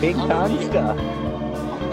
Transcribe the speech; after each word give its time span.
Big 0.00 0.14
I'm 0.16 0.28
time 0.28 0.28
gonna 0.28 0.58
be- 0.58 0.64
stuff. 0.66 0.96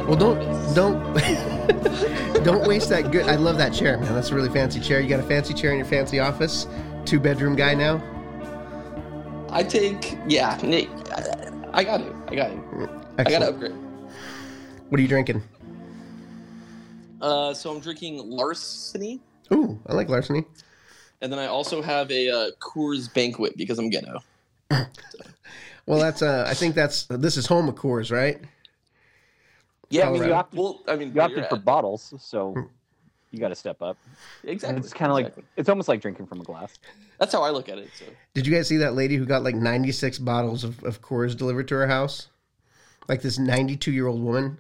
Well, 0.08 0.18
don't 0.18 0.76
don't 0.76 1.14
don't 2.44 2.68
waste 2.68 2.90
that 2.90 3.12
good. 3.12 3.28
I 3.28 3.36
love 3.36 3.58
that 3.58 3.74
chair, 3.74 3.98
man. 3.98 4.14
That's 4.14 4.30
a 4.30 4.36
really 4.36 4.50
fancy 4.50 4.80
chair. 4.80 5.00
You 5.00 5.08
got 5.08 5.22
a 5.22 5.24
fancy 5.24 5.54
chair 5.54 5.72
in 5.72 5.78
your 5.78 5.88
fancy 5.88 6.20
office. 6.20 6.68
Two 7.06 7.20
bedroom 7.20 7.56
guy 7.56 7.74
now. 7.74 8.04
I 9.54 9.64
take 9.64 10.18
yeah. 10.28 10.60
Nick, 10.64 10.90
I, 11.12 11.52
I 11.74 11.84
got 11.84 12.02
it. 12.02 12.14
I 12.28 12.36
got 12.36 12.52
it. 12.52 12.90
I 13.18 13.24
got 13.24 13.40
to 13.40 13.50
upgrade. 13.50 13.76
What 14.90 15.00
are 15.00 15.02
you 15.02 15.08
drinking? 15.08 15.44
Uh, 17.22 17.54
so 17.54 17.72
I'm 17.72 17.80
drinking 17.80 18.18
Larceny, 18.30 19.20
Ooh, 19.54 19.80
I 19.88 19.94
like 19.94 20.10
larceny. 20.10 20.44
and 21.22 21.32
then 21.32 21.40
I 21.40 21.46
also 21.46 21.82
have 21.82 22.12
a 22.12 22.30
uh, 22.30 22.52
Coors 22.60 23.14
Banquet 23.14 23.56
because 23.56 23.80
I'm 23.80 23.90
ghetto. 23.90 24.20
Well, 25.86 26.00
that's 26.00 26.22
uh, 26.22 26.46
I 26.48 26.54
think 26.54 26.76
that's 26.76 27.08
this 27.08 27.36
is 27.36 27.46
home 27.46 27.68
of 27.68 27.76
Coors, 27.76 28.10
right? 28.10 28.40
Yeah, 29.90 30.08
I 30.08 30.12
mean, 30.14 30.24
you 30.24 30.34
opted, 30.34 30.58
well, 30.58 30.82
I 30.88 30.96
mean, 30.96 31.14
You 31.14 31.22
opted 31.22 31.46
for 31.50 31.56
at. 31.58 31.66
bottles, 31.66 32.14
so 32.20 32.56
you 33.32 33.40
got 33.40 33.50
to 33.50 33.56
step 33.56 33.82
up. 33.82 33.98
And 34.44 34.52
exactly. 34.52 34.80
it's 34.80 34.94
kind 34.94 35.12
of 35.12 35.16
like 35.16 35.36
it's 35.58 35.68
almost 35.68 35.90
like 35.90 36.02
drinking 36.02 36.28
from 36.28 36.40
a 36.40 36.44
glass. 36.46 36.80
That's 37.20 37.32
how 37.34 37.42
I 37.44 37.50
look 37.52 37.70
at 37.70 37.78
it. 37.78 37.90
So 37.98 38.06
Did 38.34 38.46
you 38.48 38.54
guys 38.54 38.68
see 38.68 38.78
that 38.78 38.96
lady 38.96 39.16
who 39.16 39.26
got 39.26 39.44
like 39.44 39.56
96 39.56 40.20
bottles 40.20 40.64
of, 40.64 40.84
of 40.84 41.02
Coors 41.02 41.36
delivered 41.38 41.68
to 41.70 41.76
her 41.76 41.88
house? 41.88 42.28
Like 43.08 43.22
this 43.22 43.38
92 43.38 43.92
year 43.92 44.08
old 44.08 44.22
woman 44.24 44.60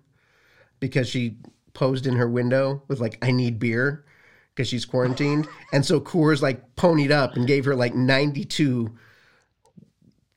because 0.79 1.07
she 1.07 1.37
posed 1.73 2.05
in 2.07 2.15
her 2.15 2.29
window 2.29 2.83
with 2.87 2.99
like, 2.99 3.17
I 3.25 3.31
need 3.31 3.59
beer 3.59 4.05
because 4.53 4.67
she's 4.67 4.85
quarantined. 4.85 5.47
and 5.71 5.85
so 5.85 5.99
Coors 5.99 6.41
like 6.41 6.75
ponied 6.75 7.11
up 7.11 7.35
and 7.35 7.47
gave 7.47 7.65
her 7.65 7.75
like 7.75 7.95
92 7.95 8.91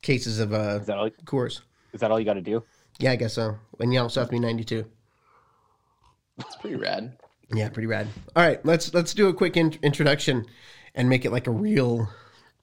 cases 0.02 0.38
of 0.38 0.52
uh, 0.54 0.78
Is 0.80 0.86
that 0.86 0.96
all? 0.98 1.10
Coors. 1.24 1.60
Is 1.92 2.00
that 2.00 2.10
all 2.10 2.18
you 2.18 2.24
got 2.26 2.34
to 2.34 2.40
do? 2.40 2.62
Yeah, 2.98 3.10
I 3.12 3.16
guess 3.16 3.34
so. 3.34 3.56
And 3.80 3.92
you 3.92 4.00
also 4.00 4.20
have 4.20 4.28
to 4.28 4.32
be 4.32 4.38
92. 4.38 4.86
it's 6.38 6.56
pretty 6.56 6.76
rad. 6.76 7.16
Yeah, 7.52 7.68
pretty 7.68 7.86
rad. 7.86 8.08
All 8.34 8.42
right, 8.44 8.64
let's 8.64 8.92
let's 8.92 9.14
do 9.14 9.28
a 9.28 9.34
quick 9.34 9.56
in- 9.56 9.78
introduction 9.82 10.46
and 10.96 11.08
make 11.08 11.24
it 11.24 11.30
like 11.30 11.46
a 11.46 11.50
real 11.52 12.08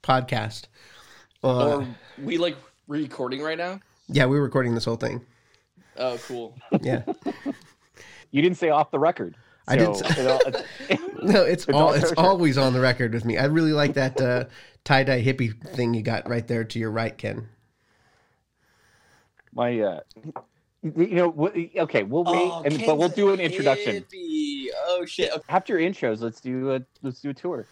podcast. 0.01 0.63
Uh, 1.43 1.77
Or 1.77 1.87
we 2.21 2.37
like 2.37 2.57
recording 2.87 3.41
right 3.41 3.57
now. 3.57 3.79
yeah, 4.07 4.25
we're 4.25 4.41
recording 4.41 4.73
this 4.75 4.85
whole 4.85 4.95
thing. 4.97 5.21
Oh, 5.97 6.17
cool. 6.27 6.57
Yeah. 6.81 7.03
You 8.31 8.41
didn't 8.41 8.57
say 8.57 8.69
off 8.69 8.89
the 8.91 8.99
record. 8.99 9.35
I 9.67 9.77
didn't 9.77 9.95
say- 9.95 10.23
it 10.23 10.27
all- 10.27 10.41
it's- 10.47 10.99
No, 11.23 11.43
it's 11.43 11.69
all 11.69 11.75
all 11.83 11.93
it's 11.93 12.09
kosher. 12.11 12.19
always 12.19 12.57
on 12.57 12.73
the 12.73 12.81
record 12.81 13.13
with 13.13 13.23
me. 13.23 13.37
I 13.37 13.45
really 13.45 13.71
like 13.71 13.93
that 13.93 14.19
uh, 14.19 14.45
tie 14.83 15.03
dye 15.05 15.21
hippie 15.23 15.53
thing 15.69 15.93
you 15.93 16.01
got 16.01 16.27
right 16.27 16.45
there 16.45 16.65
to 16.65 16.79
your 16.79 16.91
right, 16.91 17.17
Ken. 17.17 17.47
my, 19.53 19.79
uh, 19.79 19.99
you 20.83 21.15
know, 21.15 21.29
what- 21.29 21.55
okay, 21.77 22.03
we'll 22.03 22.25
wait, 22.25 22.33
Oh, 22.51 22.63
and, 22.65 22.83
but 22.85 22.97
we'll 22.97 23.07
do 23.07 23.31
an 23.31 23.39
introduction 23.39 24.03
Hippie. 24.03 24.65
Oh 24.87 25.05
shit. 25.05 25.31
Okay. 25.31 25.43
after 25.47 25.79
your 25.79 25.89
intros. 25.89 26.19
Let's 26.21 26.41
do 26.41 26.73
a 26.73 26.81
let's 27.03 27.21
do 27.21 27.29
a 27.29 27.33
tour. 27.33 27.65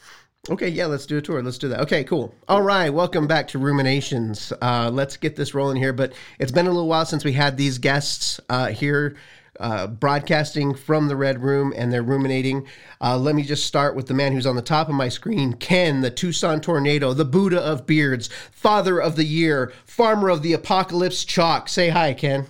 Okay, 0.50 0.70
yeah, 0.70 0.88
let's 0.88 1.06
do 1.06 1.20
a 1.20 1.22
tour. 1.22 1.44
Let's 1.44 1.60
do 1.60 1.68
that. 1.68 1.82
Okay, 1.82 2.04
cool. 2.04 2.34
All 2.48 2.64
right, 2.64 2.90
welcome 2.90 3.28
back 3.28 3.48
to 3.50 3.60
Ruminations. 3.60 4.52
Uh, 4.60 4.90
let's 4.92 5.16
get 5.16 5.36
this 5.36 5.54
rolling 5.54 5.78
here. 5.78 5.94
But 5.94 6.14
it's 6.40 6.52
been 6.52 6.66
a 6.66 6.72
little 6.72 6.88
while 6.88 7.06
since 7.06 7.24
we 7.24 7.34
had 7.34 7.58
these 7.58 7.78
guests 7.78 8.40
uh, 8.50 8.70
here 8.70 9.16
uh, 9.60 9.86
broadcasting 9.86 10.74
from 10.74 11.08
the 11.08 11.16
Red 11.16 11.44
Room, 11.44 11.74
and 11.76 11.94
they're 11.94 12.02
ruminating. 12.02 12.66
Uh, 13.00 13.20
let 13.20 13.36
me 13.36 13.44
just 13.44 13.68
start 13.68 13.96
with 13.96 14.08
the 14.08 14.16
man 14.16 14.32
who's 14.32 14.48
on 14.48 14.56
the 14.56 14.64
top 14.64 14.90
of 14.90 14.96
my 14.96 15.10
screen 15.10 15.54
Ken, 15.54 16.02
the 16.02 16.10
Tucson 16.10 16.60
Tornado, 16.60 17.14
the 17.14 17.24
Buddha 17.24 17.62
of 17.62 17.86
Beards, 17.86 18.28
Father 18.52 19.00
of 19.00 19.16
the 19.16 19.26
Year, 19.26 19.72
Farmer 19.86 20.30
of 20.30 20.42
the 20.42 20.54
Apocalypse 20.54 21.24
Chalk. 21.24 21.70
Say 21.70 21.90
hi, 21.90 22.16
Ken. 22.16 22.48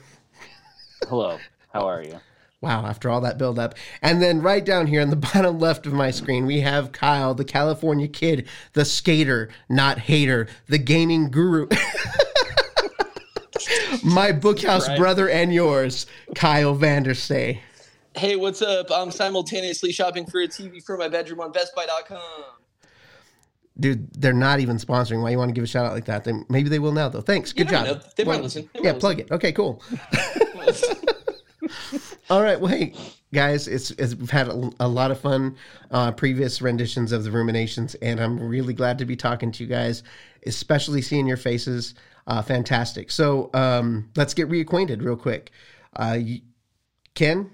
Hello, 1.09 1.39
how 1.73 1.81
are 1.89 2.01
you? 2.01 2.21
Wow, 2.61 2.85
after 2.85 3.09
all 3.09 3.21
that 3.21 3.37
buildup. 3.39 3.73
And 4.03 4.21
then 4.21 4.41
right 4.41 4.63
down 4.63 4.85
here 4.87 5.01
on 5.01 5.09
the 5.09 5.15
bottom 5.33 5.59
left 5.59 5.87
of 5.87 5.93
my 5.93 6.11
screen, 6.11 6.45
we 6.45 6.61
have 6.61 6.91
Kyle, 6.91 7.33
the 7.33 7.43
California 7.43 8.07
kid, 8.07 8.47
the 8.73 8.85
skater, 8.85 9.49
not 9.67 9.97
hater, 9.99 10.47
the 10.67 10.77
gaming 10.77 11.31
guru. 11.31 11.67
my 14.03 14.31
bookhouse 14.31 14.87
Right. 14.87 14.97
brother 14.97 15.27
and 15.29 15.53
yours, 15.53 16.05
Kyle 16.35 16.75
Vanderstay. 16.75 17.59
Hey, 18.15 18.35
what's 18.35 18.61
up? 18.61 18.87
I'm 18.91 19.09
simultaneously 19.09 19.91
shopping 19.91 20.25
for 20.25 20.41
a 20.41 20.47
TV 20.47 20.83
for 20.83 20.97
my 20.97 21.07
bedroom 21.07 21.39
on 21.39 21.51
BestBuy.com. 21.53 22.19
Dude, 23.79 24.13
they're 24.13 24.33
not 24.33 24.59
even 24.59 24.75
sponsoring. 24.77 25.21
Why 25.23 25.29
you 25.31 25.37
want 25.37 25.49
to 25.49 25.53
give 25.53 25.63
a 25.63 25.67
shout 25.67 25.85
out 25.85 25.93
like 25.93 26.05
that? 26.05 26.25
They, 26.25 26.33
maybe 26.49 26.67
they 26.69 26.77
will 26.77 26.91
now, 26.91 27.07
though. 27.09 27.21
Thanks. 27.21 27.53
Good 27.53 27.67
You 27.67 27.71
never 27.71 27.87
job. 27.87 27.97
know. 27.97 28.03
They 28.17 28.23
might 28.25 28.33
Well, 28.35 28.43
listen. 28.43 28.69
They 28.73 28.81
yeah, 28.83 28.91
might 28.91 28.99
plug 28.99 29.19
it. 29.19 29.31
Okay, 29.31 29.51
cool. 29.53 29.81
All 32.31 32.41
right. 32.41 32.57
Well, 32.57 32.71
hey, 32.71 32.93
guys, 33.33 33.67
it's, 33.67 33.91
it's 33.91 34.15
we've 34.15 34.29
had 34.29 34.47
a, 34.47 34.69
a 34.79 34.87
lot 34.87 35.11
of 35.11 35.19
fun 35.19 35.57
uh, 35.91 36.13
previous 36.13 36.61
renditions 36.61 37.11
of 37.11 37.25
the 37.25 37.29
ruminations, 37.29 37.93
and 37.95 38.21
I'm 38.21 38.39
really 38.39 38.73
glad 38.73 38.99
to 38.99 39.05
be 39.05 39.17
talking 39.17 39.51
to 39.51 39.63
you 39.65 39.67
guys, 39.67 40.03
especially 40.45 41.01
seeing 41.01 41.27
your 41.27 41.35
faces. 41.35 41.93
Uh, 42.27 42.41
fantastic. 42.41 43.11
So 43.11 43.49
um, 43.53 44.09
let's 44.15 44.33
get 44.33 44.47
reacquainted 44.47 45.03
real 45.03 45.17
quick. 45.17 45.51
Uh, 45.97 46.19
you, 46.21 46.39
Ken, 47.15 47.51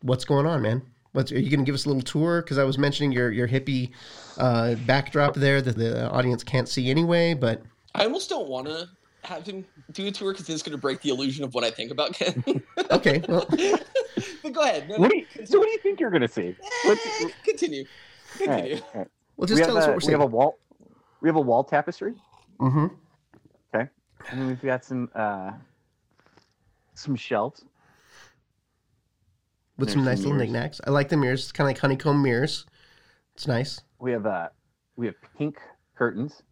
what's 0.00 0.24
going 0.24 0.46
on, 0.46 0.62
man? 0.62 0.80
What's, 1.12 1.30
are 1.30 1.38
you 1.38 1.50
going 1.50 1.60
to 1.60 1.66
give 1.66 1.74
us 1.74 1.84
a 1.84 1.88
little 1.88 2.00
tour? 2.00 2.40
Because 2.40 2.56
I 2.56 2.64
was 2.64 2.78
mentioning 2.78 3.12
your 3.12 3.30
your 3.30 3.46
hippie 3.46 3.90
uh, 4.38 4.76
backdrop 4.86 5.34
there 5.34 5.60
that 5.60 5.76
the 5.76 6.08
audience 6.08 6.42
can't 6.42 6.66
see 6.66 6.88
anyway, 6.88 7.34
but 7.34 7.60
I 7.94 8.04
almost 8.04 8.30
don't 8.30 8.48
want 8.48 8.68
to 8.68 8.88
have 9.26 9.46
him 9.46 9.64
do 9.92 10.06
a 10.06 10.10
tour 10.10 10.32
because 10.32 10.48
it's 10.48 10.62
going 10.62 10.76
to 10.76 10.80
break 10.80 11.00
the 11.02 11.10
illusion 11.10 11.44
of 11.44 11.54
what 11.54 11.64
I 11.64 11.70
think 11.70 11.90
about 11.90 12.12
Ken. 12.12 12.42
okay. 12.90 13.22
Well, 13.28 13.46
but 14.42 14.52
go 14.52 14.62
ahead. 14.62 14.88
No, 14.88 14.98
What 14.98 15.02
no, 15.02 15.08
do 15.08 15.16
you, 15.16 15.46
so 15.46 15.58
what 15.58 15.66
do 15.66 15.72
you 15.72 15.78
think 15.78 16.00
you're 16.00 16.10
gonna 16.10 16.28
see? 16.28 16.56
What's, 16.84 17.04
Eh, 17.22 17.28
continue. 17.44 17.84
Continue. 18.38 18.74
right, 18.74 18.82
all 18.94 19.00
right. 19.00 19.08
well 19.36 19.46
We 19.46 19.46
just 19.46 19.58
have, 19.60 19.68
tell 19.68 19.78
us 19.78 19.84
a, 19.86 19.88
what 19.92 20.02
we're 20.02 20.06
we 20.06 20.12
have 20.12 20.20
a 20.22 20.26
wall. 20.26 20.58
We 21.20 21.28
have 21.28 21.36
a 21.36 21.40
wall 21.40 21.64
tapestry. 21.64 22.14
Mm-hmm. 22.60 22.86
Okay, 23.74 23.90
and 24.30 24.40
then 24.40 24.46
we've 24.46 24.62
got 24.62 24.84
some 24.84 25.10
uh, 25.14 25.52
some 26.94 27.16
shelves. 27.16 27.64
with 29.76 29.88
There's 29.88 29.92
some 29.92 30.00
some 30.00 30.04
nice 30.04 30.18
little 30.20 30.34
knickknacks. 30.34 30.80
I 30.86 30.90
like 30.90 31.08
the 31.08 31.16
mirrors. 31.16 31.42
It's 31.44 31.52
kind 31.52 31.66
of 31.66 31.70
like 31.70 31.80
honeycomb 31.80 32.22
mirrors. 32.22 32.66
It's 33.34 33.46
nice. 33.46 33.80
We 33.98 34.12
have 34.12 34.26
uh, 34.26 34.48
we 34.96 35.06
have 35.06 35.16
pink 35.36 35.58
curtains. 35.94 36.42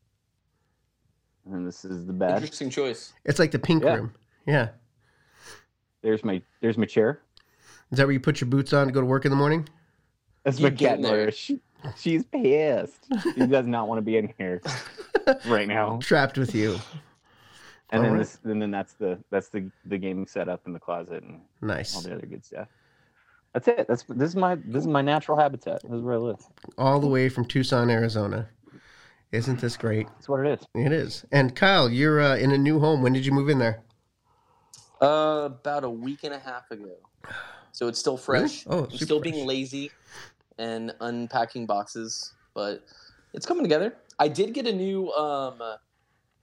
And 1.47 1.67
this 1.67 1.85
is 1.85 2.07
the 2.07 2.13
bed. 2.13 2.35
Interesting 2.37 2.71
choice. 2.71 3.13
It's 3.25 3.39
like 3.39 3.51
the 3.51 3.59
pink 3.59 3.85
Yeah. 3.85 3.95
room. 3.95 4.15
Yeah. 4.47 4.69
There's 6.03 6.25
my 6.25 6.43
there's 6.61 6.79
my 6.79 6.87
chair. 6.87 7.21
Is 7.91 7.99
that 7.99 8.07
where 8.07 8.13
you 8.13 8.21
put 8.21 8.41
your 8.41 8.49
boots 8.49 8.73
on 8.73 8.87
to 8.87 8.93
go 8.93 9.01
to 9.01 9.07
work 9.07 9.25
in 9.25 9.31
the 9.31 9.37
morning? 9.37 9.69
That's 10.43 10.59
You 10.59 10.65
my 10.65 10.71
get 10.71 10.97
cat 10.97 11.03
there. 11.03 11.31
She, 11.31 11.61
she's 11.97 12.25
pissed. 12.25 13.07
She 13.35 13.47
does 13.47 13.67
not 13.67 13.89
want 13.89 13.99
to 13.99 14.03
be 14.03 14.17
in 14.17 14.33
here 14.37 14.61
right 15.47 15.69
now. 15.69 15.99
Trapped 16.03 16.37
with 16.37 16.55
you. 16.55 16.79
And 17.91 18.03
then 18.03 18.13
Alright. 18.13 18.19
this, 18.21 18.39
and 18.45 18.61
then 18.61 18.71
that's 18.71 18.95
the 18.95 19.19
that's 19.31 19.49
the 19.49 19.71
the 19.85 19.97
gaming 19.99 20.27
setup 20.27 20.67
in 20.67 20.73
the 20.73 20.81
closet 20.81 21.23
and 21.23 21.41
all 21.95 22.01
the 22.03 22.15
other 22.15 22.27
good 22.27 22.45
stuff. 22.45 22.69
That's 23.53 23.69
it. 23.69 23.87
That's 23.87 24.03
this 24.09 24.31
is 24.31 24.37
my 24.37 24.57
this 24.57 24.83
is 24.83 24.87
my 24.89 25.03
natural 25.03 25.39
habitat. 25.39 25.83
This 25.83 25.93
is 25.93 26.03
where 26.03 26.15
I 26.15 26.19
live. 26.19 26.45
All 26.77 26.99
the 27.01 27.07
way 27.07 27.29
from 27.29 27.45
Tucson, 27.45 27.89
Arizona. 27.91 28.49
Isn't 29.35 29.61
this 29.61 29.77
great? 29.77 30.07
That's 30.09 30.29
what 30.29 30.47
it 30.47 30.61
is. 30.61 30.67
It 30.87 30.93
is. 30.93 31.25
And 31.33 31.57
Kyle, 31.57 31.91
you're 31.91 32.21
uh, 32.21 32.37
in 32.37 32.53
a 32.53 32.59
new 32.59 32.79
home. 32.79 33.03
When 33.03 33.13
did 33.13 33.27
you 33.27 33.33
move 33.33 33.49
in 33.49 33.59
there? 33.59 33.83
Uh, 35.03 35.43
about 35.47 35.83
a 35.83 35.91
week 35.91 36.21
and 36.23 36.33
a 36.33 36.39
half 36.39 36.71
ago. 36.71 36.95
So 37.73 37.89
it's 37.89 37.99
still 37.99 38.17
fresh. 38.17 38.65
Really? 38.65 38.79
Oh, 38.79 38.85
I'm 38.85 38.91
super 38.91 39.05
still 39.05 39.19
fresh. 39.21 39.33
being 39.33 39.47
lazy 39.47 39.91
and 40.59 40.95
unpacking 41.01 41.67
boxes, 41.67 42.33
but 42.55 42.85
it's 43.33 43.45
coming 43.45 43.65
together. 43.65 43.97
I 44.21 44.29
did 44.29 44.55
get 44.55 44.69
a 44.69 44.73
new. 44.73 45.11
Um, 45.13 45.61
uh, 45.61 45.77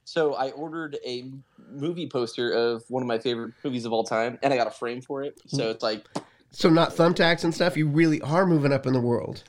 so 0.04 0.34
I 0.34 0.50
ordered 0.50 0.98
a 1.06 1.30
movie 1.70 2.08
poster 2.08 2.52
of 2.52 2.84
one 2.88 3.02
of 3.02 3.06
my 3.06 3.18
favorite 3.18 3.54
movies 3.64 3.86
of 3.86 3.92
all 3.94 4.04
time, 4.04 4.38
and 4.42 4.52
I 4.52 4.58
got 4.58 4.66
a 4.66 4.70
frame 4.70 5.00
for 5.00 5.22
it. 5.22 5.40
Hmm. 5.50 5.56
So 5.56 5.70
it's 5.70 5.82
like 5.82 6.06
So 6.50 6.68
not 6.68 6.90
thumbtacks 6.90 7.44
and 7.44 7.54
stuff. 7.54 7.74
You 7.74 7.88
really 7.88 8.20
are 8.20 8.44
moving 8.44 8.72
up 8.72 8.86
in 8.86 8.92
the 8.92 9.00
world. 9.00 9.44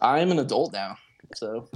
I'm 0.00 0.30
an 0.30 0.38
adult 0.38 0.72
now. 0.72 0.96
So 1.34 1.68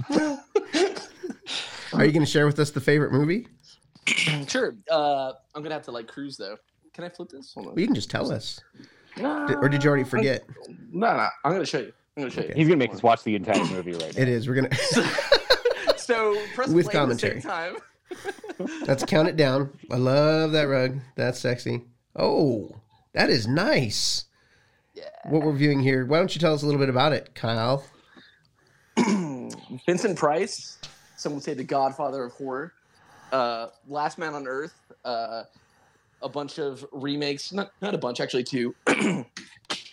Are 1.97 2.05
you 2.05 2.11
going 2.11 2.25
to 2.25 2.31
share 2.31 2.45
with 2.45 2.59
us 2.59 2.71
the 2.71 2.81
favorite 2.81 3.11
movie? 3.11 3.47
sure. 4.47 4.75
Uh, 4.89 5.31
I'm 5.55 5.63
gonna 5.63 5.73
have 5.73 5.83
to 5.85 5.91
like 5.91 6.07
cruise 6.07 6.37
though. 6.37 6.57
Can 6.93 7.03
I 7.03 7.09
flip 7.09 7.29
this? 7.29 7.53
Hold 7.55 7.67
on. 7.67 7.73
Well, 7.73 7.79
you 7.81 7.87
can 7.87 7.95
just 7.95 8.11
tell 8.11 8.31
us. 8.31 8.59
Nah, 9.17 9.47
Did- 9.47 9.57
or 9.57 9.67
did 9.69 9.83
you 9.83 9.89
already 9.89 10.03
forget? 10.03 10.43
No, 10.91 11.15
no. 11.15 11.27
I'm 11.43 11.51
gonna 11.53 11.65
show 11.65 11.79
you. 11.79 11.91
I'm 12.15 12.23
gonna 12.23 12.29
show 12.31 12.41
you. 12.41 12.53
He's 12.55 12.67
gonna 12.67 12.77
make 12.77 12.93
us 12.93 13.01
watch 13.01 13.23
the 13.23 13.35
entire 13.35 13.63
movie 13.65 13.93
right 13.93 14.15
now. 14.15 14.21
It 14.21 14.27
is. 14.27 14.47
We're 14.47 14.55
gonna. 14.55 14.75
so 15.97 16.37
press 16.53 16.69
With 16.69 16.85
play 16.85 16.99
at 16.99 17.07
the 17.07 17.15
commentary. 17.15 17.41
same 17.41 17.49
time. 17.49 17.75
Let's 18.87 19.03
count 19.03 19.27
it 19.27 19.35
down. 19.37 19.71
I 19.91 19.95
love 19.97 20.51
that 20.51 20.63
rug. 20.67 20.99
That's 21.15 21.39
sexy. 21.39 21.81
Oh, 22.15 22.69
that 23.13 23.29
is 23.31 23.47
nice. 23.47 24.25
Yeah. 24.93 25.03
What 25.25 25.41
we're 25.41 25.53
viewing 25.53 25.79
here. 25.81 26.05
Why 26.05 26.19
don't 26.19 26.33
you 26.35 26.39
tell 26.39 26.53
us 26.53 26.61
a 26.61 26.65
little 26.65 26.79
bit 26.79 26.89
about 26.89 27.11
it, 27.13 27.33
Kyle? 27.35 27.83
Vincent 29.85 30.17
Price, 30.17 30.77
some 31.17 31.33
would 31.33 31.43
say 31.43 31.53
the 31.53 31.63
godfather 31.63 32.23
of 32.23 32.31
horror. 32.33 32.73
Uh, 33.31 33.67
Last 33.87 34.17
Man 34.17 34.33
on 34.33 34.47
Earth, 34.47 34.73
uh, 35.03 35.43
a 36.21 36.29
bunch 36.29 36.59
of 36.59 36.85
remakes, 36.91 37.51
not, 37.51 37.71
not 37.81 37.93
a 37.93 37.97
bunch, 37.97 38.19
actually, 38.21 38.43
two. 38.43 38.73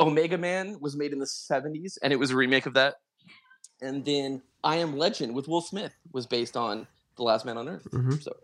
Omega 0.01 0.39
Man 0.39 0.79
was 0.81 0.97
made 0.97 1.13
in 1.13 1.19
the 1.19 1.25
70s, 1.27 1.99
and 2.03 2.13
it 2.13 2.17
was 2.17 2.31
a 2.31 2.37
remake 2.37 2.67
of 2.67 2.75
that. 2.75 2.97
And 3.81 4.05
then 4.05 4.43
I 4.63 4.77
Am 4.77 4.97
Legend 4.97 5.35
with 5.35 5.49
Will 5.49 5.61
Smith 5.61 5.93
was 6.13 6.27
based 6.27 6.57
on 6.57 6.87
The 7.17 7.23
Last 7.25 7.45
Man 7.45 7.57
on 7.59 7.69
Earth. 7.69 7.87
Mhm. 7.91 8.23
So 8.23 8.37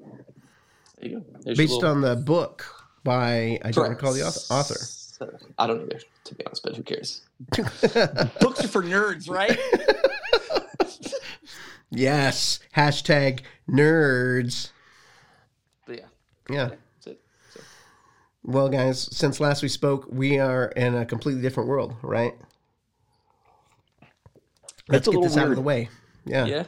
there 1.00 1.10
you 1.10 1.18
go. 1.20 1.24
There's 1.42 1.58
Based 1.58 1.72
little- 1.74 1.90
on 1.90 2.00
the 2.00 2.16
book 2.16 2.64
by 3.04 3.60
I 3.64 3.70
don't 3.70 3.88
recall 3.90 4.12
the 4.12 4.22
author. 4.24 4.54
author. 4.54 4.76
I 5.58 5.66
don't 5.66 5.82
either, 5.82 6.00
to 6.24 6.34
be 6.34 6.46
honest, 6.46 6.62
but 6.62 6.76
who 6.76 6.82
cares? 6.84 7.22
Books 8.40 8.64
are 8.64 8.68
for 8.68 8.82
nerds, 8.82 9.28
right? 9.28 9.58
yes. 11.90 12.60
Hashtag 12.76 13.40
nerds. 13.68 14.70
But 15.86 15.98
yeah, 15.98 16.04
Yeah. 16.50 16.68
that's 16.68 17.06
it. 17.06 17.20
So, 17.52 17.60
Well, 18.44 18.68
guys, 18.68 19.08
since 19.16 19.40
last 19.40 19.62
we 19.62 19.68
spoke, 19.68 20.06
we 20.10 20.38
are 20.38 20.66
in 20.68 20.94
a 20.94 21.04
completely 21.06 21.42
different 21.42 21.68
world, 21.68 21.94
right? 22.02 22.34
Let's 24.88 25.06
get 25.06 25.14
little 25.14 25.22
this 25.22 25.36
out 25.36 25.48
of 25.50 25.56
the 25.56 25.62
way. 25.62 25.88
Yeah. 26.24 26.44
yeah. 26.46 26.64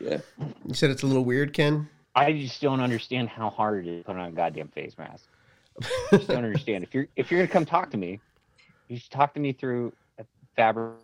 Yeah. 0.00 0.18
You 0.66 0.74
said 0.74 0.90
it's 0.90 1.02
a 1.02 1.06
little 1.06 1.24
weird, 1.24 1.52
Ken. 1.52 1.88
I 2.14 2.32
just 2.32 2.60
don't 2.60 2.80
understand 2.80 3.28
how 3.28 3.50
hard 3.50 3.86
it 3.86 3.90
is 3.90 4.00
to 4.00 4.04
put 4.04 4.16
on 4.16 4.28
a 4.28 4.32
goddamn 4.32 4.68
face 4.68 4.96
mask. 4.98 5.28
I 5.82 5.86
just 6.16 6.28
don't 6.28 6.44
understand. 6.44 6.84
If 6.84 6.94
you're 6.94 7.06
if 7.16 7.30
you're 7.30 7.40
gonna 7.40 7.52
come 7.52 7.64
talk 7.64 7.90
to 7.92 7.96
me, 7.96 8.20
you 8.88 8.96
should 8.98 9.10
talk 9.10 9.34
to 9.34 9.40
me 9.40 9.52
through 9.52 9.92
a 10.18 10.24
fabric 10.56 10.94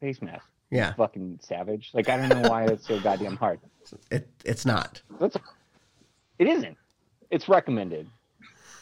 face 0.00 0.20
mask. 0.22 0.46
Yeah. 0.70 0.92
Fucking 0.94 1.40
savage. 1.42 1.90
Like 1.92 2.08
I 2.08 2.16
don't 2.16 2.28
know 2.42 2.48
why 2.48 2.66
it's 2.66 2.86
so 2.86 3.00
goddamn 3.00 3.36
hard. 3.36 3.60
It, 4.10 4.28
it's 4.44 4.64
not. 4.64 5.02
That's 5.18 5.36
it 6.38 6.46
isn't. 6.46 6.76
It's 7.30 7.48
recommended. 7.48 8.08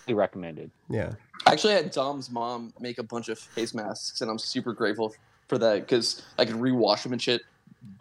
Highly 0.07 0.15
recommended. 0.15 0.71
Yeah. 0.89 1.13
I 1.47 1.53
actually 1.53 1.75
had 1.75 1.91
Dom's 1.91 2.31
mom 2.31 2.73
make 2.81 2.99
a 2.99 3.03
bunch 3.03 3.29
of 3.29 3.39
face 3.39 3.75
masks, 3.75 4.21
and 4.21 4.31
I'm 4.31 4.39
super 4.39 4.73
grateful 4.73 5.15
for 5.49 5.59
that 5.59 5.81
because 5.81 6.23
I 6.39 6.45
can 6.45 6.59
rewash 6.61 7.03
them 7.03 7.13
and 7.13 7.23
shit. 7.23 7.43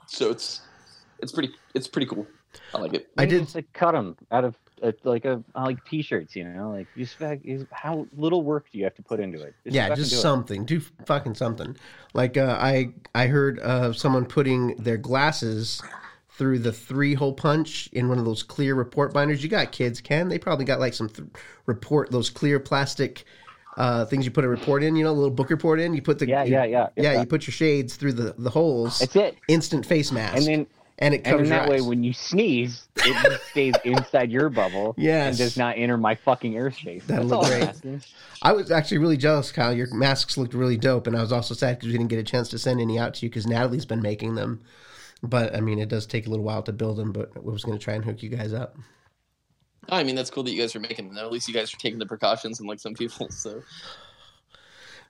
So 0.07 0.29
it's 0.29 0.61
it's 1.19 1.31
pretty 1.31 1.53
it's 1.73 1.87
pretty 1.87 2.07
cool. 2.07 2.27
I 2.73 2.79
like 2.79 2.93
it. 2.93 3.07
I 3.17 3.25
did- 3.25 3.43
just, 3.43 3.55
like 3.55 3.71
cut 3.73 3.93
them 3.93 4.17
out 4.31 4.43
of 4.43 4.55
uh, 4.81 4.91
like 5.03 5.25
a 5.25 5.43
like 5.55 5.83
t-shirts. 5.85 6.35
You 6.35 6.45
know, 6.45 6.71
like 6.71 6.87
you 6.95 7.05
just 7.05 7.17
is 7.43 7.65
how 7.71 8.07
little 8.15 8.43
work 8.43 8.65
do 8.71 8.77
you 8.77 8.83
have 8.83 8.95
to 8.95 9.03
put 9.03 9.19
into 9.19 9.41
it? 9.41 9.53
yeah, 9.63 9.89
just 9.95 10.11
do 10.11 10.17
it. 10.17 10.19
something. 10.19 10.65
Do 10.65 10.81
fucking 11.05 11.35
something. 11.35 11.75
Like 12.13 12.37
uh, 12.37 12.57
I 12.59 12.93
I 13.15 13.27
heard 13.27 13.59
uh, 13.59 13.93
someone 13.93 14.25
putting 14.25 14.75
their 14.77 14.97
glasses 14.97 15.81
through 16.31 16.59
the 16.59 16.71
three 16.71 17.15
hole 17.15 17.33
punch 17.33 17.89
in 17.93 18.09
one 18.09 18.19
of 18.19 18.25
those 18.25 18.43
clear 18.43 18.75
report 18.75 19.11
binders. 19.13 19.41
You 19.43 19.49
got 19.49 19.71
kids, 19.71 19.99
Ken? 20.01 20.29
They 20.29 20.37
probably 20.37 20.65
got 20.65 20.79
like 20.79 20.93
some 20.93 21.09
th- 21.09 21.27
report 21.65 22.11
those 22.11 22.29
clear 22.29 22.59
plastic 22.59 23.23
uh, 23.75 24.05
things 24.05 24.23
you 24.25 24.31
put 24.31 24.43
a 24.43 24.47
report 24.47 24.83
in. 24.83 24.95
You 24.95 25.03
know, 25.05 25.11
a 25.11 25.13
little 25.13 25.31
book 25.31 25.49
report 25.49 25.79
in. 25.79 25.93
You 25.93 26.01
put 26.01 26.19
the 26.19 26.27
Yeah, 26.27 26.43
you- 26.43 26.51
yeah, 26.53 26.65
yeah. 26.65 26.87
yeah. 26.95 27.19
You 27.21 27.25
put 27.25 27.47
your 27.47 27.53
shades 27.53 27.95
through 27.95 28.13
the 28.13 28.35
the 28.37 28.49
holes. 28.51 28.99
That's 28.99 29.15
it. 29.15 29.37
Instant 29.47 29.85
face 29.85 30.11
mask, 30.11 30.37
And 30.37 30.45
then 30.45 30.67
and 30.99 31.13
it 31.13 31.17
and 31.17 31.25
covers 31.25 31.47
in 31.47 31.49
that 31.49 31.67
your 31.67 31.77
way, 31.77 31.81
when 31.81 32.03
you 32.03 32.13
sneeze, 32.13 32.87
it 32.97 33.13
just 33.23 33.45
stays 33.51 33.75
inside 33.83 34.31
your 34.31 34.49
bubble 34.49 34.95
Yes. 34.97 35.29
and 35.29 35.37
does 35.37 35.57
not 35.57 35.77
enter 35.77 35.97
my 35.97 36.15
fucking 36.15 36.53
airspace. 36.53 37.05
That'll 37.05 37.27
That's 37.27 37.49
look 37.49 37.67
I'm 37.85 37.91
great. 37.91 38.07
I 38.41 38.51
was 38.53 38.71
actually 38.71 38.97
really 38.97 39.17
jealous, 39.17 39.51
Kyle. 39.51 39.73
Your 39.73 39.93
masks 39.93 40.37
looked 40.37 40.53
really 40.53 40.77
dope, 40.77 41.07
and 41.07 41.15
I 41.15 41.21
was 41.21 41.31
also 41.31 41.53
sad 41.53 41.77
because 41.77 41.87
we 41.87 41.97
didn't 41.97 42.09
get 42.09 42.19
a 42.19 42.23
chance 42.23 42.49
to 42.49 42.57
send 42.59 42.81
any 42.81 42.97
out 42.97 43.13
to 43.15 43.25
you 43.25 43.29
because 43.29 43.45
Natalie's 43.45 43.85
been 43.85 44.01
making 44.01 44.35
them. 44.35 44.61
But 45.23 45.55
I 45.55 45.61
mean, 45.61 45.79
it 45.79 45.89
does 45.89 46.05
take 46.05 46.27
a 46.27 46.29
little 46.29 46.45
while 46.45 46.63
to 46.63 46.71
build 46.73 46.97
them. 46.97 47.11
But 47.11 47.31
I 47.35 47.39
was 47.39 47.63
going 47.63 47.77
to 47.77 47.83
try 47.83 47.93
and 47.95 48.03
hook 48.05 48.21
you 48.23 48.29
guys 48.29 48.53
up. 48.53 48.75
Oh, 49.89 49.95
I 49.95 50.03
mean, 50.03 50.15
that's 50.15 50.29
cool 50.29 50.43
that 50.43 50.51
you 50.51 50.59
guys 50.61 50.75
are 50.75 50.79
making 50.79 51.07
them. 51.07 51.17
At 51.17 51.31
least 51.31 51.47
you 51.47 51.53
guys 51.53 51.73
are 51.73 51.77
taking 51.77 51.97
the 51.99 52.05
precautions, 52.05 52.59
unlike 52.59 52.79
some 52.79 52.93
people. 52.93 53.29
So 53.29 53.61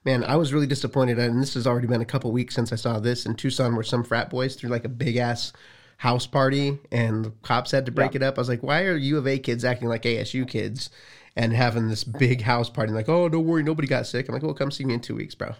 Man, 0.04 0.22
I 0.24 0.36
was 0.36 0.52
really 0.52 0.66
disappointed, 0.66 1.18
and 1.18 1.42
this 1.42 1.54
has 1.54 1.66
already 1.66 1.88
been 1.88 2.00
a 2.00 2.04
couple 2.06 2.30
weeks 2.30 2.54
since 2.54 2.72
I 2.72 2.76
saw 2.76 3.00
this 3.00 3.26
in 3.26 3.34
Tucson, 3.34 3.74
where 3.74 3.82
some 3.82 4.04
frat 4.04 4.30
boys 4.30 4.54
threw 4.54 4.70
like 4.70 4.84
a 4.84 4.88
big 4.88 5.16
ass 5.16 5.52
house 5.98 6.26
party, 6.26 6.78
and 6.90 7.24
the 7.24 7.30
cops 7.42 7.72
had 7.72 7.84
to 7.86 7.92
break 7.92 8.14
it 8.14 8.22
up. 8.22 8.38
I 8.38 8.40
was 8.40 8.48
like, 8.48 8.62
why 8.62 8.84
are 8.84 8.96
U 8.96 9.18
of 9.18 9.26
A 9.26 9.38
kids 9.38 9.64
acting 9.64 9.88
like 9.88 10.02
ASU 10.02 10.48
kids 10.48 10.90
and 11.36 11.52
having 11.52 11.88
this 11.88 12.04
big 12.04 12.42
house 12.42 12.70
party? 12.70 12.88
And 12.90 12.96
like, 12.96 13.08
oh, 13.08 13.28
don't 13.28 13.46
worry, 13.46 13.62
nobody 13.62 13.88
got 13.88 14.06
sick. 14.06 14.28
I'm 14.28 14.32
like, 14.32 14.42
well, 14.42 14.54
come 14.54 14.70
see 14.70 14.84
me 14.84 14.94
in 14.94 15.00
two 15.00 15.16
weeks, 15.16 15.34
bro. 15.34 15.54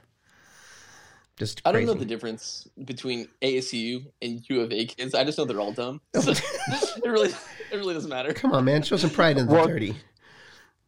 Just 1.36 1.62
I 1.64 1.70
don't 1.70 1.86
know 1.86 1.94
the 1.94 2.04
difference 2.04 2.66
between 2.84 3.28
ASU 3.42 4.04
and 4.20 4.42
U 4.48 4.60
of 4.60 4.72
A 4.72 4.86
kids. 4.86 5.14
I 5.14 5.22
just 5.22 5.38
know 5.38 5.44
they're 5.44 5.60
all 5.60 5.72
dumb. 5.72 6.00
So 6.20 6.32
oh. 6.70 6.86
it 7.04 7.08
really 7.08 7.28
it 7.70 7.76
really 7.76 7.94
doesn't 7.94 8.10
matter. 8.10 8.32
Come 8.32 8.52
on, 8.52 8.64
man, 8.64 8.82
show 8.82 8.96
some 8.96 9.10
pride 9.10 9.38
in 9.38 9.46
the 9.46 9.52
Well, 9.52 9.68
dirty. 9.68 9.96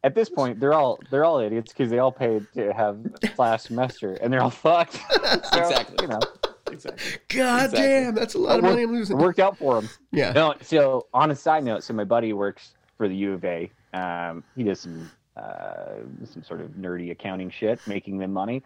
At 0.03 0.15
this 0.15 0.29
point, 0.29 0.59
they're 0.59 0.73
all 0.73 0.99
they're 1.09 1.23
all 1.23 1.39
idiots 1.39 1.71
because 1.71 1.89
they 1.89 1.99
all 1.99 2.11
paid 2.11 2.47
to 2.55 2.73
have 2.73 2.99
last 3.37 3.67
semester, 3.67 4.15
and 4.15 4.33
they're 4.33 4.41
all 4.41 4.49
fucked. 4.49 4.99
So, 5.53 5.59
Exactly. 5.59 5.97
You 6.01 6.07
know, 6.07 6.19
Exactly. 6.71 7.11
God 7.29 7.65
Exactly. 7.65 7.81
damn, 7.81 8.15
that's 8.15 8.33
a 8.35 8.37
lot 8.39 8.59
of 8.59 8.65
It 8.65 8.67
money 8.67 8.83
I'm 8.83 8.91
losing. 8.91 9.17
worked 9.17 9.39
out 9.39 9.57
for 9.57 9.79
him. 9.79 9.89
Yeah. 10.11 10.31
No, 10.33 10.55
so 10.61 11.07
on 11.13 11.31
a 11.31 11.35
side 11.35 11.63
note, 11.63 11.83
so 11.83 11.93
my 11.93 12.03
buddy 12.03 12.33
works 12.33 12.73
for 12.97 13.07
the 13.07 13.15
U 13.15 13.33
of 13.33 13.43
A. 13.45 13.71
Um, 13.93 14.43
he 14.55 14.63
does 14.63 14.79
some 14.79 15.09
uh, 15.37 15.95
some 16.25 16.43
sort 16.43 16.61
of 16.61 16.71
nerdy 16.71 17.11
accounting 17.11 17.49
shit, 17.49 17.79
making 17.87 18.17
them 18.17 18.31
money, 18.33 18.61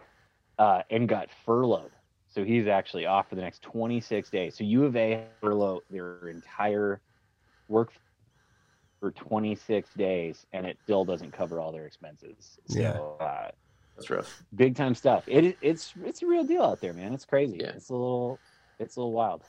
uh, 0.58 0.82
and 0.90 1.08
got 1.08 1.28
furloughed. 1.44 1.90
So 2.28 2.44
he's 2.44 2.66
actually 2.66 3.06
off 3.06 3.28
for 3.28 3.34
the 3.36 3.40
next 3.42 3.62
26 3.62 4.28
days. 4.30 4.56
So 4.58 4.64
U 4.64 4.84
of 4.84 4.94
A 4.96 5.24
furloughed 5.40 5.82
their 5.90 6.28
entire 6.28 7.00
work 7.68 7.92
for 9.00 9.10
26 9.12 9.88
days, 9.94 10.44
and 10.52 10.66
it 10.66 10.76
still 10.82 11.04
doesn't 11.04 11.30
cover 11.32 11.60
all 11.60 11.70
their 11.72 11.86
expenses. 11.86 12.58
So, 12.66 12.80
Yeah. 12.80 13.24
uh, 13.24 13.50
That's 13.96 14.10
rough. 14.10 14.42
big 14.54 14.76
time 14.76 14.94
stuff. 14.94 15.24
It 15.26 15.56
it's 15.62 15.94
it's 16.04 16.22
a 16.22 16.26
real 16.26 16.44
deal 16.44 16.62
out 16.62 16.80
there, 16.80 16.92
man. 16.92 17.14
It's 17.14 17.24
crazy. 17.24 17.58
Yeah. 17.60 17.68
It's 17.68 17.88
a 17.88 17.94
little 17.94 18.38
it's 18.78 18.96
a 18.96 19.00
little 19.00 19.12
wild. 19.12 19.42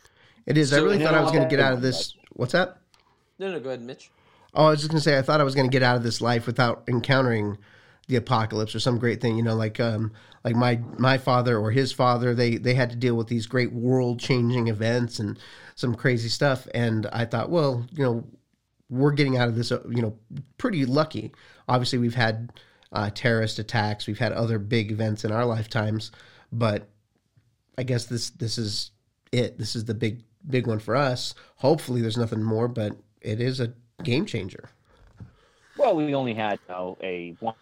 It 0.46 0.58
is. 0.58 0.72
I 0.72 0.78
really 0.78 1.04
thought 1.04 1.14
I 1.14 1.22
was 1.22 1.32
going 1.32 1.44
to 1.44 1.50
get 1.50 1.60
out 1.60 1.74
of 1.74 1.82
this. 1.82 2.16
What's 2.32 2.54
that? 2.54 2.78
No, 3.38 3.52
no, 3.52 3.60
go 3.60 3.70
ahead, 3.70 3.82
Mitch. 3.82 4.10
Oh, 4.54 4.68
I 4.68 4.70
was 4.72 4.80
just 4.80 4.90
going 4.90 5.00
to 5.00 5.04
say, 5.04 5.18
I 5.18 5.22
thought 5.22 5.42
I 5.42 5.44
was 5.44 5.54
going 5.54 5.68
to 5.68 5.72
get 5.72 5.84
out 5.84 5.98
of 5.98 6.04
this 6.04 6.22
life 6.22 6.48
without 6.48 6.84
encountering 6.88 7.58
the 8.08 8.16
apocalypse 8.16 8.74
or 8.74 8.80
some 8.80 8.98
great 8.98 9.20
thing. 9.20 9.36
You 9.36 9.44
know, 9.44 9.56
like 9.56 9.80
um, 9.82 10.14
like 10.46 10.56
my 10.56 10.80
my 10.98 11.18
father 11.18 11.58
or 11.58 11.72
his 11.72 11.92
father, 11.92 12.34
they 12.34 12.58
they 12.58 12.74
had 12.74 12.90
to 12.92 12.96
deal 12.96 13.16
with 13.16 13.28
these 13.28 13.46
great 13.46 13.74
world 13.74 14.20
changing 14.20 14.70
events 14.70 15.20
and 15.20 15.38
some 15.76 15.94
crazy 15.94 16.30
stuff. 16.30 16.68
And 16.74 17.06
I 17.08 17.26
thought, 17.26 17.50
well, 17.50 17.86
you 17.92 18.04
know, 18.04 18.24
we're 18.90 19.12
getting 19.12 19.38
out 19.38 19.50
of 19.50 19.56
this, 19.56 19.72
uh, 19.72 19.84
you 19.90 20.02
know, 20.02 20.18
pretty 20.58 20.86
lucky. 20.86 21.34
Obviously, 21.68 22.00
we've 22.00 22.16
had 22.16 22.54
uh, 22.94 23.10
terrorist 23.14 23.60
attacks, 23.60 24.08
we've 24.08 24.20
had 24.20 24.32
other 24.34 24.60
big 24.60 24.92
events 24.92 25.26
in 25.26 25.32
our 25.32 25.46
lifetimes, 25.46 26.12
but 26.52 26.88
I 27.78 27.84
guess 27.84 28.06
this 28.06 28.30
this 28.32 28.58
is 28.58 28.92
it. 29.32 29.58
This 29.58 29.76
is 29.76 29.86
the 29.86 29.94
big 29.94 30.24
big 30.50 30.68
one 30.68 30.80
for 30.80 30.96
us. 30.96 31.34
Hopefully, 31.58 32.02
there's 32.02 32.18
nothing 32.18 32.42
more, 32.42 32.68
but 32.68 32.94
it 33.22 33.42
is 33.42 33.60
a 33.60 33.74
game 34.04 34.26
changer. 34.26 34.70
Well, 35.78 35.96
we 35.96 36.16
only 36.16 36.34
had 36.34 36.60
you 36.68 36.74
know, 36.74 36.98
a 37.04 37.36
one 37.40 37.56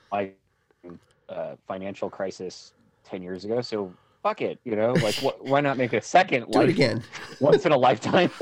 uh, 1.29 1.55
financial 1.67 2.10
crisis 2.10 2.74
ten 3.03 3.22
years 3.22 3.46
ago, 3.46 3.62
so 3.62 3.94
fuck 4.24 4.41
it, 4.41 4.60
you 4.63 4.75
know, 4.75 4.94
like 4.94 5.15
wh- 5.15 5.44
why 5.44 5.62
not 5.62 5.77
make 5.77 5.94
a 5.94 6.01
second 6.01 6.41
Do 6.51 6.60
it 6.60 6.63
life 6.63 6.70
again. 6.70 7.03
once 7.39 7.65
in 7.65 7.72
a 7.72 7.77
lifetime? 7.77 8.32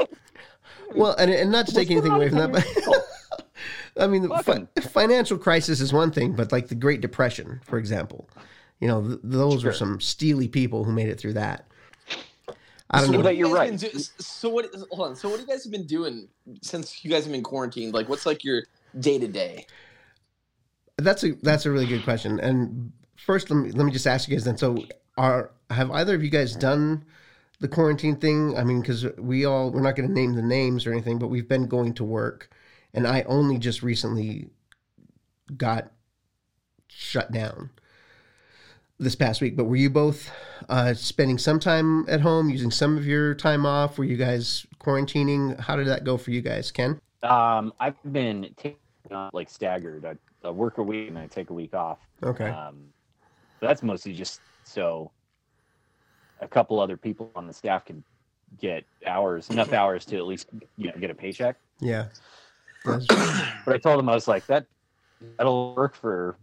Well, 0.96 1.16
and, 1.18 1.32
and 1.32 1.52
not 1.52 1.66
to 1.68 1.74
take 1.74 1.90
anything 1.90 2.12
away 2.12 2.30
from 2.30 2.38
that, 2.38 2.52
but 2.52 2.64
I 3.98 4.08
mean, 4.08 4.24
the 4.24 4.30
fi- 4.44 4.68
financial 4.82 5.38
crisis 5.38 5.80
is 5.80 5.94
one 5.94 6.12
thing, 6.12 6.34
but 6.34 6.52
like 6.52 6.68
the 6.68 6.76
Great 6.76 7.02
Depression, 7.02 7.62
for 7.64 7.78
example, 7.78 8.30
you 8.80 8.88
know, 8.88 9.06
th- 9.08 9.20
those 9.24 9.64
were 9.64 9.74
some 9.74 10.00
steely 10.02 10.48
people 10.48 10.84
who 10.84 10.92
made 10.92 11.10
it 11.10 11.20
through 11.20 11.34
that. 11.34 11.68
I 12.90 13.00
don't 13.00 13.08
so 13.08 13.12
know. 13.14 13.20
what 13.22 13.36
you 13.36 13.48
you're 13.48 13.56
guys 13.56 13.84
right. 13.84 13.94
do- 13.94 14.00
so 14.20 14.50
what? 14.50 14.68
Hold 14.92 15.10
on. 15.10 15.16
So 15.16 15.30
what 15.30 15.40
have 15.40 15.48
you 15.48 15.54
guys 15.54 15.64
have 15.64 15.72
been 15.72 15.88
doing 15.88 16.28
since 16.62 17.04
you 17.04 17.10
guys 17.10 17.24
have 17.24 17.32
been 17.32 17.44
quarantined? 17.44 17.94
Like, 17.94 18.08
what's 18.10 18.26
like 18.26 18.44
your 18.44 18.64
day 19.00 19.18
to 19.18 19.28
day? 19.28 19.66
That's 20.98 21.24
a 21.24 21.32
that's 21.42 21.66
a 21.66 21.72
really 21.72 21.88
good 21.88 22.04
question. 22.04 22.40
And 22.40 22.92
first, 23.16 23.50
let 23.50 23.58
me 23.58 23.72
let 23.72 23.86
me 23.86 23.92
just 23.92 24.06
ask 24.06 24.28
you 24.30 24.36
guys 24.36 24.44
then. 24.44 24.58
So, 24.58 24.78
are 25.18 25.52
have 25.70 25.90
either 25.92 26.14
of 26.14 26.24
you 26.24 26.30
guys 26.30 26.56
done 26.56 27.04
the 27.60 27.68
quarantine 27.68 28.18
thing? 28.18 28.56
I 28.58 28.64
mean, 28.64 28.82
because 28.82 29.06
we 29.18 29.46
all 29.46 29.72
we're 29.72 29.82
not 29.82 29.96
going 29.96 30.08
to 30.08 30.14
name 30.14 30.34
the 30.34 30.44
names 30.44 30.86
or 30.86 30.92
anything, 30.92 31.18
but 31.18 31.28
we've 31.28 31.48
been 31.48 31.66
going 31.66 31.94
to 31.96 32.04
work, 32.04 32.50
and 32.94 33.08
I 33.08 33.24
only 33.24 33.58
just 33.58 33.82
recently 33.84 34.50
got 35.58 35.92
shut 36.88 37.32
down 37.32 37.72
this 39.00 39.16
past 39.16 39.42
week. 39.42 39.56
But 39.56 39.66
were 39.66 39.76
you 39.76 39.90
both 39.90 40.32
uh, 40.70 40.94
spending 40.94 41.38
some 41.38 41.60
time 41.60 42.08
at 42.08 42.22
home, 42.22 42.50
using 42.50 42.72
some 42.72 42.98
of 42.98 43.06
your 43.06 43.34
time 43.36 43.66
off? 43.66 43.98
Were 43.98 44.06
you 44.06 44.18
guys 44.18 44.66
quarantining? 44.80 45.60
How 45.60 45.76
did 45.76 45.88
that 45.88 46.04
go 46.04 46.18
for 46.18 46.32
you 46.32 46.42
guys, 46.42 46.72
Ken? 46.72 47.00
Um, 47.24 47.74
I've 47.80 47.96
been 48.12 48.54
taking 48.58 48.78
on, 49.12 49.30
like 49.34 49.50
staggered. 49.50 50.06
I, 50.06 50.16
I 50.48 50.52
work 50.52 50.78
a 50.78 50.84
week 50.84 51.10
and 51.10 51.18
I 51.18 51.28
take 51.28 51.50
a 51.50 51.54
week 51.54 51.74
off. 51.74 52.00
Okay. 52.22 52.50
Um, 52.50 52.86
that's 53.60 53.82
mostly 53.82 54.14
just 54.14 54.42
so 54.64 55.12
a 56.42 56.48
couple 56.48 56.80
other 56.80 56.98
people 56.98 57.32
on 57.36 57.48
the 57.48 57.54
staff 57.54 57.86
can 57.86 58.04
get 58.60 58.86
hours, 59.06 59.50
enough 59.50 59.74
hours 59.74 60.06
to 60.06 60.18
at 60.18 60.26
least 60.26 60.48
you 60.78 60.88
know 60.88 60.98
get 61.00 61.10
a 61.10 61.16
paycheck. 61.16 61.58
Yeah. 61.80 62.08
That's- 62.86 63.06
But 63.66 63.76
I 63.76 63.78
told 63.78 64.00
him 64.00 64.10
I 64.10 64.14
was 64.14 64.28
like 64.28 64.46
that 64.48 64.66
that'll 65.38 65.74
work 65.76 65.96
for 65.96 66.36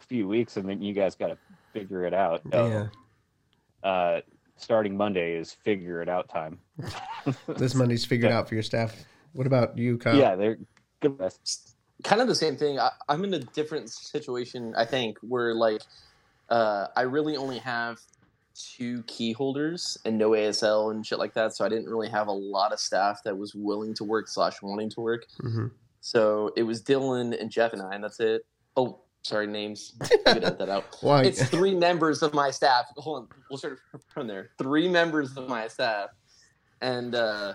a 0.00 0.02
few 0.02 0.26
weeks, 0.26 0.56
and 0.56 0.68
then 0.68 0.82
you 0.82 0.92
guys 0.92 1.14
got 1.14 1.28
to 1.28 1.38
figure 1.72 2.04
it 2.04 2.14
out. 2.14 2.42
yeah. 2.52 2.86
Uh, 3.82 4.20
starting 4.56 4.96
Monday 4.96 5.34
is 5.36 5.52
figure 5.52 6.02
it 6.02 6.08
out 6.08 6.28
time. 6.28 6.58
This 7.56 7.74
Monday's 7.74 8.04
figured 8.04 8.32
out 8.32 8.48
for 8.48 8.54
your 8.54 8.62
staff. 8.62 8.96
What 9.32 9.46
about 9.46 9.78
you, 9.78 9.96
Kyle? 9.98 10.16
yeah, 10.16 10.34
they're 10.34 10.58
good. 11.00 11.20
at 11.20 11.34
kind 12.02 12.20
of 12.20 12.26
the 12.28 12.34
same 12.34 12.56
thing. 12.56 12.78
I, 12.78 12.90
I'm 13.08 13.24
in 13.24 13.34
a 13.34 13.38
different 13.38 13.90
situation, 13.90 14.74
I 14.76 14.84
think, 14.84 15.18
where 15.20 15.54
like 15.54 15.82
uh, 16.48 16.88
I 16.96 17.02
really 17.02 17.36
only 17.36 17.58
have 17.58 18.00
two 18.76 19.02
key 19.04 19.32
holders 19.32 19.98
and 20.04 20.18
no 20.18 20.30
ASL 20.30 20.90
and 20.90 21.06
shit 21.06 21.18
like 21.18 21.34
that. 21.34 21.54
So 21.56 21.64
I 21.64 21.68
didn't 21.68 21.88
really 21.88 22.08
have 22.08 22.26
a 22.28 22.32
lot 22.32 22.72
of 22.72 22.80
staff 22.80 23.22
that 23.24 23.36
was 23.36 23.54
willing 23.54 23.94
to 23.94 24.04
work 24.04 24.28
slash 24.28 24.62
wanting 24.62 24.90
to 24.90 25.00
work. 25.00 25.26
hmm 25.40 25.66
So 26.00 26.52
it 26.56 26.62
was 26.62 26.82
Dylan 26.82 27.38
and 27.40 27.50
Jeff 27.50 27.72
and 27.72 27.82
I, 27.82 27.94
and 27.94 28.04
that's 28.04 28.20
it. 28.20 28.44
Oh, 28.76 29.00
sorry, 29.22 29.46
names. 29.46 29.94
Edit 30.26 30.58
that 30.58 30.68
out. 30.68 30.84
Why? 31.00 31.22
It's 31.24 31.42
three 31.48 31.74
members 31.74 32.22
of 32.22 32.32
my 32.34 32.50
staff. 32.50 32.86
Hold 32.96 33.22
on, 33.22 33.28
we'll 33.50 33.58
start 33.58 33.78
from 34.08 34.26
there. 34.26 34.50
Three 34.58 34.88
members 34.88 35.36
of 35.36 35.48
my 35.48 35.68
staff, 35.68 36.10
and 36.80 37.14
uh, 37.14 37.54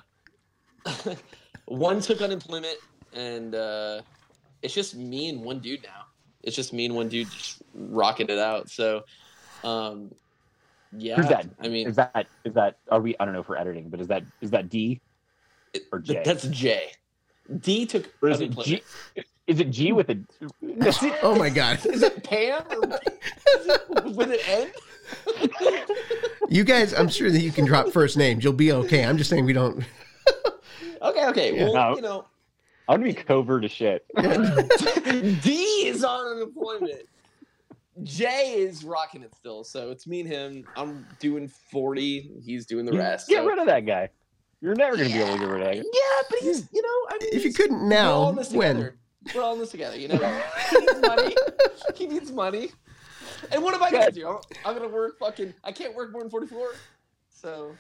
one 1.66 2.02
took 2.02 2.22
unemployment, 2.22 2.78
and 3.14 3.56
uh, 3.56 4.02
it's 4.62 4.74
just 4.74 4.96
me 4.96 5.30
and 5.30 5.42
one 5.44 5.60
dude 5.60 5.84
now. 5.84 6.04
It's 6.44 6.56
just 6.56 6.74
me 6.74 6.86
and 6.86 6.96
one 6.96 7.10
dude 7.10 7.30
just 7.32 7.62
rocking 7.74 8.28
it 8.30 8.38
out. 8.38 8.70
So, 8.70 9.02
um, 9.64 10.12
yeah. 10.98 11.16
Who's 11.16 11.28
that? 11.28 11.48
I 11.60 11.68
mean, 11.68 11.88
Is 11.88 11.96
that 11.96 12.28
is 12.44 12.54
that 12.54 12.78
are 12.90 13.00
we? 13.00 13.16
I 13.20 13.26
don't 13.26 13.34
know 13.34 13.42
if 13.42 13.50
we're 13.50 13.58
editing, 13.58 13.90
but 13.90 14.00
is 14.02 14.08
that 14.08 14.24
is 14.42 14.52
that 14.52 14.70
D 14.70 15.02
or 15.92 16.00
J? 16.00 16.22
that's 16.24 16.48
J. 16.48 16.92
D 17.60 17.86
took 17.86 18.12
or 18.22 18.30
is 18.30 18.42
it. 18.42 18.58
G? 18.60 18.82
Is 19.48 19.60
it 19.60 19.70
G 19.70 19.92
with 19.92 20.10
a? 20.10 20.18
It, 20.62 21.20
oh 21.24 21.36
my 21.36 21.50
God. 21.50 21.86
Is 21.86 22.02
it 22.02 22.24
Pam 22.24 22.64
or 22.72 22.84
is 22.86 23.68
it 23.68 24.16
with 24.16 24.32
an 24.32 24.40
N? 24.48 24.72
You 26.50 26.64
guys, 26.64 26.94
I'm 26.94 27.10
sure 27.10 27.30
that 27.30 27.40
you 27.40 27.52
can 27.52 27.66
drop 27.66 27.90
first 27.90 28.18
names. 28.18 28.44
You'll 28.44 28.54
be 28.54 28.72
okay. 28.72 29.06
I'm 29.06 29.18
just 29.18 29.30
saying 29.30 29.46
we 29.46 29.54
don't. 29.54 29.84
Okay, 31.02 31.28
okay. 31.28 31.56
Yeah. 31.56 31.66
Well, 31.66 31.74
No. 31.74 31.96
you 31.96 32.02
know, 32.02 32.26
I'm 32.90 33.00
gonna 33.02 33.14
be 33.14 33.14
covert 33.14 33.64
as 33.66 33.72
shit. 33.72 34.06
D 34.18 35.52
is 35.86 36.04
on 36.04 36.26
unemployment. 36.38 37.08
J 38.04 38.54
is 38.62 38.84
rocking 38.84 39.22
it 39.24 39.34
still, 39.36 39.64
so 39.64 39.90
it's 39.92 40.06
me 40.06 40.22
and 40.22 40.30
him. 40.30 40.66
I'm 40.76 41.06
doing 41.20 41.48
forty. 41.48 42.32
He's 42.44 42.66
doing 42.66 42.86
the 42.86 42.94
rest. 42.98 43.28
Get 43.30 43.38
so- 43.38 43.48
rid 43.48 43.60
of 43.60 43.66
that 43.68 43.86
guy. 43.86 44.10
You're 44.62 44.76
never 44.76 44.96
gonna 44.98 45.10
be 45.10 45.16
able 45.20 45.34
to 45.34 45.40
get 45.40 45.48
rid 45.50 45.62
of 45.62 45.68
that. 45.68 45.76
guy. 45.76 45.84
Yeah, 45.94 46.22
but 46.30 46.40
he's 46.40 46.68
you 46.74 46.82
know. 46.82 47.16
I 47.16 47.18
mean, 47.22 47.30
If 47.34 47.46
you 47.46 47.54
couldn't 47.54 47.78
we're 47.90 47.98
all 47.98 48.24
now, 48.24 48.30
in 48.30 48.36
this 48.36 48.52
when? 48.52 48.76
together. 48.76 48.98
We're 49.34 49.42
all 49.44 49.54
in 49.54 49.60
this 49.60 49.72
together. 49.72 49.98
You 49.98 50.08
know, 50.10 50.42
he 50.72 50.78
needs 50.80 51.02
money. 51.02 51.36
He 51.96 52.08
needs 52.08 52.32
money. 52.32 52.72
And 53.52 53.62
what 53.64 53.74
am 53.76 53.84
I 53.84 53.92
going 53.92 54.06
to 54.06 54.12
do? 54.12 54.28
I'm, 54.28 54.38
I'm 54.66 54.76
gonna 54.76 54.88
work 54.92 55.20
fucking. 55.20 55.54
I 55.64 55.72
can't 55.72 55.96
work 55.96 56.12
more 56.12 56.22
than 56.22 56.30
forty 56.32 56.48
four. 56.48 56.70
So 57.30 57.76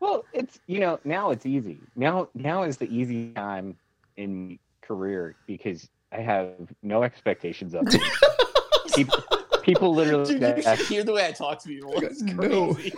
Well, 0.00 0.24
it's 0.32 0.58
you 0.66 0.80
know 0.80 0.98
now 1.04 1.30
it's 1.30 1.46
easy. 1.46 1.78
Now 1.96 2.28
now 2.34 2.62
is 2.64 2.76
the 2.76 2.92
easy 2.94 3.32
time 3.32 3.76
in 4.16 4.58
career 4.82 5.36
because 5.46 5.88
I 6.12 6.20
have 6.20 6.54
no 6.82 7.02
expectations 7.04 7.74
of 7.74 7.84
it. 7.86 8.00
people, 8.94 9.18
people 9.62 9.94
literally 9.94 10.38
dude, 10.38 10.56
you 10.58 10.62
say, 10.62 10.76
should 10.76 10.86
hear 10.86 11.04
the 11.04 11.12
way 11.12 11.26
I 11.26 11.32
talk 11.32 11.58
to 11.60 11.68
people. 11.68 11.92
It's 12.02 12.20
No. 12.22 12.74
crazy. 12.74 12.94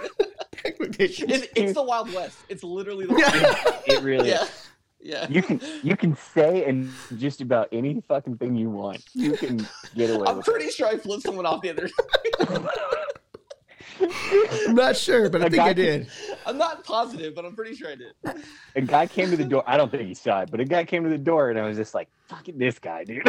Expectations. 0.64 1.32
It's, 1.32 1.46
it's 1.56 1.72
the 1.74 1.82
Wild 1.82 2.12
West. 2.14 2.38
It's 2.48 2.62
literally 2.62 3.06
the 3.06 3.14
Wild 3.14 3.32
West. 3.32 3.66
it 3.86 4.02
really 4.02 4.28
Yeah. 4.30 4.42
is. 4.44 4.68
Yeah. 5.04 5.26
You 5.28 5.42
can 5.42 5.60
you 5.82 5.96
can 5.96 6.14
say 6.16 6.64
and 6.64 6.88
just 7.16 7.40
about 7.40 7.68
any 7.72 8.00
fucking 8.02 8.36
thing 8.36 8.54
you 8.54 8.70
want. 8.70 9.02
You 9.14 9.32
can 9.32 9.56
get 9.96 10.10
away 10.10 10.18
with 10.18 10.28
it. 10.28 10.28
I'm 10.30 10.36
with 10.36 10.46
pretty 10.46 10.70
sure 10.70 10.86
I 10.86 10.96
flipped 10.96 11.24
someone 11.24 11.44
off 11.44 11.60
the 11.60 11.70
other. 11.70 11.90
I'm 14.68 14.74
not 14.74 14.96
sure, 14.96 15.28
but 15.28 15.42
I 15.42 15.46
A 15.46 15.50
think 15.50 15.62
I 15.62 15.66
guy- 15.68 15.72
did. 15.72 16.06
I'm 16.46 16.56
not 16.58 16.84
positive, 16.84 17.34
but 17.34 17.44
I'm 17.44 17.54
pretty 17.54 17.74
sure 17.74 17.88
I 17.90 17.96
did. 17.96 18.14
A 18.76 18.80
guy 18.80 19.06
came 19.06 19.30
to 19.30 19.36
the 19.36 19.44
door. 19.44 19.62
I 19.66 19.76
don't 19.76 19.90
think 19.90 20.06
he 20.06 20.14
saw 20.14 20.40
it, 20.42 20.50
but 20.50 20.60
a 20.60 20.64
guy 20.64 20.84
came 20.84 21.02
to 21.04 21.10
the 21.10 21.18
door, 21.18 21.50
and 21.50 21.58
I 21.58 21.66
was 21.66 21.76
just 21.76 21.94
like, 21.94 22.08
"Fucking 22.28 22.58
this 22.58 22.78
guy, 22.78 23.04
dude." 23.04 23.22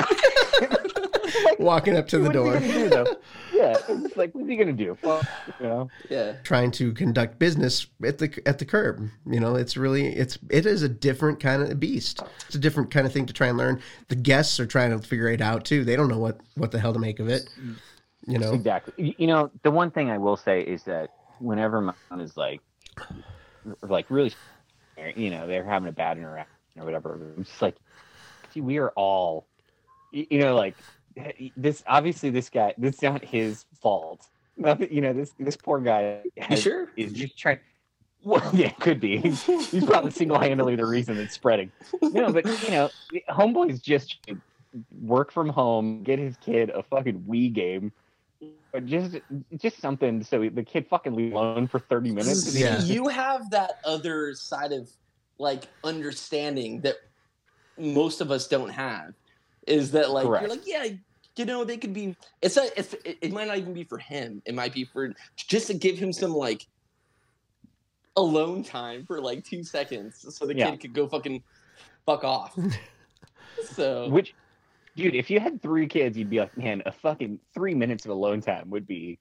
Walking 1.60 1.96
up 1.96 2.08
to 2.10 2.18
the 2.20 2.24
What's 2.30 2.34
he 2.34 2.34
door, 2.34 2.54
gonna 2.60 2.68
do, 2.74 2.90
though? 2.90 3.16
Yeah, 3.54 3.78
it's 3.88 4.18
like, 4.18 4.34
what's 4.34 4.50
he 4.50 4.56
gonna 4.58 4.74
do? 4.74 4.98
Well, 5.04 5.22
you 5.60 5.68
know, 5.68 5.90
Yeah. 6.10 6.34
trying 6.44 6.72
to 6.72 6.92
conduct 6.94 7.40
business 7.40 7.86
at 8.04 8.18
the 8.18 8.42
at 8.46 8.60
the 8.60 8.66
curb. 8.66 9.08
You 9.26 9.40
know, 9.40 9.56
it's 9.56 9.78
really 9.78 10.08
it's 10.08 10.38
it 10.50 10.66
is 10.66 10.82
a 10.82 10.90
different 10.90 11.40
kind 11.40 11.62
of 11.62 11.80
beast. 11.80 12.22
It's 12.48 12.56
a 12.56 12.60
different 12.60 12.92
kind 12.92 13.06
of 13.06 13.14
thing 13.14 13.26
to 13.28 13.34
try 13.34 13.48
and 13.48 13.58
learn. 13.58 13.80
The 14.10 14.16
guests 14.16 14.60
are 14.60 14.66
trying 14.66 14.90
to 15.00 15.08
figure 15.08 15.28
it 15.30 15.40
out 15.40 15.66
too. 15.66 15.86
They 15.86 15.96
don't 15.96 16.10
know 16.10 16.18
what 16.18 16.40
what 16.56 16.72
the 16.72 16.80
hell 16.80 16.94
to 16.94 17.00
make 17.00 17.20
of 17.20 17.30
it. 17.30 17.48
You 18.28 18.40
know. 18.40 18.54
Exactly. 18.54 18.94
You, 18.98 19.14
you 19.20 19.28
know, 19.28 19.52
the 19.62 19.72
one 19.72 19.92
thing 19.92 20.10
I 20.10 20.18
will 20.18 20.38
say 20.38 20.62
is 20.62 20.84
that 20.84 21.12
whenever 21.40 21.80
my 21.80 21.94
son 22.10 22.20
is 22.22 22.36
like, 22.36 22.60
like 23.82 24.06
really, 24.10 24.34
you 25.16 25.30
know, 25.30 25.48
they're 25.48 25.64
having 25.64 25.90
a 25.90 25.94
bad 25.94 26.18
interaction 26.18 26.56
or 26.78 26.86
whatever, 26.86 27.14
I'm 27.38 27.44
just 27.44 27.62
like, 27.62 27.76
see, 28.54 28.62
we 28.62 28.78
are 28.78 28.90
all, 28.92 29.46
you 30.12 30.40
know, 30.40 30.56
like 30.56 30.76
this. 31.58 31.84
Obviously, 31.88 32.30
this 32.30 32.50
guy, 32.50 32.74
this 32.78 33.02
not 33.02 33.24
his 33.24 33.66
fault. 33.82 34.28
Nothing, 34.56 34.94
you 34.94 35.02
know, 35.02 35.14
this 35.14 35.34
this 35.40 35.56
poor 35.56 35.80
guy 35.80 36.22
You 36.24 36.32
has, 36.44 36.62
sure? 36.62 36.92
is 36.96 37.14
just 37.14 37.38
trying. 37.38 37.60
Well, 38.24 38.48
yeah, 38.54 38.68
it 38.68 38.80
could 38.80 39.00
be. 39.00 39.18
He's, 39.18 39.44
he's 39.44 39.84
probably 39.84 40.12
single-handedly 40.12 40.76
the 40.78 40.86
reason 40.86 41.18
it's 41.18 41.34
spreading. 41.34 41.72
No, 42.02 42.32
but 42.32 42.46
you 42.64 42.72
know, 42.72 42.90
homeboy's 43.30 43.82
just 43.82 44.18
work 45.02 45.32
from 45.32 45.50
home, 45.50 46.04
get 46.04 46.20
his 46.20 46.38
kid 46.38 46.70
a 46.70 46.84
fucking 46.84 47.22
Wii 47.22 47.54
game, 47.54 47.92
or 48.74 48.80
just 48.80 49.18
just 49.58 49.80
something 49.80 50.24
so 50.24 50.48
the 50.50 50.64
kid 50.64 50.88
fucking 50.88 51.14
leave 51.14 51.34
alone 51.34 51.68
for 51.68 51.80
thirty 51.80 52.12
minutes. 52.12 52.56
Yeah. 52.60 52.82
You 52.82 53.08
have 53.08 53.50
that 53.52 53.80
other 53.84 54.34
side 54.36 54.72
of 54.72 54.90
like 55.38 55.64
understanding 55.84 56.82
that 56.82 56.96
most 57.78 58.22
of 58.22 58.32
us 58.32 58.48
don't 58.48 58.70
have. 58.70 59.14
Is 59.68 59.92
that 59.92 60.10
like 60.12 60.26
Correct. 60.26 60.42
you're 60.42 60.50
like, 60.50 60.68
yeah, 60.68 60.88
you 61.36 61.46
know, 61.46 61.64
they 61.64 61.78
could 61.78 61.94
be. 61.94 62.16
It's 62.42 62.56
not. 62.56 62.70
It's, 62.78 62.94
it, 63.06 63.18
it 63.22 63.32
might 63.32 63.48
not 63.48 63.58
even 63.58 63.74
be 63.74 63.84
for 63.84 63.98
him. 63.98 64.42
It 64.46 64.54
might 64.56 64.74
be 64.74 64.84
for 64.86 65.14
just 65.38 65.68
to 65.68 65.74
give 65.74 65.98
him 65.98 66.12
some 66.14 66.32
like 66.34 66.68
alone 68.16 68.64
time 68.64 69.06
for 69.06 69.20
like 69.20 69.44
two 69.44 69.64
seconds, 69.64 70.26
so 70.36 70.46
the 70.46 70.56
Yeah. 70.56 70.72
kid 70.72 70.82
could 70.82 70.94
go 70.94 71.08
fucking 71.08 71.44
fuck 72.06 72.24
off. 72.24 72.58
so 73.74 74.10
Which, 74.10 74.36
dude, 74.96 75.16
if 75.16 75.30
you 75.30 75.40
had 75.40 75.62
three 75.62 75.88
kids, 75.88 76.18
you'd 76.18 76.30
be 76.30 76.40
like, 76.40 76.56
man, 76.58 76.84
a 76.86 76.92
fucking 76.92 77.40
three 77.54 77.74
minutes 77.74 78.06
of 78.06 78.12
alone 78.12 78.42
time 78.42 78.70
would 78.70 78.86
be 78.86 79.18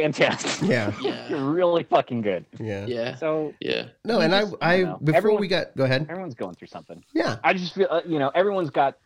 fantastic. 0.00 0.68
Yeah. 0.68 0.92
yeah, 1.00 1.28
You're 1.28 1.44
really 1.52 1.84
fucking 1.84 2.20
good. 2.22 2.44
Yeah. 2.58 2.84
yeah, 2.86 3.14
So 3.16 3.54
yeah. 3.60 3.86
No, 4.04 4.20
and 4.20 4.34
I 4.34 4.40
Just- 4.42 4.54
I 4.60 4.76
don't 4.80 4.88
know. 4.90 4.98
before 4.98 5.16
Everyone- 5.16 5.40
we 5.40 5.48
got 5.48 5.76
go 5.76 5.84
ahead. 5.84 6.06
everyone's 6.10 6.34
going 6.34 6.54
through 6.54 6.68
something. 6.68 7.02
Yeah. 7.14 7.36
I 7.44 7.54
just 7.54 7.74
feel, 7.74 7.86
uh, 7.90 8.00
you 8.06 8.18
know, 8.18 8.30
everyone's 8.34 8.70
got 8.70 8.98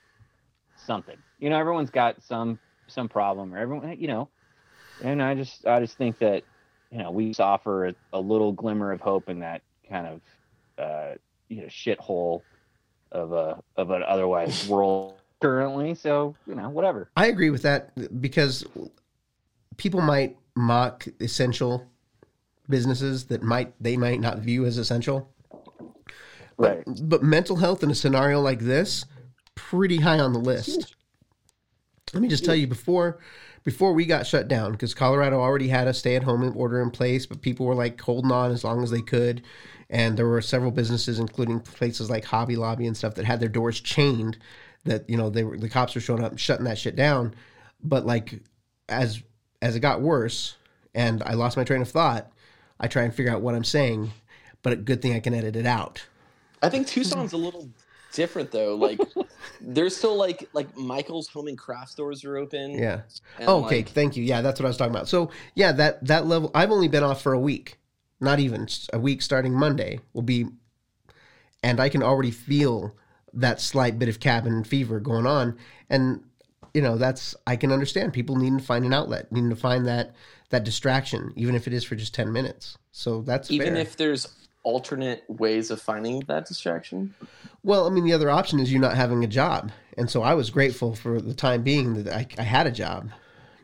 something. 0.77 1.17
You 1.39 1.51
know, 1.51 1.59
everyone's 1.59 1.91
got 1.91 2.23
some 2.23 2.59
some 2.87 3.09
problem, 3.09 3.55
or 3.55 3.59
everyone, 3.59 3.97
you 4.01 4.09
know, 4.09 4.29
and 5.05 5.23
I 5.23 5.35
just 5.35 5.67
I 5.67 5.79
just 5.81 5.97
think 5.99 6.19
that 6.21 6.43
you 6.91 6.99
know 6.99 7.11
we 7.11 7.35
offer 7.39 7.89
a, 7.89 7.95
a 8.15 8.21
little 8.21 8.53
glimmer 8.53 8.93
of 8.93 9.01
hope 9.01 9.29
in 9.29 9.41
that 9.41 9.61
kind 9.89 10.07
of 10.07 10.21
uh, 10.85 11.15
you 11.49 11.61
know 11.63 11.67
shithole 11.69 12.41
of 13.13 13.33
a 13.33 13.63
of 13.77 13.91
an 13.91 14.03
otherwise 14.03 14.67
world 14.69 15.15
currently. 15.41 15.95
So 15.95 16.35
you 16.47 16.55
know, 16.55 16.71
whatever. 16.71 17.11
I 17.17 17.27
agree 17.27 17.51
with 17.51 17.63
that 17.63 18.21
because 18.21 18.65
people 19.79 20.03
might 20.03 20.37
mock 20.55 21.07
essential 21.21 21.89
businesses 22.69 23.25
that 23.27 23.43
might 23.43 23.73
they 23.81 23.97
might 23.97 24.21
not 24.21 24.41
view 24.41 24.67
as 24.67 24.77
essential. 24.77 25.33
Right. 26.59 26.83
But 26.87 27.23
mental 27.23 27.57
health 27.57 27.83
in 27.83 27.91
a 27.91 27.95
scenario 27.95 28.41
like 28.41 28.59
this, 28.59 29.07
pretty 29.55 29.99
high 29.99 30.19
on 30.19 30.35
the 30.35 30.39
list. 30.39 30.95
Let 32.13 32.23
me 32.23 32.29
just 32.29 32.45
tell 32.45 32.55
you 32.55 32.67
before 32.67 33.21
before 33.65 33.93
we 33.93 34.07
got 34.07 34.27
shut 34.27 34.49
down 34.49 34.73
because 34.73 34.95
Colorado 34.95 35.41
already 35.41 35.69
had 35.69 35.89
a 35.89 35.95
stay 35.95 36.17
at 36.17 36.23
home 36.23 36.57
order 36.57 36.81
in 36.81 36.91
place, 36.91 37.27
but 37.27 37.43
people 37.43 37.67
were 37.67 37.75
like 37.75 38.01
holding 38.01 38.33
on 38.33 38.51
as 38.51 38.65
long 38.65 38.83
as 38.83 38.91
they 38.91 39.03
could. 39.03 39.43
And 39.91 40.19
there 40.19 40.27
were 40.27 40.41
several 40.41 40.71
businesses, 40.71 41.19
including 41.19 41.61
places 41.61 42.11
like 42.11 42.25
Hobby 42.25 42.57
Lobby 42.57 42.87
and 42.87 42.97
stuff, 42.97 43.15
that 43.15 43.25
had 43.25 43.41
their 43.41 43.49
doors 43.49 43.81
chained. 43.81 44.39
That 44.85 45.09
you 45.09 45.17
know 45.17 45.31
they 45.31 45.45
were 45.45 45.57
the 45.57 45.69
cops 45.69 45.95
were 45.95 46.01
showing 46.01 46.25
up 46.25 46.31
and 46.31 46.41
shutting 46.41 46.65
that 46.65 46.79
shit 46.79 46.97
down. 46.97 47.35
But 47.83 48.07
like 48.07 48.41
as 48.89 49.23
as 49.61 49.77
it 49.77 49.81
got 49.81 50.01
worse, 50.01 50.57
and 50.95 51.23
I 51.25 51.35
lost 51.35 51.57
my 51.57 51.65
train 51.65 51.83
of 51.83 51.89
thought, 51.89 52.31
I 52.81 52.89
try 52.89 53.03
and 53.03 53.15
figure 53.15 53.33
out 53.33 53.43
what 53.43 53.55
I'm 53.55 53.65
saying. 53.65 54.11
But 54.63 54.73
a 54.73 54.77
good 54.77 55.01
thing 55.01 55.15
I 55.15 55.21
can 55.21 55.35
edit 55.35 55.57
it 55.57 55.67
out. 55.67 56.05
I 56.63 56.69
think 56.69 56.89
Tucson's 56.89 57.33
a 57.33 57.37
little 57.37 57.69
different 58.13 58.51
though. 58.51 58.75
Like 58.75 59.01
there's 59.61 59.97
still 59.97 60.17
like 60.17 60.49
like 60.53 60.77
Michael's 60.77 61.29
home 61.29 61.47
and 61.47 61.57
craft 61.57 61.93
stores 61.93 62.25
are 62.25 62.37
open. 62.37 62.73
Yeah. 62.73 63.03
Oh, 63.41 63.65
okay. 63.65 63.79
like, 63.79 63.89
Thank 63.91 64.17
you. 64.17 64.25
Yeah, 64.25 64.41
that's 64.41 64.59
what 64.59 64.67
I 64.67 64.69
was 64.69 64.77
talking 64.77 64.95
about. 64.95 65.09
So 65.09 65.31
yeah, 65.55 65.73
that 65.73 66.05
that 66.07 66.27
level. 66.27 66.51
I've 66.55 66.71
only 66.71 66.89
been 66.89 67.05
off 67.05 67.23
for 67.23 67.33
a 67.33 67.39
week, 67.39 67.79
not 68.21 68.41
even 68.41 68.67
a 68.93 68.99
week. 68.99 69.23
Starting 69.23 69.55
Monday 69.55 70.01
will 70.13 70.23
be, 70.23 70.47
and 71.63 71.81
I 71.81 71.89
can 71.89 72.03
already 72.03 72.31
feel 72.31 72.95
that 73.35 73.61
slight 73.61 73.99
bit 73.99 74.09
of 74.09 74.21
cabin 74.21 74.65
fever 74.65 75.01
going 75.01 75.27
on. 75.27 75.57
And 75.89 76.25
you 76.75 76.83
know, 76.83 76.97
that's 76.97 77.35
I 77.47 77.57
can 77.57 77.73
understand 77.73 78.13
people 78.13 78.37
needing 78.37 78.59
to 78.59 78.65
find 78.65 78.85
an 78.85 78.93
outlet, 78.93 79.31
needing 79.33 79.51
to 79.51 79.57
find 79.57 79.87
that 79.87 80.15
that 80.51 80.65
distraction, 80.65 81.33
even 81.37 81.55
if 81.55 81.67
it 81.67 81.73
is 81.73 81.85
for 81.85 81.97
just 81.97 82.15
ten 82.15 82.33
minutes. 82.33 82.77
So 82.93 83.23
that's 83.23 83.51
even 83.51 83.75
fair. 83.75 83.83
if 83.83 83.97
there's 83.97 84.29
alternate 84.63 85.25
ways 85.29 85.71
of 85.71 85.81
finding 85.81 86.21
that 86.29 86.47
distraction. 86.47 87.15
Well, 87.63 87.87
I 87.87 87.91
mean, 87.91 88.05
the 88.05 88.13
other 88.13 88.31
option 88.31 88.61
is 88.61 88.73
you 88.73 88.79
not 88.79 88.97
having 88.97 89.25
a 89.25 89.29
job, 89.29 89.71
and 89.97 90.11
so 90.11 90.23
I 90.23 90.35
was 90.35 90.51
grateful 90.51 90.95
for 90.95 91.21
the 91.21 91.35
time 91.35 91.63
being 91.63 92.03
that 92.03 92.15
I, 92.15 92.27
I 92.39 92.43
had 92.43 92.67
a 92.67 92.73
job. 92.73 93.11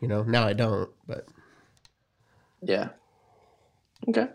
You 0.01 0.07
know, 0.07 0.23
now 0.23 0.45
I 0.45 0.53
don't, 0.53 0.89
but 1.07 1.27
Yeah. 2.61 2.89
Okay. 4.07 4.27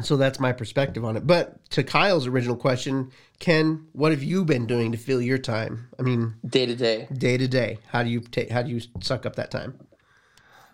So 0.00 0.16
that's 0.16 0.40
my 0.40 0.52
perspective 0.52 1.04
on 1.04 1.16
it. 1.16 1.26
But 1.26 1.64
to 1.70 1.82
Kyle's 1.84 2.26
original 2.26 2.56
question, 2.56 3.10
Ken, 3.38 3.86
what 3.92 4.10
have 4.12 4.22
you 4.22 4.44
been 4.44 4.66
doing 4.66 4.92
to 4.92 4.98
fill 4.98 5.20
your 5.20 5.38
time? 5.38 5.88
I 5.98 6.02
mean, 6.02 6.34
Day 6.46 6.64
to 6.66 6.74
day. 6.74 7.08
day 7.12 7.36
to 7.36 7.46
day, 7.48 7.78
how 7.88 8.02
do 8.02 8.08
you 8.10 8.20
take? 8.20 8.50
How 8.50 8.62
do 8.62 8.70
you 8.70 8.80
suck 9.00 9.26
up 9.26 9.36
that 9.36 9.50
time? 9.50 9.78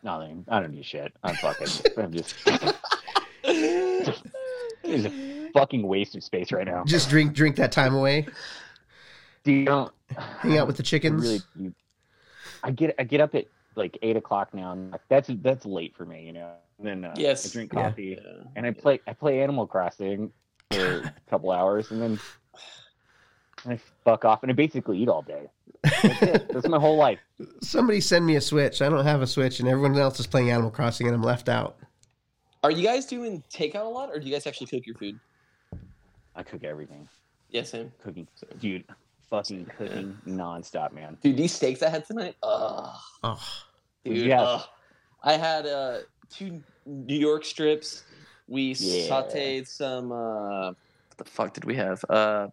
Nothing. 0.02 0.44
I 0.48 0.60
don't 0.60 0.72
do 0.74 0.82
shit. 0.82 1.12
I'm 1.24 1.34
fucking. 1.36 1.66
I'm 1.98 2.12
just. 2.12 2.34
It's 3.44 5.04
a 5.04 5.50
fucking 5.52 5.86
waste 5.86 6.14
of 6.16 6.22
space 6.24 6.52
right 6.52 6.66
now. 6.66 6.84
Just 6.84 7.10
drink 7.10 7.34
drink 7.34 7.56
that 7.56 7.72
time 7.72 7.94
away, 7.94 8.26
Do 9.44 9.52
you 9.52 9.90
hang 10.38 10.58
out 10.58 10.66
with 10.66 10.76
the 10.76 10.82
chickens. 10.82 11.22
really? 11.22 11.40
You, 11.56 11.74
I 12.62 12.70
get 12.70 12.94
I 12.98 13.04
get 13.04 13.20
up 13.20 13.34
at 13.34 13.46
like 13.78 13.96
eight 14.02 14.16
o'clock 14.16 14.52
now, 14.52 14.72
and 14.72 14.90
like, 14.92 15.00
that's 15.08 15.30
that's 15.42 15.64
late 15.64 15.96
for 15.96 16.04
me, 16.04 16.24
you 16.26 16.32
know. 16.32 16.50
And 16.78 16.86
then 16.86 17.04
uh, 17.04 17.14
Yes. 17.16 17.46
I 17.48 17.52
drink 17.52 17.72
Yeah. 17.72 17.82
coffee, 17.88 18.18
and 18.56 18.66
I 18.66 18.70
play 18.72 19.00
I 19.06 19.12
play 19.14 19.40
Animal 19.42 19.66
Crossing 19.66 20.30
for 20.70 20.98
a 21.00 21.14
couple 21.30 21.50
hours, 21.50 21.90
and 21.90 22.00
then 22.02 22.20
and 23.64 23.74
I 23.74 23.80
fuck 24.04 24.24
off, 24.24 24.42
and 24.42 24.50
I 24.50 24.54
basically 24.54 24.98
eat 24.98 25.08
all 25.08 25.22
day. 25.22 25.48
That's 25.82 26.22
it. 26.22 26.48
That's 26.52 26.68
my 26.68 26.78
whole 26.78 26.96
life. 26.96 27.18
Somebody 27.62 28.00
send 28.00 28.26
me 28.26 28.36
a 28.36 28.40
Switch. 28.40 28.82
I 28.82 28.88
don't 28.88 29.04
have 29.04 29.22
a 29.22 29.26
Switch, 29.26 29.60
and 29.60 29.68
everyone 29.68 29.96
else 29.98 30.20
is 30.20 30.26
playing 30.26 30.50
Animal 30.50 30.70
Crossing, 30.70 31.06
and 31.06 31.14
I'm 31.16 31.22
left 31.22 31.48
out. 31.48 31.76
Are 32.64 32.70
you 32.72 32.82
guys 32.82 33.06
doing 33.06 33.42
takeout 33.52 33.84
a 33.84 33.88
lot, 33.88 34.10
or 34.10 34.18
do 34.18 34.26
you 34.26 34.32
guys 34.32 34.46
actually 34.46 34.66
cook 34.66 34.86
your 34.86 34.96
food? 34.96 35.18
I 36.34 36.42
cook 36.42 36.64
everything. 36.64 37.08
Yes, 37.50 37.72
Yeah, 37.72 37.80
same. 37.80 37.92
Cooking, 38.02 38.28
dude. 38.60 38.84
Fucking 39.30 39.66
cooking 39.76 40.16
nonstop, 40.26 40.92
man. 40.92 41.18
Dude, 41.20 41.36
these 41.36 41.52
steaks 41.52 41.82
I 41.82 41.88
had 41.90 42.04
tonight. 42.06 42.34
Ugh. 42.42 42.96
Oh, 43.22 43.40
Dude, 44.04 44.26
Yeah. 44.26 44.42
ugh. 44.42 44.62
I 45.22 45.32
had 45.34 45.66
uh, 45.66 45.98
two 46.30 46.62
New 46.86 47.18
York 47.18 47.44
strips. 47.44 48.04
We 48.46 48.72
Yeah. 48.78 49.08
sauteed 49.08 49.66
some. 49.66 50.12
Uh, 50.12 50.68
what 50.70 51.18
the 51.18 51.24
fuck 51.24 51.52
did 51.54 51.64
we 51.64 51.74
have? 51.76 52.04
Uh, 52.08 52.48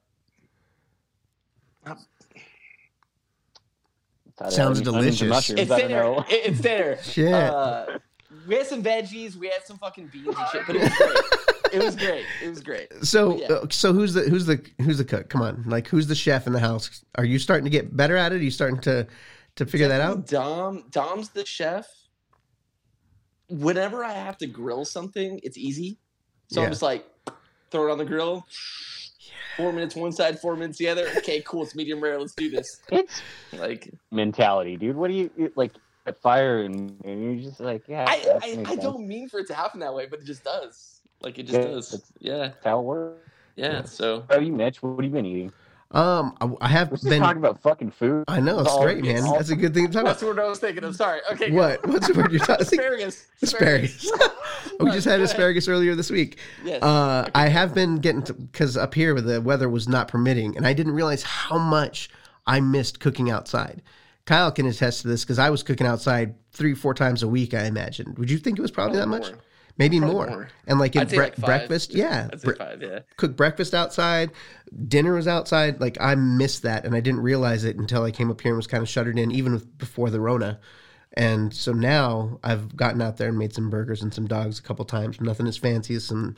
Sounds 4.50 4.60
Onions 4.60 4.80
and 4.80 4.86
delicious. 4.86 5.50
it's 5.52 5.72
I 5.72 5.80
don't 5.80 5.90
there. 5.92 6.04
know. 6.04 6.26
It- 6.30 6.46
It's 6.46 6.60
there. 6.62 7.00
shit! 7.04 7.34
Uh, 7.34 8.00
we 8.48 8.56
had 8.56 8.68
some 8.68 8.84
veggies. 8.84 9.36
We 9.36 9.48
had 9.48 9.64
some 9.64 9.78
fucking 9.78 10.08
beans 10.08 10.28
and 10.28 10.48
shit, 10.52 10.64
but 10.68 10.76
it 10.76 10.82
was 10.82 10.92
great. 10.98 11.74
it 11.74 11.84
was 11.84 11.96
great. 11.96 12.26
It 12.44 12.50
was 12.50 12.60
great. 12.62 12.88
so, 13.04 13.38
yeah. 13.38 13.48
uh, 13.48 13.66
so 13.70 13.94
who's 13.94 14.14
the 14.14 14.22
who's 14.24 14.46
the 14.46 14.62
who's 14.82 14.98
the 14.98 15.06
cook? 15.06 15.30
Come 15.30 15.42
on, 15.42 15.64
like 15.68 15.88
who's 15.88 16.08
the 16.08 16.16
chef 16.16 16.48
in 16.48 16.54
the 16.54 16.60
house? 16.60 17.06
Are 17.16 17.24
you 17.24 17.40
starting 17.40 17.64
to 17.64 17.70
get 17.70 17.96
better 17.96 18.18
at 18.18 18.34
it? 18.34 18.36
Are 18.36 18.44
you 18.44 18.52
starting 18.52 18.82
to 18.82 19.08
to 19.56 19.66
figure 19.66 19.88
that 19.88 20.02
out? 20.02 20.28
Dom, 20.28 20.86
Dom's 20.92 21.30
the 21.30 21.46
chef. 21.46 21.88
Whenever 23.50 24.04
I 24.04 24.14
have 24.14 24.38
to 24.40 24.48
grill 24.48 24.86
something, 24.86 25.40
it's 25.44 25.58
easy. 25.58 25.98
So 26.48 26.60
Yeah. 26.62 26.66
I'm 26.68 26.72
just 26.72 26.82
like, 26.82 27.06
throw 27.72 27.88
it 27.88 27.92
on 27.92 27.98
the 27.98 28.06
grill. 28.06 28.46
Four 29.58 29.72
minutes 29.72 29.96
one 29.96 30.12
side, 30.12 30.40
four 30.40 30.56
minutes 30.56 30.78
the 30.78 30.90
other. 30.90 31.08
Okay, 31.18 31.42
cool. 31.46 31.64
It's 31.64 31.76
medium 31.76 32.02
rare. 32.02 32.20
Let's 32.20 32.34
do 32.36 32.50
this. 32.50 32.82
It's 32.92 33.22
Like, 33.54 33.90
mentality, 34.12 34.76
dude. 34.78 34.96
What 34.96 35.08
do 35.10 35.14
you 35.14 35.30
you- 35.38 35.52
like? 35.56 35.72
At 36.08 36.22
fire 36.22 36.62
and, 36.62 37.02
and 37.04 37.24
you're 37.42 37.50
just 37.50 37.60
like, 37.60 37.88
yeah. 37.88 38.06
I, 38.08 38.38
I, 38.44 38.64
I 38.74 38.76
don't 38.76 39.08
mean 39.08 39.28
for 39.28 39.40
it 39.40 39.48
to 39.48 39.56
happen 39.56 39.80
that 39.80 39.92
way, 39.92 40.06
but 40.06 40.20
it 40.20 40.26
just 40.26 40.44
does. 40.44 41.02
Like, 41.22 41.40
it 41.40 41.48
just 41.48 41.58
Yeah, 41.60 41.66
does. 41.66 41.94
it's- 41.96 42.12
Yeah, 42.20 42.38
That's 42.50 42.64
how 42.64 42.80
it 42.80 42.84
works. 42.84 43.28
yeah. 43.56 43.82
So 43.86 44.18
How 44.30 44.36
about 44.36 44.46
you, 44.46 44.54
Mitch? 44.54 44.84
What 44.84 44.98
have 44.98 45.04
you 45.04 45.10
been 45.10 45.26
eating? 45.26 45.52
Um, 45.92 46.36
I, 46.42 46.66
I 46.66 46.68
have 46.68 46.92
We're 46.92 47.10
been. 47.10 47.22
talking 47.22 47.38
about 47.38 47.62
fucking 47.62 47.92
food. 47.92 48.26
I 48.28 48.40
know 48.40 48.60
it's 48.60 48.70
all- 48.70 48.82
great, 48.84 49.04
man. 49.04 49.24
all- 49.24 49.36
That's 49.38 49.50
a 49.52 49.56
good 49.56 49.74
thing 49.74 49.88
to 49.88 49.94
talk 49.94 50.02
about. 50.02 50.12
that's 50.12 50.24
about. 50.24 50.36
what 50.38 50.46
I 50.46 50.50
was 50.50 50.60
thinking 50.60 50.84
I'm 50.84 50.94
Sorry. 50.94 51.22
Okay. 51.32 51.52
What? 51.52 51.86
What's 51.88 52.08
the 52.08 52.14
word 52.14 52.32
you're 52.32 52.40
talking? 52.40 52.56
About? 52.56 52.62
Asparagus. 52.74 53.28
Asparagus. 53.42 54.12
we 54.80 54.92
just 54.92 55.06
had 55.06 55.22
asparagus 55.22 55.68
earlier 55.68 55.96
this 55.96 56.10
week. 56.10 56.40
Yes. 56.64 56.82
Uh, 56.84 57.30
I 57.34 57.48
have 57.48 57.74
been 57.74 57.98
getting 57.98 58.24
to 58.24 58.34
because 58.34 58.76
up 58.76 58.94
here 58.94 59.20
the 59.22 59.40
weather 59.42 59.70
was 59.70 59.88
not 59.88 60.08
permitting, 60.08 60.58
and 60.58 60.66
I 60.68 60.74
didn't 60.74 60.94
realize 60.94 61.24
how 61.24 61.58
much 61.58 62.10
I 62.48 62.60
missed 62.60 63.00
cooking 63.00 63.30
outside. 63.30 63.82
Kyle 64.26 64.52
can 64.52 64.66
attest 64.66 65.02
to 65.04 65.08
this 65.08 65.24
because 65.24 65.38
I 65.40 65.50
was 65.52 65.62
cooking 65.64 65.86
outside 65.86 66.34
three, 66.52 66.74
four 66.74 66.94
times 66.96 67.22
a 67.22 67.28
week. 67.28 67.54
I 67.54 67.66
imagined. 67.66 68.18
Would 68.18 68.32
you 68.32 68.40
think 68.40 68.58
it 68.58 68.62
was 68.62 68.72
probably, 68.72 68.98
that 68.98 69.08
much? 69.08 69.30
more. 69.32 69.40
Maybe 69.78 70.00
more. 70.00 70.28
more. 70.28 70.50
And 70.68 70.80
like 70.80 70.96
I'd 70.96 71.10
bre- 71.10 71.24
like 71.24 71.36
breakfast, 71.36 71.94
yeah, 71.94 72.30
I'd 72.32 72.40
say 72.40 72.48
bre- 72.48 72.56
five. 72.56 72.82
Yeah. 72.82 73.00
cook 73.18 73.36
breakfast 73.36 73.74
outside, 73.74 74.32
dinner 74.88 75.14
was 75.16 75.28
outside. 75.28 75.82
Like 75.82 75.98
I 76.00 76.16
missed 76.16 76.64
that, 76.64 76.86
and 76.86 76.96
I 76.96 77.02
didn't 77.02 77.22
realize 77.22 77.66
it 77.66 77.76
until 77.78 78.04
I 78.04 78.12
came 78.12 78.32
up 78.32 78.40
here 78.40 78.52
and 78.52 78.58
was 78.58 78.68
kind 78.68 78.82
of 78.82 78.88
shuttered 78.88 79.20
in, 79.20 79.32
even 79.32 79.54
with, 79.54 79.78
before 79.78 80.10
the 80.10 80.22
Rona. 80.22 80.60
And 81.14 81.54
so 81.54 81.74
now 81.74 82.40
I've 82.44 82.76
gotten 82.76 83.02
out 83.02 83.18
there 83.18 83.30
and 83.30 83.38
made 83.38 83.54
some 83.54 83.70
burgers 83.70 84.02
and 84.02 84.14
some 84.14 84.28
dogs 84.28 84.60
a 84.60 84.62
couple 84.62 84.86
times. 84.86 85.20
Nothing 85.22 85.48
as 85.48 85.58
fancy 85.58 85.96
as 85.96 86.06
some, 86.06 86.36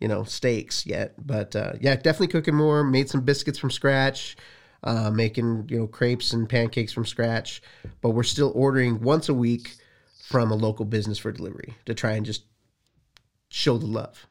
you 0.00 0.08
know, 0.08 0.24
steaks 0.24 0.86
yet, 0.86 1.14
but 1.24 1.56
uh, 1.56 1.72
yeah, 1.80 1.94
definitely 1.96 2.28
cooking 2.28 2.54
more. 2.54 2.84
Made 2.84 3.10
some 3.10 3.22
biscuits 3.22 3.58
from 3.58 3.70
scratch, 3.70 4.36
uh, 4.82 5.10
making 5.10 5.66
you 5.68 5.80
know 5.80 5.86
crepes 5.86 6.32
and 6.32 6.48
pancakes 6.48 6.92
from 6.92 7.04
scratch. 7.04 7.60
But 8.00 8.10
we're 8.10 8.22
still 8.22 8.52
ordering 8.54 9.00
once 9.00 9.28
a 9.28 9.34
week 9.34 9.76
from 10.22 10.50
a 10.50 10.54
local 10.54 10.84
business 10.84 11.18
for 11.18 11.32
delivery 11.32 11.76
to 11.86 11.94
try 11.94 12.12
and 12.12 12.24
just 12.24 12.44
show 13.48 13.78
the 13.78 13.86
love. 13.86 14.26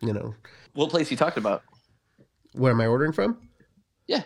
You 0.00 0.12
know, 0.12 0.34
What 0.74 0.90
place 0.90 1.10
you 1.10 1.16
talked 1.16 1.36
about? 1.36 1.62
where 2.52 2.72
am 2.72 2.80
I 2.80 2.86
ordering 2.86 3.12
from? 3.12 3.38
Yeah. 4.06 4.22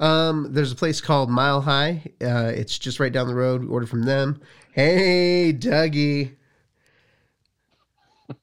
Um, 0.00 0.48
there's 0.50 0.72
a 0.72 0.76
place 0.76 1.00
called 1.00 1.30
Mile 1.30 1.60
High. 1.60 2.02
Uh, 2.20 2.50
it's 2.54 2.78
just 2.78 2.98
right 3.00 3.12
down 3.12 3.26
the 3.28 3.34
road. 3.34 3.62
We 3.62 3.68
ordered 3.68 3.88
from 3.90 4.02
them. 4.04 4.40
Hey, 4.72 5.52
Dougie. 5.56 6.36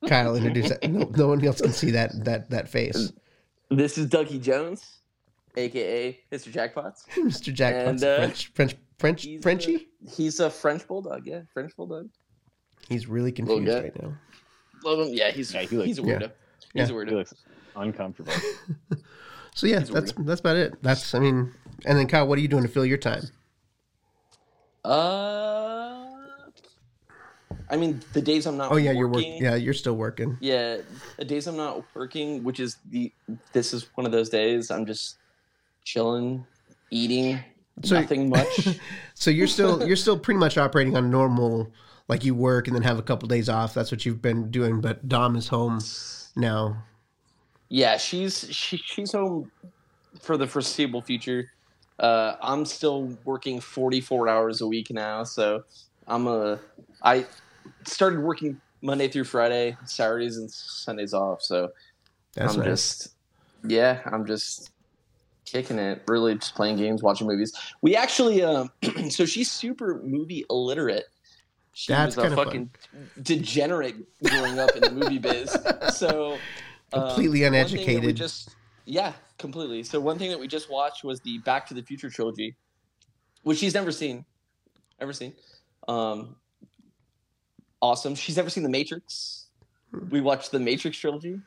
Kyle, 0.08 0.36
introduce 0.36 0.70
that. 0.70 0.90
No, 0.90 1.10
no 1.16 1.28
one 1.30 1.44
else 1.46 1.62
can 1.62 1.72
see 1.72 1.92
that 1.92 2.12
that 2.26 2.50
that 2.50 2.68
face. 2.70 3.12
This 3.70 3.98
is 3.98 4.08
Dougie 4.08 4.42
Jones, 4.42 5.00
aka 5.56 6.20
Mr. 6.32 6.52
Jackpots. 6.52 7.08
Mr. 7.16 7.54
Jackpot's 7.54 8.02
And, 8.02 8.04
uh, 8.04 8.18
French, 8.18 8.48
French, 8.54 8.76
French, 9.00 9.24
He's 9.24 9.42
Frenchie. 9.42 9.88
A, 10.06 10.10
he's 10.10 10.40
a 10.40 10.50
French 10.50 10.88
bulldog. 10.88 11.26
Yeah, 11.26 11.42
French 11.54 11.76
bulldog. 11.76 12.10
He's 12.90 13.08
really 13.08 13.32
confused 13.32 13.68
right 13.74 14.02
now. 14.04 14.14
Love 14.88 15.08
him. 15.08 15.14
Yeah, 15.14 15.32
he's 15.32 15.54
Yeah, 15.54 15.62
he 15.64 15.76
looks- 15.76 15.88
he's 15.88 16.00
a 16.00 16.02
yeah. 16.04 16.08
weirdo. 16.20 16.32
He's 16.74 16.90
a 16.90 16.94
He 16.94 17.16
looks 17.16 17.34
uncomfortable. 17.76 18.34
So 19.54 19.66
yeah, 19.66 19.80
He's 19.80 19.90
that's 19.90 20.14
that's 20.20 20.40
about 20.40 20.56
it. 20.56 20.76
That's 20.84 21.16
I 21.16 21.20
mean, 21.20 21.52
and 21.88 21.98
then 21.98 22.06
Kyle, 22.08 22.28
what 22.28 22.38
are 22.38 22.42
you 22.42 22.48
doing 22.48 22.62
to 22.62 22.70
fill 22.70 22.86
your 22.86 23.00
time? 23.00 23.24
Uh, 24.86 26.06
I 27.68 27.76
mean, 27.76 28.00
the 28.14 28.22
days 28.22 28.46
I'm 28.46 28.56
not. 28.56 28.72
Oh 28.72 28.76
yeah, 28.76 28.92
you're 28.92 29.08
working, 29.08 29.32
working. 29.32 29.44
Yeah, 29.44 29.56
you're 29.56 29.74
still 29.74 29.96
working. 29.98 30.38
Yeah, 30.42 30.78
the 31.18 31.26
days 31.26 31.48
I'm 31.48 31.58
not 31.58 31.84
working, 31.96 32.44
which 32.44 32.60
is 32.60 32.78
the 32.92 33.12
this 33.52 33.74
is 33.74 33.88
one 33.96 34.06
of 34.06 34.12
those 34.12 34.30
days 34.30 34.70
I'm 34.70 34.86
just 34.86 35.18
chilling, 35.84 36.46
eating, 36.92 37.40
So- 37.84 38.00
nothing 38.00 38.30
much. 38.30 38.68
So 39.16 39.32
you're 39.32 39.48
still 39.48 39.86
you're 39.88 39.96
still 39.96 40.20
pretty 40.20 40.38
much 40.40 40.60
operating 40.60 40.96
on 40.96 41.10
normal, 41.10 41.72
like 42.08 42.24
you 42.24 42.36
work 42.36 42.68
and 42.68 42.76
then 42.76 42.84
have 42.84 43.00
a 43.00 43.04
couple 43.04 43.28
days 43.28 43.50
off. 43.50 43.74
That's 43.74 43.92
what 43.92 44.06
you've 44.06 44.22
been 44.22 44.50
doing. 44.52 44.82
But 44.82 45.08
Dom 45.08 45.36
is 45.36 45.48
home 45.50 45.80
now. 46.36 46.84
yeah, 47.70 47.98
she's 47.98 48.48
she, 48.54 48.78
she's 48.78 49.12
home 49.14 49.52
for 50.22 50.38
the 50.38 50.48
foreseeable 50.48 51.02
future. 51.02 51.52
Uh, 52.00 52.36
I'm 52.42 52.66
still 52.66 53.18
working 53.26 53.60
44 53.60 54.30
hours 54.30 54.62
a 54.62 54.68
week 54.68 54.92
now, 54.92 55.24
so 55.24 55.64
I'm 56.08 56.28
a 56.28 56.60
I 57.04 57.26
started 57.86 58.22
working 58.22 58.62
Monday 58.82 59.08
through 59.08 59.26
Friday, 59.26 59.76
Saturdays 59.86 60.38
and 60.38 60.50
Sundays 60.52 61.14
off. 61.14 61.42
So 61.42 61.72
That's 62.36 62.54
I'm 62.54 62.60
nice. 62.60 62.68
just 62.68 63.10
yeah, 63.66 64.02
I'm 64.06 64.26
just 64.26 64.72
kicking 65.46 65.80
it. 65.80 66.04
Really, 66.08 66.36
just 66.36 66.56
playing 66.56 66.78
games, 66.78 67.02
watching 67.04 67.28
movies. 67.28 67.54
We 67.82 67.96
actually, 67.96 68.44
um, 68.44 68.72
so 69.10 69.26
she's 69.26 69.52
super 69.52 70.02
movie 70.04 70.46
illiterate. 70.50 71.06
She 71.78 71.94
That's 71.94 72.16
was 72.16 72.32
a 72.32 72.36
fucking 72.36 72.72
degenerate 73.22 73.98
growing 74.24 74.58
up 74.58 74.72
in 74.72 74.82
the 74.82 74.90
movie 74.90 75.20
biz. 75.20 75.56
So 75.94 76.40
uh, 76.92 77.06
Completely 77.10 77.44
one 77.44 77.52
thing 77.52 77.62
that 77.62 77.72
We 77.72 77.78
uneducated. 77.84 78.16
just 78.16 78.56
Yeah, 78.86 79.14
completely. 79.38 79.84
So 79.84 80.00
one 80.00 80.18
thing 80.18 80.32
that 80.32 80.40
we 80.40 80.48
just 80.48 80.72
watched 80.72 81.04
was 81.04 81.20
the 81.20 81.38
Back 81.38 81.68
to 81.68 81.76
the 81.76 81.84
Future 81.84 82.10
trilogy, 82.10 82.56
which 83.44 83.60
she's 83.60 83.76
never 83.76 83.92
seen, 83.92 84.26
ever 85.00 85.14
seen. 85.14 85.34
Um, 85.88 86.38
awesome. 87.80 88.16
She's 88.16 88.38
never 88.38 88.50
seen 88.50 88.64
The 88.64 88.70
Matrix. 88.70 89.46
We 90.10 90.20
watched 90.20 90.50
the 90.50 90.60
Matrix 90.60 90.98
trilogy. 90.98 91.40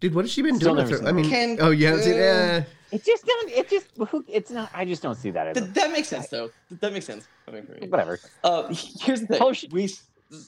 Dude, 0.00 0.14
what 0.14 0.24
has 0.24 0.32
she 0.32 0.42
been 0.42 0.56
Still 0.56 0.74
doing? 0.74 0.88
With 0.88 1.00
her? 1.02 1.08
I 1.08 1.12
mean, 1.12 1.28
Can- 1.28 1.58
oh 1.60 1.70
yeah, 1.70 1.90
it's- 1.94 2.06
uh, 2.06 2.10
yeah. 2.10 2.64
It 2.92 3.04
just 3.04 3.24
don't. 3.24 3.50
It 3.50 3.68
just. 3.70 3.86
who- 4.10 4.24
It's 4.26 4.50
not. 4.50 4.70
I 4.74 4.84
just 4.84 5.02
don't 5.02 5.14
see 5.14 5.30
that. 5.30 5.46
As 5.48 5.56
Th- 5.56 5.72
that 5.74 5.92
makes 5.92 6.08
sense, 6.08 6.26
though. 6.28 6.50
That 6.80 6.92
makes 6.92 7.06
sense. 7.06 7.28
I 7.46 7.52
mean, 7.52 7.66
whatever. 7.88 8.18
Uh, 8.42 8.66
here's 9.02 9.20
the 9.20 9.26
thing. 9.28 9.38
Oh, 9.42 9.52
she- 9.52 9.68
we, 9.68 9.86
do 9.86 9.92
you 10.32 10.40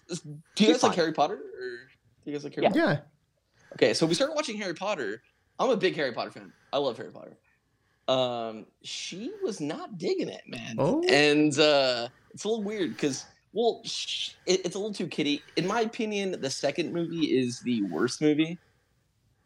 She's 0.57 0.69
guys 0.69 0.83
like. 0.83 0.95
Harry 0.97 1.12
Potter? 1.12 1.35
Or 1.35 1.41
do 2.25 2.31
you 2.31 2.33
guys 2.33 2.43
like 2.45 2.55
Harry 2.55 2.65
Yeah. 2.67 2.71
Potter? 2.71 2.83
yeah. 2.83 3.75
Okay, 3.75 3.95
so 3.95 4.07
we 4.07 4.15
started 4.15 4.35
watching 4.35 4.57
Harry 4.59 4.75
Potter. 4.75 5.23
I'm 5.59 5.71
a 5.71 5.77
big 5.77 5.95
Harry 5.97 6.12
Potter 6.12 6.31
fan. 6.31 6.53
I 6.73 6.79
love 6.79 6.97
Harry 6.97 7.11
Potter. 7.12 7.37
Um, 8.09 8.67
she 8.83 9.31
was 9.43 9.61
not 9.61 9.97
digging 9.99 10.29
it, 10.29 10.43
man. 10.49 10.75
Oh. 10.79 11.03
And 11.09 11.57
uh, 11.59 12.09
it's 12.35 12.45
a 12.45 12.49
little 12.49 12.65
weird 12.65 12.91
because, 12.97 13.25
well, 13.53 13.81
sh- 13.85 14.31
it, 14.47 14.62
it's 14.67 14.75
a 14.75 14.79
little 14.79 14.93
too 14.93 15.07
kiddie. 15.07 15.43
In 15.57 15.67
my 15.67 15.83
opinion, 15.83 16.41
the 16.41 16.51
second 16.51 16.93
movie 16.93 17.27
is 17.38 17.61
the 17.61 17.83
worst 17.85 18.21
movie. 18.21 18.59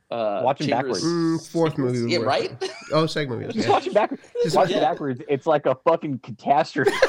Uh, 0.09 0.41
Watch 0.45 0.61
'em 0.61 0.69
Chambers- 0.69 1.03
backwards. 1.03 1.05
Mm, 1.05 1.49
fourth 1.51 1.79
movie. 1.79 2.13
Yeah, 2.13 2.19
work. 2.19 2.29
right. 2.29 2.73
Oh, 2.93 3.07
second 3.07 3.31
movie. 3.35 3.47
Just 3.53 3.59
Okay. 3.59 3.69
watch 3.71 3.87
it 3.89 3.95
backwards. 3.95 4.23
Just 4.45 4.55
watch 4.57 4.71
yeah. 4.71 4.79
backwards. 4.81 5.21
It's 5.29 5.47
like 5.49 5.67
a 5.67 5.75
fucking 5.85 6.21
catastrophe. 6.21 6.93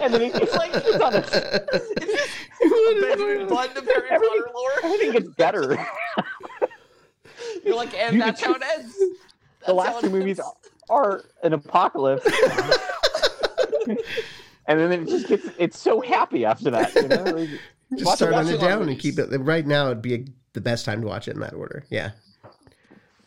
And 0.00 0.12
then 0.14 0.22
it- 0.22 0.34
it's 0.36 0.54
like 0.54 0.70
it's 0.74 1.00
on 1.00 1.14
a, 1.14 1.20
Benjamin 3.00 3.48
Button 3.48 3.78
of 3.78 3.84
Harry 3.84 4.08
Everything- 4.10 4.38
Potter 4.42 4.50
lore. 4.54 4.70
everything 4.84 5.12
gets 5.12 5.28
better. 5.36 5.86
You're 7.64 7.76
like, 7.76 7.94
and 7.94 8.14
You 8.16 8.20
that's 8.22 8.42
how 8.42 8.54
it 8.54 8.62
ends. 8.76 8.94
the 8.96 9.06
That's 9.60 9.66
how 9.68 9.74
last 9.74 9.98
it 9.98 10.06
two 10.08 10.10
movies 10.10 10.38
ends. 10.40 10.52
are 10.90 11.24
an 11.42 11.52
apocalypse. 11.52 12.26
and 14.66 14.78
then 14.80 14.92
it 14.92 15.08
just 15.08 15.28
gets 15.28 15.48
it's 15.58 15.78
so 15.78 16.00
happy 16.00 16.44
after 16.44 16.70
that, 16.70 16.94
you 16.94 17.08
know? 17.08 17.22
Like, 17.24 17.48
Just 17.94 18.04
Watch- 18.04 18.16
start 18.16 18.34
on 18.34 18.40
it 18.46 18.52
lot 18.52 18.54
of 18.54 18.60
down 18.60 18.88
and 18.88 18.98
keep 18.98 19.18
it. 19.18 19.28
Right 19.40 19.66
now, 19.66 19.86
it'd 19.86 20.02
be 20.02 20.14
a, 20.14 20.24
the 20.58 20.70
best 20.70 20.84
time 20.84 21.00
to 21.00 21.06
watch 21.06 21.28
it 21.28 21.34
in 21.34 21.40
that 21.40 21.54
order. 21.54 21.84
Yeah. 21.88 22.10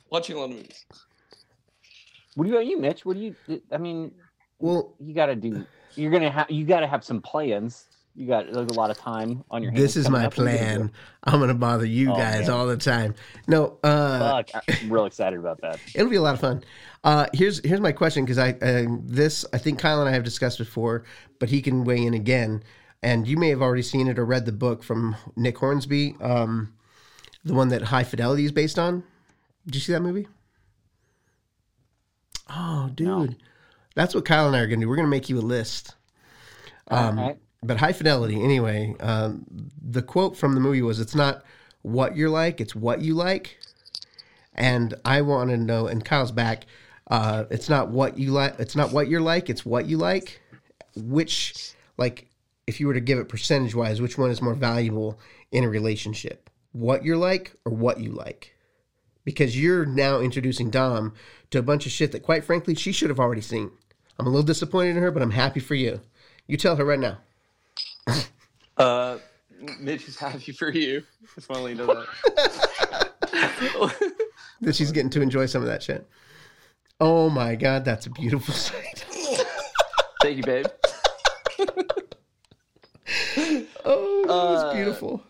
Watching 0.09 0.35
a 0.35 0.39
lot 0.39 0.49
of 0.49 0.57
movies. 0.57 0.85
what 2.35 2.43
do 2.45 2.51
you 2.51 2.59
you, 2.59 2.77
Mitch? 2.77 3.05
What 3.05 3.15
do 3.15 3.21
you 3.21 3.61
I 3.71 3.77
mean, 3.77 4.11
Well, 4.59 4.93
you 4.99 5.13
gotta 5.13 5.35
do 5.35 5.65
you're 5.95 6.11
gonna 6.11 6.29
have 6.29 6.51
you 6.51 6.65
gotta 6.65 6.87
have 6.87 7.03
some 7.05 7.21
plans. 7.21 7.85
You 8.13 8.27
got 8.27 8.51
there's 8.51 8.69
a 8.69 8.73
lot 8.73 8.91
of 8.91 8.97
time 8.97 9.45
on 9.49 9.63
your 9.63 9.71
hands. 9.71 9.81
this 9.81 9.95
is 9.95 10.09
my 10.09 10.25
up. 10.25 10.37
What 10.37 10.47
are 10.47 10.51
you 10.51 10.57
gonna 10.57 10.67
plan. 10.67 10.91
I'm 11.23 11.39
gonna 11.39 11.53
bother 11.53 11.85
you 11.85 12.11
Oh, 12.11 12.15
guys 12.15 12.47
man. 12.47 12.49
all 12.51 12.67
the 12.67 12.75
time. 12.75 13.15
No, 13.47 13.77
uh, 13.83 14.43
Fuck, 14.43 14.63
I'm 14.83 14.91
real 14.91 15.05
excited 15.05 15.39
about 15.39 15.61
that. 15.61 15.79
it'll 15.95 16.09
be 16.09 16.17
a 16.17 16.21
lot 16.21 16.33
of 16.33 16.41
fun. 16.41 16.61
Uh, 17.05 17.27
here's 17.33 17.63
here's 17.65 17.79
my 17.79 17.93
question 17.93 18.25
because 18.25 18.37
I 18.37 18.49
uh, 18.61 18.85
this 19.03 19.45
I 19.53 19.57
think 19.57 19.79
Kyle 19.79 20.01
and 20.01 20.09
I 20.09 20.11
have 20.11 20.25
discussed 20.25 20.57
before, 20.57 21.05
but 21.39 21.47
he 21.49 21.61
can 21.61 21.85
weigh 21.85 22.05
in 22.05 22.13
again. 22.13 22.63
And 23.01 23.27
you 23.27 23.35
may 23.37 23.49
have 23.49 23.61
already 23.63 23.81
seen 23.81 24.07
it 24.07 24.19
or 24.19 24.25
read 24.25 24.45
the 24.45 24.51
book 24.51 24.83
from 24.83 25.15
Nick 25.35 25.57
Hornsby, 25.57 26.17
um, 26.21 26.71
the 27.43 27.53
one 27.53 27.69
that 27.69 27.81
High 27.83 28.03
Fidelity 28.03 28.45
is 28.45 28.51
based 28.51 28.77
on. 28.79 29.03
Did 29.65 29.75
you 29.75 29.81
see 29.81 29.93
that 29.93 30.01
movie? 30.01 30.27
Oh, 32.49 32.89
dude, 32.93 33.07
No. 33.07 33.27
that's 33.95 34.13
what 34.13 34.25
Kyle 34.25 34.47
and 34.47 34.55
I 34.55 34.59
are 34.59 34.67
gonna 34.67 34.81
do. 34.81 34.89
We're 34.89 34.95
gonna 34.97 35.07
make 35.07 35.29
you 35.29 35.37
a 35.37 35.41
list. 35.41 35.95
Um, 36.89 37.17
All 37.19 37.27
right. 37.27 37.37
but 37.63 37.77
high 37.77 37.93
fidelity 37.93 38.43
anyway 38.43 38.93
um, 38.99 39.45
the 39.81 40.01
quote 40.01 40.35
from 40.35 40.55
the 40.55 40.59
movie 40.59 40.81
was 40.81 40.99
it's 40.99 41.15
not 41.15 41.43
what 41.83 42.17
you're 42.17 42.29
like 42.29 42.59
it's 42.59 42.75
what 42.75 42.99
you 42.99 43.13
like 43.13 43.57
and 44.55 44.93
i 45.05 45.21
want 45.21 45.51
to 45.51 45.57
know 45.57 45.87
and 45.87 46.03
kyle's 46.03 46.33
back 46.33 46.65
uh, 47.11 47.45
it's 47.49 47.69
not 47.69 47.89
what 47.89 48.17
you 48.17 48.31
like 48.31 48.59
it's 48.59 48.75
not 48.75 48.91
what 48.91 49.07
you're 49.07 49.21
like 49.21 49.49
it's 49.49 49.65
what 49.65 49.85
you 49.85 49.95
like 49.95 50.41
which 50.97 51.71
like 51.97 52.27
if 52.67 52.81
you 52.81 52.87
were 52.87 52.93
to 52.93 52.99
give 52.99 53.17
it 53.19 53.29
percentage 53.29 53.73
wise 53.73 54.01
which 54.01 54.17
one 54.17 54.29
is 54.31 54.41
more 54.41 54.55
valuable 54.55 55.17
in 55.53 55.63
a 55.63 55.69
relationship 55.69 56.49
what 56.71 57.03
you're 57.03 57.17
like 57.17 57.53
or 57.65 57.73
what 57.73 57.99
you 57.99 58.11
like 58.11 58.55
because 59.25 59.59
you're 59.61 59.85
now 59.85 60.19
introducing 60.19 60.69
dom 60.69 61.13
to 61.49 61.59
a 61.59 61.61
bunch 61.63 61.85
of 61.85 61.91
shit 61.91 62.11
that 62.11 62.23
quite 62.23 62.43
frankly 62.45 62.73
she 62.75 62.91
should 62.91 63.09
have 63.09 63.19
already 63.19 63.41
seen 63.41 63.69
i'm 64.17 64.25
a 64.25 64.29
little 64.29 64.41
disappointed 64.45 64.95
in 64.95 65.03
her 65.03 65.11
but 65.11 65.21
i'm 65.21 65.31
happy 65.31 65.59
for 65.59 65.75
you 65.75 65.99
you 66.47 66.55
tell 66.57 66.75
her 66.77 66.85
right 66.85 66.99
now 66.99 67.17
Uh, 68.77 69.17
Mitch 69.79 70.07
is 70.07 70.17
happy 70.17 70.51
for 70.53 70.71
you. 70.71 71.03
Just 71.35 71.47
want 71.49 71.59
to 71.59 71.63
let 71.65 71.69
you 71.69 71.75
know 71.75 72.05
that. 73.21 74.07
that 74.61 74.75
she's 74.75 74.91
getting 74.91 75.11
to 75.11 75.21
enjoy 75.21 75.45
some 75.45 75.61
of 75.61 75.67
that 75.67 75.83
shit. 75.83 76.07
Oh 76.99 77.29
my 77.29 77.53
god, 77.55 77.85
that's 77.85 78.07
a 78.07 78.09
beautiful 78.09 78.53
sight. 78.55 79.05
Thank 80.23 80.37
you, 80.37 80.43
babe. 80.43 80.65
Oh, 83.83 84.21
that 84.25 84.27
was 84.27 84.63
Uh, 84.63 84.73
beautiful. 84.73 85.21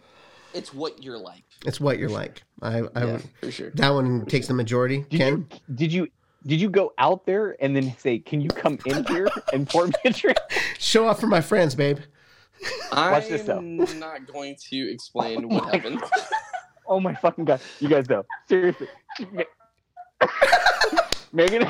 It's 0.54 0.74
what 0.74 1.04
you're 1.04 1.18
like. 1.18 1.44
It's 1.66 1.80
what 1.80 2.00
you're 2.00 2.10
like. 2.10 2.44
I, 2.62 2.82
I 2.96 3.06
Yeah, 3.06 3.20
for 3.42 3.52
sure. 3.52 3.70
that 3.72 3.90
one 3.90 4.26
takes 4.26 4.48
the 4.48 4.54
majority. 4.54 5.06
Did 5.10 5.18
Ken, 5.18 5.48
you 5.50 5.76
did 5.76 5.94
you 5.94 6.08
did 6.46 6.60
you 6.60 6.70
go 6.70 6.94
out 6.98 7.26
there 7.26 7.56
and 7.62 7.76
then 7.76 7.96
say, 7.98 8.20
"Can 8.20 8.42
you 8.42 8.50
come 8.50 8.78
in 8.86 9.06
here 9.06 9.28
and 9.54 9.68
pour 9.70 9.88
me 9.88 9.94
a 10.06 10.10
drink?" 10.10 10.38
show 10.80 11.08
off 11.08 11.20
for 11.20 11.28
my 11.28 11.42
friends, 11.42 11.76
babe. 11.76 12.00
Watch 12.92 13.28
this, 13.28 13.44
though. 13.44 13.58
I'm 13.58 14.00
not 14.00 14.32
going 14.32 14.56
to 14.70 14.92
explain 14.92 15.46
oh 15.46 15.48
what 15.48 15.64
my 15.66 15.76
happened. 15.76 16.02
Oh 16.88 17.00
my 17.00 17.16
fucking 17.16 17.46
god! 17.46 17.62
You 17.80 17.88
guys 17.88 18.10
know 18.10 18.26
seriously. 18.50 18.88
Megan, 21.32 21.66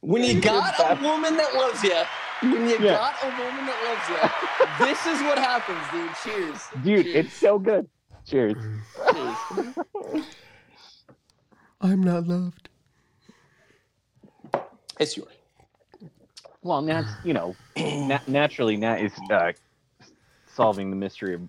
When 0.00 0.24
you 0.24 0.40
got 0.40 0.74
a 0.80 1.00
woman 1.00 1.36
that 1.36 1.54
loves 1.54 1.80
you, 1.84 1.94
when 2.52 2.68
you 2.68 2.78
Yeah. 2.78 2.94
got 2.96 3.14
a 3.22 3.26
woman 3.26 3.66
that 3.66 3.78
loves 3.84 4.08
you, 4.80 4.86
this 4.86 5.06
is 5.06 5.22
what 5.22 5.38
happens, 5.38 5.78
dude. 5.92 6.10
Cheers. 6.24 6.58
dude, 6.82 7.04
Cheers. 7.06 7.26
it's 7.26 7.34
so 7.34 7.58
good. 7.58 7.88
Cheers. 8.26 8.54
Cheers. 9.12 9.74
I'm 11.80 12.02
not 12.02 12.26
loved. 12.26 12.68
It's 14.98 15.16
yours. 15.16 15.28
Well, 16.62 16.82
Nat, 16.82 17.04
you 17.24 17.32
know, 17.32 17.56
na- 17.76 18.18
naturally, 18.26 18.76
Nat 18.76 18.96
is 19.00 19.12
uh, 19.30 19.52
solving 20.46 20.90
the 20.90 20.96
mystery 20.96 21.34
of 21.34 21.40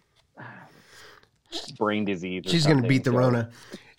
brain 1.78 2.06
disease. 2.06 2.44
She's 2.48 2.66
gonna 2.66 2.88
beat 2.88 3.04
the 3.04 3.12
so- 3.12 3.18
Rona. 3.18 3.50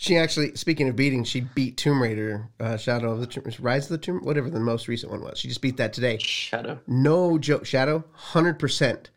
She 0.03 0.17
actually, 0.17 0.57
speaking 0.57 0.89
of 0.89 0.97
beating, 0.97 1.23
she 1.23 1.43
beat 1.43 1.77
Tomb 1.77 2.03
Raider, 2.03 2.49
uh, 2.59 2.77
Shadow 2.77 3.13
of 3.13 3.21
the 3.21 3.27
Tomb, 3.29 3.45
Rise 3.61 3.85
of 3.85 3.91
the 3.91 3.99
Tomb, 3.99 4.19
whatever 4.25 4.51
the 4.51 4.59
most 4.59 4.89
recent 4.89 5.13
one 5.13 5.21
was. 5.23 5.39
She 5.39 5.47
just 5.47 5.61
beat 5.61 5.77
that 5.77 5.93
today. 5.93 6.19
Shadow. 6.19 6.81
No 6.89 7.39
joke, 7.39 7.65
Shadow, 7.65 8.03
hundred 8.13 8.59
percent 8.59 9.11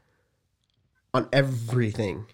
on 1.12 1.28
everything. 1.34 2.28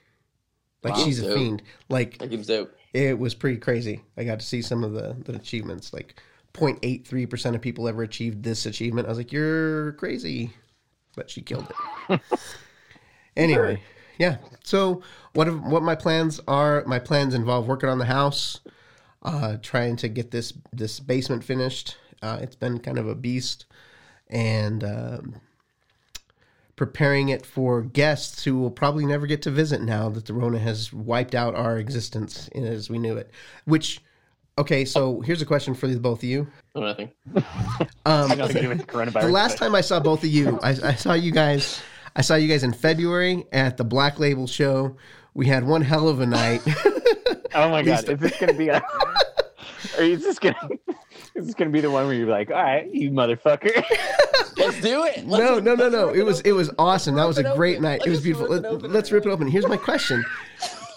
Like 0.84 0.96
Wow. 0.98 1.06
she's 1.06 1.22
a 1.24 1.34
fiend. 1.34 1.62
Like 1.88 2.18
That 2.18 2.30
game's 2.30 2.48
dope. 2.48 2.76
it 2.94 3.18
was 3.18 3.34
pretty 3.34 3.56
crazy. 3.56 4.04
I 4.18 4.26
got 4.26 4.42
to 4.42 4.46
see 4.46 4.62
some 4.62 4.84
of 4.84 4.92
the, 4.92 5.16
the 5.24 5.38
achievements. 5.38 5.94
Like 5.94 6.22
0.83% 6.54 7.56
of 7.56 7.62
people 7.62 7.88
ever 7.88 8.04
achieved 8.04 8.44
this 8.44 8.66
achievement. 8.66 9.08
I 9.08 9.12
was 9.12 9.18
like, 9.18 9.32
you're 9.32 9.94
crazy. 9.94 10.52
But 11.16 11.30
she 11.30 11.42
killed 11.42 11.72
it. 12.10 12.20
anyway, 13.38 13.82
yeah. 14.22 14.38
So 14.64 15.02
what 15.34 15.48
if, 15.48 15.56
what 15.56 15.82
my 15.82 15.96
plans 15.96 16.40
are? 16.48 16.84
My 16.86 17.00
plans 17.00 17.34
involve 17.34 17.68
working 17.68 17.90
on 17.90 17.98
the 17.98 18.06
house, 18.06 18.60
uh, 19.24 19.58
trying 19.64 19.96
to 19.98 20.08
get 20.08 20.30
this 20.30 20.54
this 20.72 21.00
basement 21.00 21.44
finished. 21.44 21.98
Uh, 22.22 22.38
it's 22.40 22.56
been 22.56 22.78
kind 22.78 23.00
of 23.00 23.08
a 23.08 23.16
beast, 23.16 23.66
and 24.30 24.84
um, 24.84 25.42
preparing 26.76 27.30
it 27.30 27.48
for 27.48 27.82
guests 27.82 28.44
who 28.44 28.60
will 28.60 28.70
probably 28.70 29.08
never 29.08 29.26
get 29.26 29.42
to 29.42 29.50
visit 29.50 29.82
now 29.82 30.08
that 30.10 30.28
the 30.28 30.36
Rona 30.36 30.60
has 30.60 30.94
wiped 30.94 31.34
out 31.34 31.56
our 31.56 31.80
existence 31.80 32.48
as 32.50 32.92
we 32.92 33.00
knew 33.00 33.18
it. 33.18 33.32
Which, 33.66 34.02
okay, 34.60 34.86
so 34.86 35.22
here's 35.22 35.42
a 35.42 35.48
question 35.48 35.74
for 35.74 35.88
the 35.88 36.00
both 36.00 36.20
of 36.20 36.26
you. 36.26 36.46
Oh, 36.76 36.82
nothing. 36.82 37.10
Um, 37.36 37.44
I 38.06 38.36
know 38.36 38.48
to 38.48 38.62
do 38.62 38.70
with 38.70 38.86
the 38.86 39.30
last 39.32 39.58
time 39.58 39.74
I 39.74 39.82
saw 39.82 40.00
both 40.00 40.24
of 40.24 40.30
you, 40.30 40.60
I, 40.62 40.70
I 40.70 40.94
saw 40.94 41.14
you 41.14 41.32
guys. 41.32 41.82
I 42.16 42.22
saw 42.22 42.36
you 42.36 42.48
guys 42.48 42.64
in 42.64 42.74
February 42.74 43.46
at 43.52 43.78
the 43.78 43.84
Black 43.84 44.20
Label 44.20 44.48
show. 44.48 44.96
We 45.34 45.48
had 45.48 45.66
one 45.66 45.82
hell 45.82 46.10
of 46.10 46.20
a 46.20 46.26
night. 46.26 46.62
Oh 47.54 47.70
my 47.70 47.84
Please 47.84 48.04
god, 48.04 48.10
is 48.12 48.20
this 48.22 48.40
gonna 48.40 48.54
be 48.54 48.70
a? 48.70 48.82
Or 49.98 50.04
is 50.04 50.22
this 50.24 50.40
gonna? 50.40 50.56
Is 51.36 51.48
this 51.48 51.54
gonna 51.54 51.70
be 51.70 51.82
the 51.82 51.92
one 51.92 52.06
where 52.06 52.16
you're 52.16 52.30
like, 52.30 52.50
all 52.50 52.56
right, 52.56 52.90
you 52.94 53.12
motherfucker? 53.12 53.84
Let's 54.58 54.80
do 54.80 55.04
it. 55.04 55.28
Let's, 55.28 55.44
no, 55.44 55.60
no, 55.60 55.76
no, 55.76 55.90
no. 55.90 56.08
rip 56.08 56.16
It 56.16 56.24
was 56.24 56.40
it 56.42 56.54
was 56.54 56.72
awesome. 56.80 57.16
That 57.16 57.26
was 57.28 57.38
a 57.38 57.54
great 57.56 57.74
open. 57.76 57.84
night. 57.84 57.96
It 58.06 58.08
Let's 58.08 58.10
was 58.12 58.22
beautiful. 58.22 58.48
rip 58.48 58.60
it 58.60 58.64
Let, 58.64 58.72
open 58.74 58.94
let's 58.94 59.12
rip 59.12 59.26
it 59.26 59.30
open. 59.30 59.48
Here's 59.50 59.68
my 59.68 59.76
question. 59.76 60.24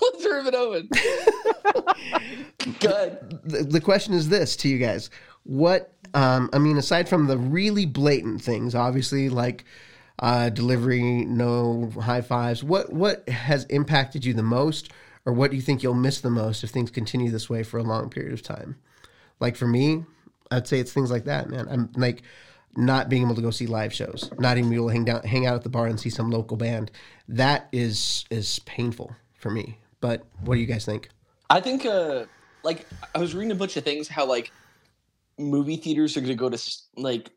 Let's 0.01 0.25
rip 0.25 0.47
it 0.47 0.55
open. 0.55 0.89
Good. 2.79 3.41
the, 3.45 3.65
the 3.65 3.81
question 3.81 4.15
is 4.15 4.29
this 4.29 4.55
to 4.57 4.69
you 4.69 4.79
guys 4.79 5.11
what 5.43 5.93
um, 6.15 6.49
i 6.53 6.59
mean 6.59 6.79
aside 6.79 7.09
from 7.09 7.27
the 7.27 7.37
really 7.37 7.85
blatant 7.85 8.41
things 8.41 8.75
obviously 8.75 9.29
like 9.29 9.65
uh, 10.21 10.49
delivery 10.49 11.25
no 11.25 11.91
high 12.01 12.21
fives 12.21 12.63
what 12.63 12.93
what 12.93 13.29
has 13.29 13.65
impacted 13.65 14.25
you 14.25 14.33
the 14.33 14.43
most 14.43 14.91
or 15.27 15.33
what 15.33 15.51
do 15.51 15.57
you 15.57 15.63
think 15.63 15.83
you'll 15.83 15.95
miss 15.95 16.21
the 16.21 16.31
most 16.31 16.65
if 16.65 16.71
things 16.71 16.91
continue 16.91 17.31
this 17.31 17.49
way 17.49 17.63
for 17.63 17.79
a 17.79 17.83
long 17.83 18.11
period 18.11 18.33
of 18.33 18.43
time? 18.43 18.77
Like 19.41 19.57
for 19.57 19.67
me, 19.67 20.05
I'd 20.51 20.69
say 20.69 20.79
it's 20.81 20.93
things 20.93 21.11
like 21.11 21.25
that, 21.25 21.49
man. 21.49 21.67
I'm 21.71 21.91
like 21.97 22.23
not 22.77 23.09
being 23.09 23.23
able 23.23 23.35
to 23.35 23.43
go 23.43 23.51
see 23.51 23.67
live 23.67 23.93
shows, 23.93 24.31
not 24.39 24.59
even 24.59 24.73
able 24.73 24.89
to 24.89 24.93
hang 24.93 25.05
down, 25.05 25.23
hang 25.23 25.47
out 25.47 25.55
at 25.55 25.63
the 25.63 25.69
bar 25.71 25.87
and 25.87 25.99
see 25.99 26.11
some 26.11 26.31
local 26.31 26.57
band. 26.57 26.91
That 27.29 27.69
is 27.73 28.25
is 28.31 28.59
painful 28.61 29.15
for 29.39 29.51
me. 29.51 29.79
But 30.01 30.27
what 30.43 30.57
do 30.57 30.61
you 30.61 30.67
guys 30.67 30.85
think? 30.85 31.09
I 31.49 31.61
think, 31.61 31.87
uh, 31.87 32.25
like, 32.63 32.87
I 33.15 33.19
was 33.19 33.35
reading 33.35 33.53
a 33.53 33.55
bunch 33.55 33.77
of 33.77 33.85
things 33.85 34.09
how 34.09 34.27
like 34.27 34.53
movie 35.39 35.77
theaters 35.77 36.17
are 36.17 36.21
going 36.21 36.29
to 36.31 36.35
go 36.37 36.51
to 36.51 36.59
like 36.97 37.31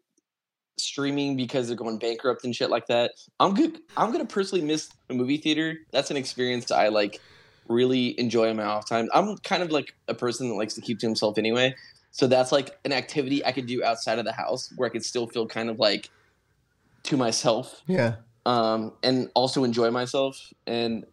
streaming 0.77 1.35
because 1.35 1.67
they're 1.67 1.75
going 1.77 1.97
bankrupt 1.97 2.43
and 2.43 2.55
shit 2.55 2.69
like 2.69 2.87
that. 2.87 3.11
I'm 3.39 3.53
good. 3.53 3.79
I'm 3.95 4.11
gonna 4.11 4.25
personally 4.25 4.63
miss 4.63 4.89
a 5.09 5.13
movie 5.13 5.37
theater. 5.37 5.77
That's 5.91 6.11
an 6.11 6.17
experience 6.17 6.71
I 6.71 6.87
like 6.89 7.19
really 7.67 8.17
enjoy 8.19 8.49
on 8.49 8.55
my 8.57 8.63
off 8.63 8.87
time. 8.87 9.09
I'm 9.13 9.37
kind 9.39 9.61
of 9.63 9.71
like 9.71 9.93
a 10.07 10.13
person 10.13 10.49
that 10.49 10.55
likes 10.55 10.73
to 10.75 10.81
keep 10.81 10.99
to 10.99 11.05
himself 11.05 11.37
anyway. 11.37 11.75
So 12.11 12.27
that's 12.27 12.51
like 12.51 12.77
an 12.85 12.93
activity 12.93 13.45
I 13.45 13.51
could 13.51 13.65
do 13.67 13.83
outside 13.83 14.19
of 14.19 14.25
the 14.25 14.31
house 14.31 14.71
where 14.75 14.89
I 14.89 14.91
could 14.91 15.03
still 15.05 15.27
feel 15.27 15.47
kind 15.47 15.69
of 15.69 15.77
like 15.79 16.09
to 17.03 17.17
myself 17.17 17.83
Yeah. 17.87 18.15
um, 18.45 18.93
and 19.03 19.29
also 19.35 19.63
enjoy 19.63 19.91
myself. 19.91 20.51
And 20.65 21.05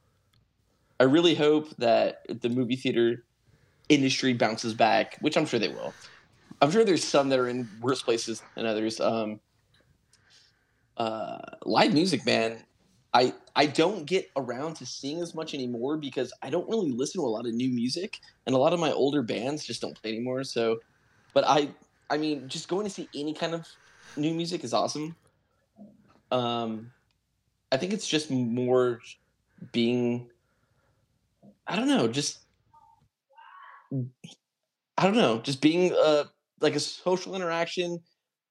I 1.01 1.05
really 1.05 1.35
hope 1.35 1.75
that 1.77 2.23
the 2.41 2.49
movie 2.49 2.77
theater 2.77 3.25
industry 3.89 4.33
bounces 4.33 4.73
back, 4.75 5.19
which 5.21 5.37
I'm 5.37 5.45
sure 5.47 5.59
they 5.61 5.69
will. 5.69 5.93
I'm 6.63 6.71
sure 6.71 6.85
there's 6.85 7.05
some 7.05 7.29
that 7.31 7.39
are 7.39 7.49
in 7.49 7.69
worse 7.81 8.01
places 8.01 8.43
than 8.55 8.65
others. 8.65 9.01
Um, 9.01 9.41
uh, 10.97 11.39
live 11.65 11.93
music, 11.93 12.25
man. 12.27 12.65
I 13.13 13.35
I 13.55 13.67
don't 13.67 14.07
get 14.07 14.31
around 14.37 14.75
to 14.77 14.87
seeing 14.87 15.21
as 15.21 15.35
much 15.35 15.55
anymore 15.55 15.97
because 15.97 16.33
I 16.43 16.51
don't 16.51 16.69
really 16.69 16.91
listen 16.91 17.21
to 17.21 17.27
a 17.27 17.29
lot 17.31 17.47
of 17.47 17.55
new 17.55 17.71
music, 17.71 18.21
and 18.47 18.55
a 18.55 18.59
lot 18.59 18.73
of 18.73 18.81
my 18.81 18.93
older 18.93 19.23
bands 19.23 19.65
just 19.65 19.81
don't 19.81 20.01
play 20.01 20.11
anymore. 20.13 20.45
So, 20.45 20.81
but 21.33 21.45
I 21.47 21.71
I 22.11 22.19
mean, 22.19 22.49
just 22.49 22.69
going 22.69 22.85
to 22.85 22.91
see 22.91 23.09
any 23.15 23.35
kind 23.35 23.55
of 23.55 23.69
new 24.17 24.35
music 24.35 24.65
is 24.65 24.75
awesome. 24.75 25.17
Um, 26.31 26.93
I 27.73 27.77
think 27.77 27.93
it's 27.93 28.09
just 28.09 28.31
more 28.31 29.01
being. 29.73 30.31
I 31.67 31.77
don't 31.77 31.89
know, 31.89 32.09
just 32.09 32.41
I 34.97 35.05
don't 35.05 35.17
know, 35.17 35.41
just 35.41 35.61
being 35.61 35.93
uh 35.93 36.25
like 36.61 36.75
a 36.77 36.81
social 36.81 37.35
interaction, 37.35 38.01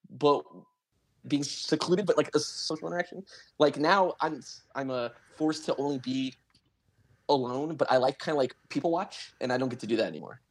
but 0.09 0.43
being 1.27 1.43
secluded, 1.43 2.05
but 2.05 2.17
like 2.17 2.29
a 2.35 2.39
social 2.39 2.87
interaction. 2.87 3.23
Like 3.59 3.77
now, 3.77 4.13
I'm 4.21 4.41
I'm 4.75 4.91
uh, 4.91 5.09
forced 5.37 5.65
to 5.65 5.75
only 5.77 5.99
be 5.99 6.35
alone, 7.29 7.75
but 7.75 7.91
I 7.91 7.97
like 7.97 8.19
kind 8.19 8.35
of 8.35 8.37
like 8.37 8.55
people 8.69 8.91
watch, 8.91 9.33
and 9.41 9.51
I 9.51 9.57
don't 9.57 9.69
get 9.69 9.79
to 9.79 9.87
do 9.87 9.97
that 9.97 10.07
anymore. 10.07 10.41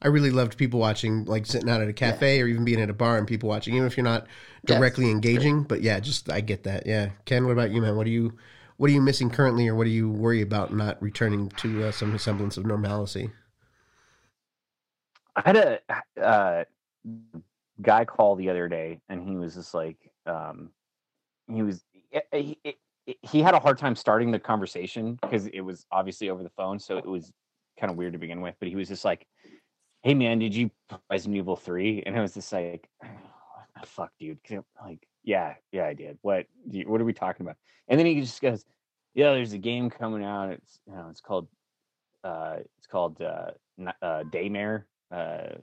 I 0.00 0.08
really 0.08 0.30
loved 0.30 0.56
people 0.56 0.78
watching, 0.78 1.24
like 1.24 1.44
sitting 1.44 1.68
out 1.68 1.82
at 1.82 1.88
a 1.88 1.92
cafe 1.92 2.40
or 2.40 2.46
even 2.46 2.64
being 2.64 2.80
at 2.80 2.88
a 2.88 2.94
bar 2.94 3.18
and 3.18 3.26
people 3.26 3.48
watching, 3.48 3.74
even 3.74 3.86
if 3.86 3.96
you're 3.96 4.04
not 4.04 4.28
directly 4.64 5.10
engaging. 5.10 5.64
But 5.64 5.82
yeah, 5.82 5.98
just 5.98 6.30
I 6.30 6.40
get 6.40 6.62
that. 6.64 6.86
Yeah, 6.86 7.10
Ken, 7.24 7.44
what 7.44 7.52
about 7.52 7.72
you, 7.72 7.80
man? 7.80 7.96
What 7.96 8.06
are 8.06 8.10
you, 8.10 8.38
what 8.76 8.90
are 8.90 8.92
you 8.92 9.02
missing 9.02 9.28
currently, 9.28 9.66
or 9.66 9.74
what 9.74 9.84
do 9.84 9.90
you 9.90 10.08
worry 10.08 10.40
about 10.40 10.72
not 10.72 11.02
returning 11.02 11.48
to 11.56 11.86
uh, 11.86 11.90
some 11.90 12.16
semblance 12.16 12.56
of 12.56 12.64
normalcy? 12.64 13.32
I 15.34 15.42
had 15.44 15.56
a 15.56 15.80
uh, 16.22 16.64
guy 17.82 18.04
call 18.04 18.36
the 18.36 18.50
other 18.50 18.68
day, 18.68 19.00
and 19.08 19.22
he 19.28 19.36
was 19.36 19.54
just 19.54 19.74
like, 19.74 19.96
um, 20.26 20.70
he 21.50 21.62
was 21.62 21.84
he, 22.32 22.58
he, 22.62 23.18
he 23.22 23.42
had 23.42 23.54
a 23.54 23.60
hard 23.60 23.78
time 23.78 23.96
starting 23.96 24.30
the 24.30 24.38
conversation 24.38 25.18
because 25.22 25.46
it 25.46 25.60
was 25.60 25.86
obviously 25.90 26.30
over 26.30 26.42
the 26.42 26.50
phone, 26.50 26.78
so 26.78 26.98
it 26.98 27.06
was 27.06 27.32
kind 27.78 27.90
of 27.90 27.96
weird 27.96 28.12
to 28.12 28.18
begin 28.18 28.40
with. 28.40 28.54
But 28.58 28.68
he 28.68 28.76
was 28.76 28.88
just 28.88 29.04
like, 29.04 29.26
"Hey 30.02 30.14
man, 30.14 30.38
did 30.38 30.54
you 30.54 30.70
play 30.88 30.98
Resident 31.10 31.36
Evil 31.36 31.56
3? 31.56 32.02
And 32.06 32.16
I 32.16 32.20
was 32.20 32.34
just 32.34 32.52
like, 32.52 32.88
oh, 33.04 33.08
"Fuck, 33.84 34.12
dude 34.18 34.38
Like, 34.82 35.06
yeah, 35.24 35.54
yeah, 35.72 35.86
I 35.86 35.94
did. 35.94 36.18
What? 36.22 36.46
you- 36.70 36.88
What 36.88 37.00
are 37.00 37.04
we 37.04 37.12
talking 37.12 37.46
about? 37.46 37.56
And 37.88 37.98
then 37.98 38.06
he 38.06 38.20
just 38.20 38.40
goes, 38.42 38.64
"Yeah, 39.14 39.32
there's 39.32 39.52
a 39.54 39.58
game 39.58 39.88
coming 39.90 40.24
out. 40.24 40.50
It's 40.50 40.78
you 40.86 40.92
know, 40.94 41.08
it's 41.10 41.20
called 41.20 41.48
uh, 42.24 42.56
it's 42.76 42.86
called 42.86 43.20
uh, 43.22 43.52
uh, 44.02 44.24
Daymare." 44.24 44.84
Uh, 45.10 45.54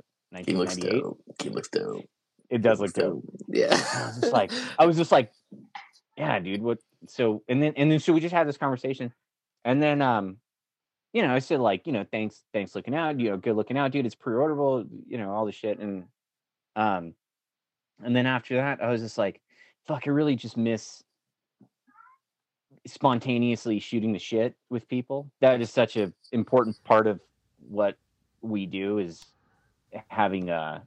He 0.46 0.54
looks 0.54 0.76
dope. 0.76 1.22
He 1.42 1.50
looks 1.50 1.70
dope. 1.70 2.06
It 2.50 2.62
does 2.62 2.80
look 2.80 2.96
Looks 2.98 3.08
dope. 3.08 3.24
Yeah. 3.48 3.70
I 3.72 4.08
was 4.08 4.20
just 4.20 4.34
like, 4.34 4.52
I 4.78 4.86
was 4.86 4.98
just 4.98 5.12
like, 5.12 5.32
yeah, 6.18 6.40
dude. 6.40 6.62
What? 6.62 6.80
So 7.08 7.44
and 7.48 7.62
then 7.62 7.74
and 7.76 7.92
then 7.92 8.00
so 8.00 8.14
we 8.14 8.20
just 8.20 8.34
had 8.34 8.48
this 8.48 8.58
conversation, 8.58 9.14
and 9.64 9.82
then 9.82 10.02
um, 10.02 10.38
you 11.14 11.22
know, 11.22 11.34
I 11.34 11.40
said 11.40 11.60
like, 11.60 11.86
you 11.86 11.94
know, 11.94 12.06
thanks, 12.12 12.44
thanks 12.54 12.76
looking 12.76 12.96
out, 12.96 13.20
you 13.20 13.30
know, 13.30 13.38
good 13.38 13.56
looking 13.56 13.78
out, 13.78 13.92
dude. 13.92 14.06
It's 14.06 14.16
pre-orderable, 14.16 14.88
you 15.08 15.18
know, 15.18 15.32
all 15.32 15.46
the 15.46 15.52
shit, 15.52 15.80
and 15.80 16.06
um, 16.76 17.14
and 18.04 18.16
then 18.16 18.26
after 18.26 18.56
that, 18.56 18.82
I 18.82 18.90
was 18.90 19.02
just 19.02 19.18
like, 19.18 19.42
fuck, 19.88 20.08
I 20.08 20.10
really 20.10 20.36
just 20.36 20.58
miss 20.58 21.04
spontaneously 22.88 23.80
shooting 23.80 24.14
the 24.14 24.20
shit 24.20 24.56
with 24.70 24.88
people. 24.88 25.32
That 25.42 25.62
is 25.62 25.72
such 25.72 25.96
a 25.96 26.12
important 26.32 26.84
part 26.84 27.08
of 27.08 27.20
what 27.68 27.98
we 28.42 28.66
do 28.66 29.00
is 29.00 29.24
having 30.08 30.50
uh 30.50 30.82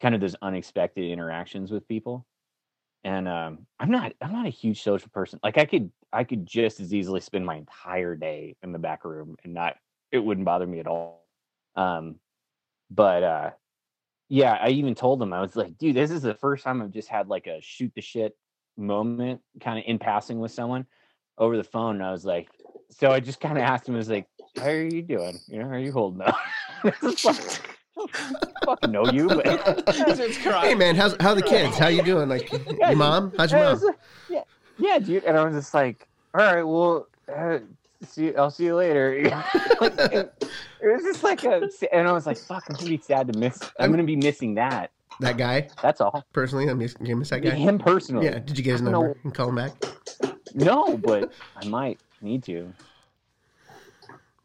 kind 0.00 0.14
of 0.14 0.20
those 0.20 0.36
unexpected 0.42 1.10
interactions 1.10 1.70
with 1.70 1.86
people. 1.86 2.26
And 3.04 3.28
um 3.28 3.66
i'm 3.80 3.90
not 3.90 4.12
i'm 4.20 4.32
not 4.32 4.46
a 4.46 4.50
huge 4.50 4.82
social 4.82 5.10
person. 5.10 5.40
Like 5.42 5.58
i 5.58 5.64
could 5.64 5.90
i 6.12 6.24
could 6.24 6.46
just 6.46 6.80
as 6.80 6.94
easily 6.94 7.20
spend 7.20 7.46
my 7.46 7.56
entire 7.56 8.14
day 8.14 8.56
in 8.62 8.72
the 8.72 8.78
back 8.78 9.04
room 9.04 9.36
and 9.44 9.54
not 9.54 9.76
it 10.10 10.18
wouldn't 10.18 10.44
bother 10.44 10.66
me 10.66 10.80
at 10.80 10.86
all. 10.86 11.24
Um 11.76 12.16
but 12.90 13.22
uh 13.22 13.50
yeah 14.28 14.58
i 14.60 14.68
even 14.68 14.94
told 14.94 15.18
them 15.18 15.32
i 15.32 15.40
was 15.40 15.56
like 15.56 15.76
dude 15.78 15.96
this 15.96 16.10
is 16.10 16.22
the 16.22 16.34
first 16.34 16.64
time 16.64 16.80
i've 16.80 16.90
just 16.90 17.08
had 17.08 17.28
like 17.28 17.46
a 17.46 17.60
shoot 17.60 17.92
the 17.94 18.00
shit 18.00 18.36
moment 18.76 19.40
kind 19.60 19.78
of 19.78 19.84
in 19.86 19.98
passing 19.98 20.38
with 20.38 20.50
someone 20.50 20.86
over 21.38 21.56
the 21.56 21.64
phone. 21.64 21.96
And 21.96 22.04
i 22.04 22.12
was 22.12 22.24
like 22.24 22.48
so 22.90 23.10
i 23.10 23.20
just 23.20 23.40
kind 23.40 23.56
of 23.58 23.64
asked 23.64 23.88
him 23.88 23.94
I 23.94 23.98
was 23.98 24.08
like 24.08 24.26
how 24.56 24.68
are 24.68 24.82
you 24.82 25.02
doing? 25.02 25.38
You 25.48 25.60
know 25.60 25.64
how 25.64 25.74
are 25.74 25.78
you 25.78 25.92
holding 25.92 26.20
up 26.22 26.36
It's 28.42 28.52
I 28.62 28.64
fucking 28.64 28.92
know 28.92 29.06
you 29.06 29.28
but 29.28 29.46
hey 30.62 30.74
man, 30.74 30.94
how's 30.94 31.16
how 31.20 31.34
the 31.34 31.42
kids? 31.42 31.76
How 31.78 31.88
you 31.88 32.02
doing? 32.02 32.28
Like 32.28 32.50
Yeah, 32.78 32.88
your 32.90 32.96
mom? 32.96 33.32
How's 33.36 33.52
your 33.52 33.60
mom? 33.60 33.74
it's 33.74 33.82
like- 33.84 33.98
yeah, 34.28 34.42
yeah, 34.78 34.98
dude. 34.98 35.24
And 35.24 35.36
I 35.36 35.44
was 35.44 35.54
just 35.54 35.74
like, 35.74 36.06
all 36.34 36.40
right, 36.40 36.62
well, 36.62 37.08
uh, 37.34 37.58
see, 38.06 38.34
I'll 38.36 38.50
see 38.50 38.64
you 38.64 38.76
later. 38.76 39.20
Like, 39.80 39.98
it, 39.98 40.44
it 40.80 40.86
was 40.86 41.02
just 41.02 41.24
like 41.24 41.42
a, 41.44 41.68
and 41.92 42.06
I 42.08 42.12
was 42.12 42.24
like, 42.26 42.38
fuck, 42.38 42.64
I'm 42.68 42.76
gonna 42.76 42.88
be 42.88 42.98
sad 42.98 43.32
to 43.32 43.38
miss. 43.38 43.58
I'm 43.80 43.90
gonna 43.90 44.04
be 44.04 44.16
missing 44.16 44.54
that. 44.54 44.90
That 45.20 45.36
guy 45.36 45.68
That's 45.82 46.00
all. 46.00 46.24
personally, 46.32 46.70
I 46.70 46.74
miss, 46.74 46.94
you 47.00 47.16
miss 47.16 47.30
that 47.30 47.40
guy. 47.42 47.50
Him 47.50 47.78
personally. 47.78 48.26
Yeah, 48.26 48.38
did 48.38 48.56
you 48.56 48.64
get 48.64 48.72
his 48.72 48.82
number 48.82 49.08
know. 49.08 49.14
and 49.24 49.34
call 49.34 49.48
him 49.48 49.56
back? 49.56 49.72
No, 50.54 50.96
but 50.96 51.32
I 51.56 51.66
might 51.66 51.98
need 52.20 52.44
to. 52.44 52.72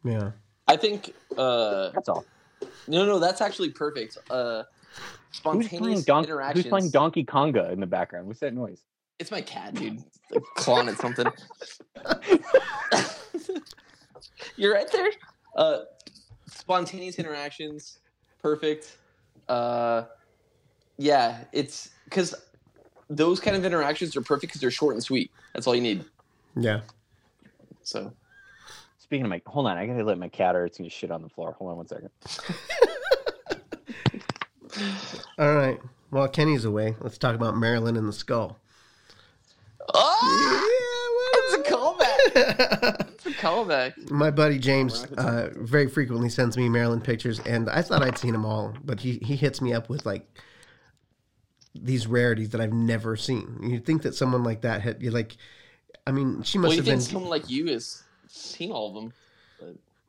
Yeah. 0.04 0.32
I 0.68 0.76
think. 0.78 1.14
Uh, 1.38 1.92
That's 1.92 2.10
all. 2.10 2.26
No, 2.88 3.06
no, 3.06 3.20
that's 3.20 3.42
actually 3.42 3.70
perfect. 3.72 4.18
Uh, 4.30 4.64
Who's 5.32 5.40
playing, 5.42 5.62
spontaneous 5.64 6.06
Don- 6.06 6.24
interactions. 6.24 6.66
who's 6.66 6.70
playing 6.70 6.90
Donkey 6.92 7.24
Konga 7.24 7.72
in 7.72 7.80
the 7.80 7.86
background? 7.86 8.28
What's 8.28 8.40
that 8.40 8.54
noise? 8.54 8.82
It's 9.20 9.32
my 9.32 9.42
cat, 9.42 9.74
dude. 9.76 10.04
Like, 10.32 10.44
clawing 10.56 10.88
at 10.90 10.98
something. 10.98 11.28
You're 14.56 14.74
right 14.74 14.92
there. 14.92 15.10
Uh, 15.56 15.80
spontaneous 16.48 17.20
interactions, 17.20 18.00
perfect. 18.42 18.98
Uh, 19.48 20.04
yeah, 20.98 21.44
it's 21.52 21.90
because 22.06 22.34
those 23.10 23.40
kind 23.40 23.56
of 23.56 23.64
interactions 23.66 24.16
are 24.16 24.22
perfect 24.22 24.52
because 24.52 24.62
they're 24.62 24.72
short 24.72 24.96
and 24.96 25.04
sweet. 25.04 25.32
That's 25.54 25.68
all 25.68 25.76
you 25.76 25.82
need. 25.82 26.06
Yeah. 26.56 26.82
So 27.84 28.12
Speaking 29.08 29.24
of 29.26 29.30
my, 29.30 29.42
hold 29.46 29.68
on, 29.68 29.78
I 29.78 29.86
gotta 29.88 30.04
let 30.04 30.18
my 30.18 30.28
cat 30.28 30.54
or 30.54 30.66
it's 30.66 30.78
gonna 30.78 30.90
shit 30.90 31.12
on 31.12 31.22
the 31.22 31.30
floor. 31.30 31.54
Hold 31.54 31.72
on 31.72 31.78
one 31.78 31.88
second. 31.88 32.10
All 35.40 35.56
right. 35.56 35.80
While 36.10 36.28
Kenny's 36.28 36.66
away, 36.66 36.96
let's 37.00 37.18
talk 37.18 37.34
about 37.34 37.56
Marilyn 37.56 37.96
and 37.96 38.06
the 38.08 38.12
Skull. 38.14 38.60
oh, 39.94 41.54
it's 41.54 41.70
a 41.70 41.72
callback. 41.74 43.08
It's 43.14 43.26
a 43.26 43.32
callback. 43.32 44.12
My 44.12 44.30
buddy 44.30 44.60
James 44.60 45.06
We're 45.10 45.24
uh, 45.24 45.50
very 45.56 45.88
frequently 45.88 46.28
sends 46.28 46.58
me 46.58 46.68
Marilyn 46.68 47.00
pictures, 47.00 47.40
and 47.40 47.70
I 47.70 47.82
thought 47.84 48.04
I'd 48.04 48.18
seen 48.18 48.34
them 48.34 48.46
all, 48.46 48.74
but 48.84 49.00
he, 49.00 49.20
he 49.22 49.36
hits 49.38 49.62
me 49.62 49.74
up 49.74 49.88
with 49.90 50.06
like 50.06 50.26
these 51.74 52.08
rarities 52.08 52.50
that 52.50 52.60
I've 52.60 52.74
never 52.74 53.16
seen. 53.16 53.58
You'd 53.62 53.86
think 53.86 54.02
that 54.02 54.16
someone 54.16 54.44
like 54.44 54.62
that 54.62 54.82
had 54.82 55.02
you 55.02 55.12
like, 55.12 55.38
I 56.06 56.12
mean, 56.12 56.44
she 56.44 56.58
must 56.58 56.68
Well, 56.70 56.76
you 56.76 56.82
have 56.82 56.86
think 56.86 57.00
been. 57.00 57.02
someone 57.14 57.30
like 57.30 57.50
you 57.50 57.68
has 57.68 58.04
seen 58.32 58.72
all 58.72 58.90
of 58.90 58.94
them? 58.94 59.14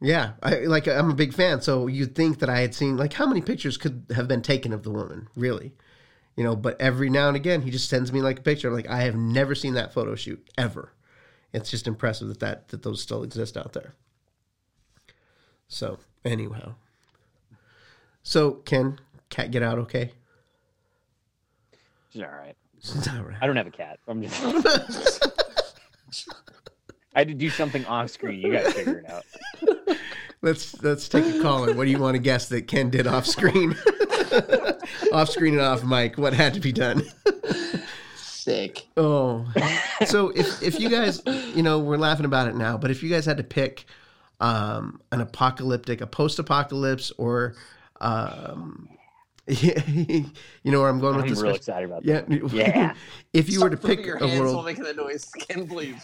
Yeah, 0.01 0.33
I 0.43 0.61
like 0.61 0.87
I'm 0.87 1.11
a 1.11 1.15
big 1.15 1.35
fan, 1.35 1.61
so 1.61 1.89
you'd 1.89 2.15
think 2.15 2.39
that 2.39 2.49
I 2.49 2.61
had 2.61 2.75
seen 2.75 2.97
like 2.97 3.13
how 3.13 3.27
many 3.27 3.41
pictures 3.41 3.77
could 3.77 4.07
have 4.15 4.29
been 4.29 4.43
taken 4.43 4.73
of 4.73 4.85
the 4.85 4.91
woman, 4.91 5.29
really, 5.35 5.73
you 6.37 6.45
know. 6.45 6.55
But 6.55 6.81
every 6.81 7.11
now 7.11 7.27
and 7.27 7.37
again, 7.37 7.63
he 7.63 7.71
just 7.71 7.89
sends 7.89 8.13
me 8.13 8.23
like 8.23 8.39
a 8.39 8.43
picture. 8.43 8.71
Like 8.71 8.89
I 8.89 9.03
have 9.03 9.17
never 9.17 9.57
seen 9.57 9.75
that 9.75 9.93
photo 9.93 10.15
shoot 10.15 10.49
ever. 10.57 10.93
It's 11.53 11.71
just 11.71 11.89
impressive 11.89 12.29
that 12.29 12.41
that, 12.41 12.69
that 12.69 12.83
those 12.83 13.03
still 13.03 13.25
exist 13.25 13.57
out 13.57 13.73
there. 13.73 13.95
So 15.67 15.99
anyhow, 16.25 16.75
so 18.23 18.53
Ken, 18.53 19.01
cat 19.31 19.51
get 19.51 19.65
out 19.65 19.79
okay? 19.81 20.13
She's 22.13 22.23
all 22.23 22.29
right. 22.29 22.57
It's 22.77 23.09
all 23.09 23.23
right. 23.23 23.39
I 23.41 23.47
don't 23.49 23.57
have 23.57 23.67
a 23.67 23.73
cat. 23.73 23.99
I'm 24.07 24.23
just. 24.23 25.25
I 27.15 27.21
had 27.21 27.29
to 27.29 27.35
do 27.35 27.51
something 27.51 27.85
off 27.87 28.11
screen. 28.11 28.41
You 28.41 28.53
guys 28.53 28.73
figure 28.73 28.99
it 28.99 29.11
out. 29.11 29.25
Let's 30.41 30.81
let's 30.85 31.09
take 31.09 31.25
a 31.35 31.43
call. 31.43 31.65
And 31.69 31.77
what 31.77 31.87
do 31.87 31.91
you 31.91 31.99
want 31.99 32.15
to 32.15 32.21
guess 32.21 32.49
that 32.51 32.69
Ken 32.69 32.91
did 32.91 33.09
off 33.09 33.27
screen? 33.27 33.73
off 35.13 35.29
screen 35.31 35.55
and 35.55 35.61
off 35.63 35.83
mic. 35.83 36.17
What 36.17 36.33
had 36.33 36.55
to 36.55 36.61
be 36.61 36.71
done? 36.71 37.03
Sick. 38.15 38.87
Oh, 38.97 39.45
so 40.07 40.29
if 40.29 40.63
if 40.63 40.79
you 40.79 40.91
guys, 40.91 41.21
you 41.27 41.65
know, 41.65 41.81
we're 41.81 41.97
laughing 41.97 42.25
about 42.25 42.47
it 42.47 42.55
now, 42.55 42.79
but 42.79 42.93
if 42.93 43.03
you 43.03 43.11
guys 43.11 43.27
had 43.27 43.37
to 43.39 43.43
pick 43.43 43.87
um, 44.39 45.01
an 45.11 45.21
apocalyptic, 45.21 46.01
a 46.03 46.07
post-apocalypse, 46.07 47.11
or 47.19 47.57
um, 48.01 48.89
you 49.49 50.25
know 50.67 50.81
where 50.81 50.89
I'm 50.89 51.01
going 51.01 51.17
I'm 51.17 51.23
with 51.23 51.31
this? 51.31 51.43
real 51.43 51.51
question? 51.51 51.57
excited 51.57 51.87
about 51.91 52.05
Yeah, 52.05 52.21
that. 52.21 52.53
Yeah. 52.53 52.95
if 53.33 53.51
you 53.51 53.61
were 53.61 53.71
to 53.71 53.77
pick 53.77 54.07
your 54.07 54.19
a 54.19 54.29
hands 54.29 54.41
while 54.41 54.53
world 54.53 54.67
making 54.67 54.85
the 54.85 54.95
noise, 54.95 55.25
Ken, 55.33 55.67
please. 55.67 55.97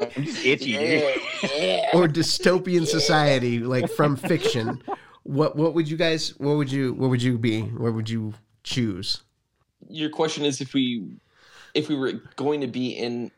I'm 0.00 0.24
just 0.24 0.44
itchy, 0.44 0.72
dude. 0.76 1.20
yeah. 1.56 1.90
or 1.94 2.06
dystopian 2.08 2.86
society, 2.86 3.60
like 3.60 3.90
from 3.90 4.16
fiction, 4.16 4.82
what 5.22 5.56
what 5.56 5.74
would 5.74 5.88
you 5.88 5.96
guys? 5.96 6.30
What 6.38 6.56
would 6.56 6.70
you? 6.70 6.92
What 6.94 7.10
would 7.10 7.22
you 7.22 7.38
be? 7.38 7.62
What 7.62 7.94
would 7.94 8.08
you 8.10 8.34
choose? 8.62 9.22
Your 9.88 10.10
question 10.10 10.44
is 10.44 10.60
if 10.60 10.74
we 10.74 11.06
if 11.74 11.88
we 11.88 11.94
were 11.96 12.12
going 12.36 12.60
to 12.60 12.66
be 12.66 12.90
in 12.90 13.30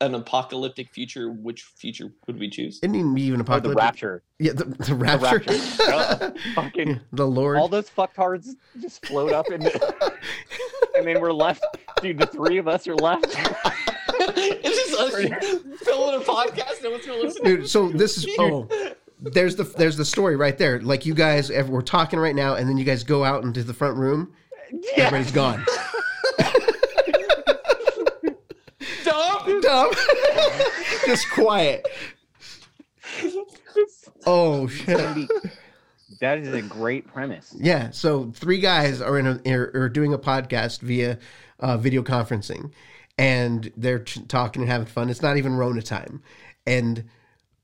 an 0.00 0.14
apocalyptic 0.14 0.88
future, 0.90 1.30
which 1.30 1.62
future 1.62 2.12
would 2.26 2.38
we 2.38 2.48
choose? 2.48 2.78
It 2.82 2.92
didn't 2.92 3.18
even 3.18 3.44
Oh, 3.48 3.58
the 3.58 3.74
rapture. 3.74 4.22
Yeah, 4.38 4.52
the, 4.52 4.64
the 4.64 4.84
The 4.84 4.94
rapture. 4.94 5.38
rapture. 5.52 5.82
Uh, 5.92 6.30
fucking 6.54 7.00
the 7.12 7.26
Lord. 7.26 7.58
all 7.58 7.68
those 7.68 7.90
fucktards 7.90 8.50
just 8.80 9.04
float 9.06 9.32
up 9.32 9.48
and 9.48 9.64
and 10.96 11.06
then 11.06 11.20
we're 11.20 11.32
left. 11.32 11.64
Dude, 12.00 12.18
the 12.18 12.26
three 12.26 12.58
of 12.58 12.68
us 12.68 12.86
are 12.86 12.94
left. 12.96 13.36
It's 15.20 15.46
just 15.46 15.66
us 15.66 15.78
filming 15.80 16.20
a 16.20 16.24
podcast. 16.24 16.82
No 16.82 16.90
one's 16.90 17.06
gonna 17.06 17.20
listen. 17.20 17.44
Dude, 17.44 17.68
so 17.68 17.88
this 17.88 18.18
is 18.18 18.26
oh, 18.38 18.68
there's 19.20 19.56
the 19.56 19.64
there's 19.64 19.96
the 19.96 20.04
story 20.04 20.36
right 20.36 20.56
there. 20.56 20.80
Like 20.80 21.06
you 21.06 21.14
guys, 21.14 21.50
we're 21.50 21.82
talking 21.82 22.18
right 22.18 22.34
now, 22.34 22.54
and 22.54 22.68
then 22.68 22.78
you 22.78 22.84
guys 22.84 23.04
go 23.04 23.24
out 23.24 23.44
into 23.44 23.62
the 23.62 23.74
front 23.74 23.96
room. 23.96 24.32
Yeah. 24.70 25.04
Everybody's 25.04 25.32
gone. 25.32 25.64
Dumb. 29.04 29.60
Dumb. 29.62 29.90
Just 31.06 31.30
quiet. 31.30 31.86
Oh 34.26 34.66
shit. 34.68 35.30
That 36.20 36.38
is 36.38 36.52
a 36.52 36.62
great 36.62 37.06
premise. 37.06 37.54
Yeah. 37.58 37.90
So 37.90 38.32
three 38.34 38.60
guys 38.60 39.00
are 39.00 39.18
in 39.18 39.26
a 39.26 39.40
are, 39.50 39.70
are 39.74 39.88
doing 39.88 40.12
a 40.12 40.18
podcast 40.18 40.80
via 40.80 41.18
uh, 41.60 41.76
video 41.76 42.02
conferencing, 42.02 42.72
and 43.18 43.70
they're 43.76 43.98
ch- 44.04 44.26
talking 44.28 44.62
and 44.62 44.70
having 44.70 44.86
fun. 44.86 45.10
It's 45.10 45.22
not 45.22 45.36
even 45.36 45.54
Rona 45.56 45.82
time, 45.82 46.22
and 46.66 47.04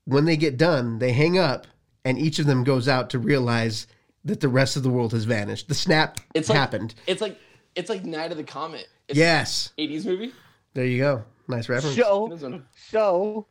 when 0.05 0.25
they 0.25 0.37
get 0.37 0.57
done, 0.57 0.99
they 0.99 1.13
hang 1.13 1.39
up, 1.39 1.65
and 2.03 2.19
each 2.19 2.37
of 2.37 2.45
them 2.45 2.63
goes 2.63 2.87
out 2.87 3.09
to 3.11 3.19
realize 3.19 3.87
that 4.23 4.41
the 4.41 4.49
rest 4.49 4.75
of 4.75 4.83
the 4.83 4.89
world 4.89 5.13
has 5.13 5.23
vanished. 5.23 5.67
The 5.67 5.75
snap 5.75 6.19
It's 6.33 6.49
like- 6.49 6.57
happened. 6.57 6.93
It's 7.07 7.21
like 7.21 7.39
it's 7.75 7.89
like 7.89 8.05
Night 8.05 8.31
of 8.31 8.37
the 8.37 8.43
Comet. 8.43 8.87
It's 9.07 9.17
yes. 9.17 9.71
80s 9.77 10.05
movie. 10.05 10.31
There 10.73 10.85
you 10.85 10.97
go. 10.99 11.23
Nice 11.47 11.69
reference. 11.69 11.95
So, 11.95 12.61
so 12.89 13.45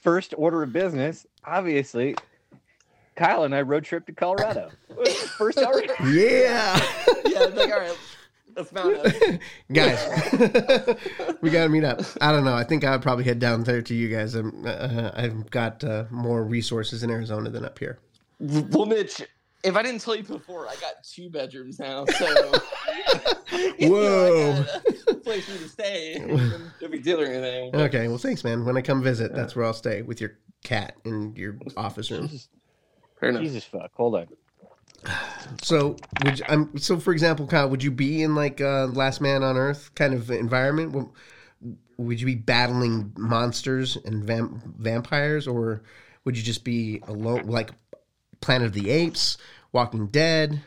first 0.00 0.34
order 0.36 0.62
of 0.62 0.72
business, 0.72 1.26
obviously, 1.44 2.16
Kyle 3.16 3.44
and 3.44 3.54
I 3.54 3.62
road 3.62 3.84
trip 3.84 4.06
to 4.06 4.12
Colorado. 4.12 4.70
First 5.38 5.58
order. 5.58 5.86
Yeah. 6.04 6.84
yeah, 7.26 7.38
like 7.40 7.70
all 7.70 7.78
right, 7.80 7.96
let's 8.56 8.72
mount 8.72 8.96
up. 8.96 9.06
guys 9.72 9.98
we 11.40 11.50
gotta 11.50 11.68
meet 11.68 11.84
up 11.84 12.00
i 12.20 12.32
don't 12.32 12.44
know 12.44 12.54
i 12.54 12.64
think 12.64 12.84
i 12.84 12.90
would 12.90 13.02
probably 13.02 13.24
head 13.24 13.38
down 13.38 13.62
there 13.64 13.82
to 13.82 13.94
you 13.94 14.08
guys 14.08 14.34
I'm, 14.34 14.64
uh, 14.66 15.10
i've 15.14 15.50
got 15.50 15.82
uh, 15.84 16.04
more 16.10 16.42
resources 16.44 17.02
in 17.02 17.10
arizona 17.10 17.50
than 17.50 17.64
up 17.64 17.78
here 17.78 17.98
Well, 18.40 18.86
Mitch, 18.86 19.20
if 19.62 19.76
I 19.76 19.82
didn't 19.82 20.00
tell 20.00 20.14
you 20.14 20.22
before, 20.22 20.66
I 20.66 20.74
got 20.76 21.04
two 21.04 21.28
bedrooms 21.28 21.78
now, 21.78 22.06
so 22.06 22.26
you 23.78 23.90
know, 23.90 23.94
Whoa. 23.94 24.52
I 24.52 24.82
got 25.04 25.08
a 25.08 25.14
place 25.16 25.44
for 25.44 25.52
you 25.52 25.58
to 25.58 25.68
stay. 25.68 26.18
No 26.80 26.88
big 26.88 27.02
deal 27.02 27.20
or 27.20 27.26
anything. 27.26 27.76
okay 27.76 28.08
well 28.08 28.16
thanks 28.18 28.42
man 28.44 28.64
when 28.64 28.76
i 28.78 28.80
come 28.82 29.02
visit 29.02 29.34
that's 29.34 29.54
where 29.54 29.66
i'll 29.66 29.74
stay 29.74 30.00
with 30.02 30.20
your 30.20 30.38
cat 30.64 30.94
in 31.04 31.34
your 31.36 31.58
office 31.76 32.10
room 32.10 32.30
Fair 33.20 33.28
enough. 33.28 33.42
Jesus 33.42 33.64
fuck. 33.64 33.90
Hold 33.96 34.14
on. 34.14 34.26
So 35.62 35.96
would 36.24 36.38
you, 36.38 36.44
um, 36.48 36.70
so 36.76 36.98
for 36.98 37.12
example 37.12 37.46
kyle 37.46 37.68
would 37.68 37.82
you 37.82 37.90
be 37.90 38.22
in 38.22 38.34
like 38.34 38.60
uh, 38.60 38.86
last 38.86 39.20
man 39.20 39.42
on 39.42 39.56
earth 39.56 39.90
kind 39.94 40.14
of 40.14 40.30
environment? 40.30 40.92
Would- 40.92 41.08
would 41.96 42.18
you 42.18 42.24
be 42.24 42.34
battling 42.34 43.12
monsters 43.18 43.94
and 44.06 44.24
vam- 44.24 44.62
vampires 44.78 45.46
or 45.46 45.82
would 46.24 46.34
you 46.34 46.42
just 46.42 46.64
be 46.64 47.02
alone 47.06 47.46
like 47.46 47.72
planet 48.40 48.68
of 48.68 48.72
the 48.72 48.88
apes 48.88 49.36
walking 49.70 50.06
dead? 50.06 50.62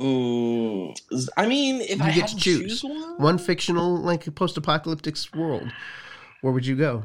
Mm, 0.00 0.98
I 1.36 1.46
mean, 1.46 1.80
if 1.80 1.98
You 1.98 2.04
I 2.06 2.10
get 2.10 2.26
to 2.28 2.36
choose. 2.36 2.80
choose 2.80 2.84
one, 2.84 3.18
one 3.18 3.38
fictional 3.38 3.96
like 3.98 4.34
post-apocalyptic 4.34 5.16
world 5.32 5.70
where 6.40 6.52
would 6.52 6.66
you 6.66 6.74
go 6.74 7.04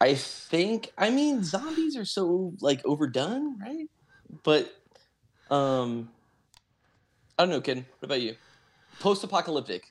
I 0.00 0.14
think. 0.14 0.92
I 0.98 1.10
mean, 1.10 1.42
zombies 1.42 1.96
are 1.96 2.04
so 2.04 2.52
like 2.60 2.84
overdone, 2.84 3.58
right? 3.58 3.88
But, 4.42 4.72
um, 5.50 6.10
I 7.38 7.42
don't 7.42 7.50
know, 7.50 7.60
Ken. 7.60 7.86
What 7.98 8.06
about 8.06 8.20
you? 8.20 8.36
Post-apocalyptic. 9.00 9.90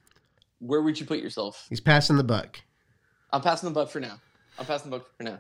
Where 0.60 0.82
would 0.82 1.00
you 1.00 1.06
put 1.06 1.20
yourself? 1.20 1.66
he's 1.70 1.82
passing 1.82 2.16
the 2.16 2.24
buck 2.24 2.62
I'm 3.34 3.42
passing 3.42 3.68
the 3.68 3.74
buck 3.74 3.90
for 3.90 4.00
now. 4.00 4.20
I'm 4.60 4.66
passing 4.66 4.92
the 4.92 4.98
buck 4.98 5.08
for 5.18 5.24
now. 5.24 5.40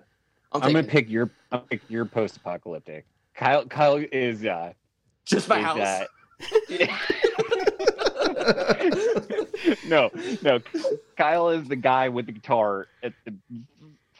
I'm, 0.51 0.63
I'm 0.63 0.73
gonna 0.73 0.83
pick 0.83 1.09
your. 1.09 1.31
I'm 1.51 1.59
gonna 1.59 1.67
pick 1.69 1.81
your 1.89 2.05
post-apocalyptic. 2.05 3.05
Kyle. 3.35 3.65
Kyle 3.65 4.03
is. 4.11 4.45
uh 4.45 4.73
just 5.25 5.47
my 5.47 5.59
is, 5.59 5.65
house. 5.65 5.79
uh, 5.79 6.05
no, 9.87 10.09
no. 10.41 10.59
Kyle 11.15 11.49
is 11.49 11.67
the 11.67 11.75
guy 11.75 12.09
with 12.09 12.25
the 12.25 12.31
guitar 12.31 12.87
at 13.01 13.13
the 13.25 13.33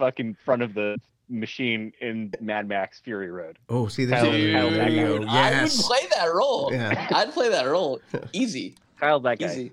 fucking 0.04 0.36
front 0.44 0.62
of 0.62 0.74
the 0.74 0.98
machine 1.30 1.94
in 2.02 2.32
Mad 2.42 2.68
Max 2.68 3.00
Fury 3.00 3.32
Road. 3.32 3.58
oh 3.70 3.88
see 3.88 4.04
there's 4.06 4.22
Kyle- 4.22 4.32
there 4.32 4.52
Kyle 4.54 4.72
you 4.72 4.78
Becker. 4.78 5.08
go. 5.08 5.18
Dude, 5.20 5.28
I 5.30 5.62
would 5.64 5.72
play 5.72 6.00
that 6.16 6.34
role. 6.34 6.70
Yeah. 6.72 7.08
I'd 7.16 7.32
play 7.34 7.50
that 7.50 7.66
role. 7.66 8.02
Easy. 8.34 8.76
Kyle's 9.00 9.24
that 9.24 9.40
guy. 9.40 9.46
Easy. 9.52 9.72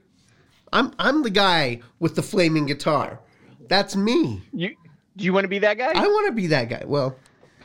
i'm 0.72 0.92
i'm 1.00 1.22
the 1.24 1.30
guy 1.30 1.80
with 1.98 2.14
the 2.14 2.22
flaming 2.22 2.64
guitar 2.66 3.18
that's 3.68 3.94
me 3.96 4.40
You 4.52 4.76
do 5.16 5.24
you 5.24 5.32
want 5.32 5.44
to 5.44 5.48
be 5.48 5.58
that 5.60 5.76
guy? 5.78 5.90
i 5.94 6.06
want 6.06 6.26
to 6.28 6.32
be 6.32 6.46
that 6.48 6.68
guy 6.68 6.84
well 6.86 7.16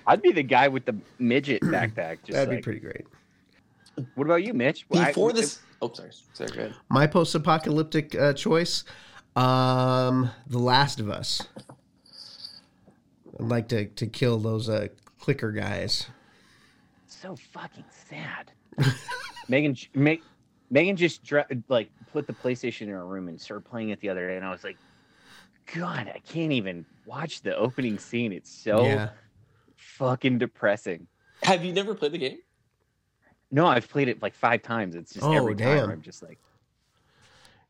I'd 0.08 0.22
be 0.24 0.32
the 0.32 0.44
guy 0.44 0.68
with 0.68 0.86
the 0.86 0.96
midget 1.20 1.62
backpack. 1.76 2.18
Just 2.24 2.32
that'd 2.34 2.50
be 2.50 2.62
pretty 2.62 2.80
great 2.80 3.06
What 4.16 4.26
about 4.26 4.44
you, 4.44 4.54
Mitch? 4.54 4.86
Well, 4.90 5.02
I- 5.02 5.08
Before 5.08 5.32
this. 5.34 5.60
Oh, 5.82 5.92
sorry. 5.94 6.10
Sorry, 6.34 6.50
go 6.52 6.60
ahead. 6.62 6.74
my 6.90 7.06
post-apocalyptic 7.08 8.14
uh, 8.16 8.34
choice 8.34 8.84
um 9.36 10.30
the 10.48 10.60
last 10.60 11.00
of 11.00 11.10
us 11.10 11.48
i'd 13.40 13.46
like 13.46 13.68
to 13.68 13.86
to 13.86 14.08
kill 14.08 14.38
those 14.38 14.70
uh 14.70 14.88
clicker 15.20 15.52
guys 15.52 16.08
so 17.08 17.36
fucking 17.54 17.86
sad. 18.10 18.52
Megan, 19.48 19.76
make, 19.94 20.22
Megan 20.70 20.96
just 20.96 21.24
dra- 21.24 21.48
like 21.70 21.90
put 22.12 22.28
the 22.28 22.34
PlayStation 22.34 22.82
in 22.84 22.90
her 22.90 23.06
room 23.06 23.28
and 23.30 23.40
started 23.40 23.64
playing 23.66 23.90
it 23.90 24.00
the 24.02 24.10
other 24.10 24.28
day, 24.28 24.36
and 24.36 24.46
I 24.46 24.52
was 24.52 24.64
like, 24.64 24.78
God, 25.74 26.12
I 26.14 26.20
can't 26.20 26.52
even 26.52 26.86
watch 27.06 27.42
the 27.42 27.56
opening 27.56 27.98
scene. 28.00 28.32
It's 28.34 28.52
so 28.52 28.84
yeah 28.86 29.10
fucking 29.76 30.40
depressing. 30.40 31.08
Have 31.44 31.64
you 31.64 31.74
never 31.74 31.96
played 31.96 32.12
the 32.12 32.18
game? 32.18 32.40
No, 33.52 33.66
I've 33.66 33.88
played 33.90 34.08
it 34.10 34.22
like 34.22 34.34
five 34.36 34.62
times. 34.62 34.96
It's 34.96 35.14
just 35.14 35.26
Oh, 35.26 35.34
every 35.34 35.56
damn. 35.56 35.80
time 35.80 35.90
I'm 35.92 36.02
just 36.02 36.22
like, 36.22 36.40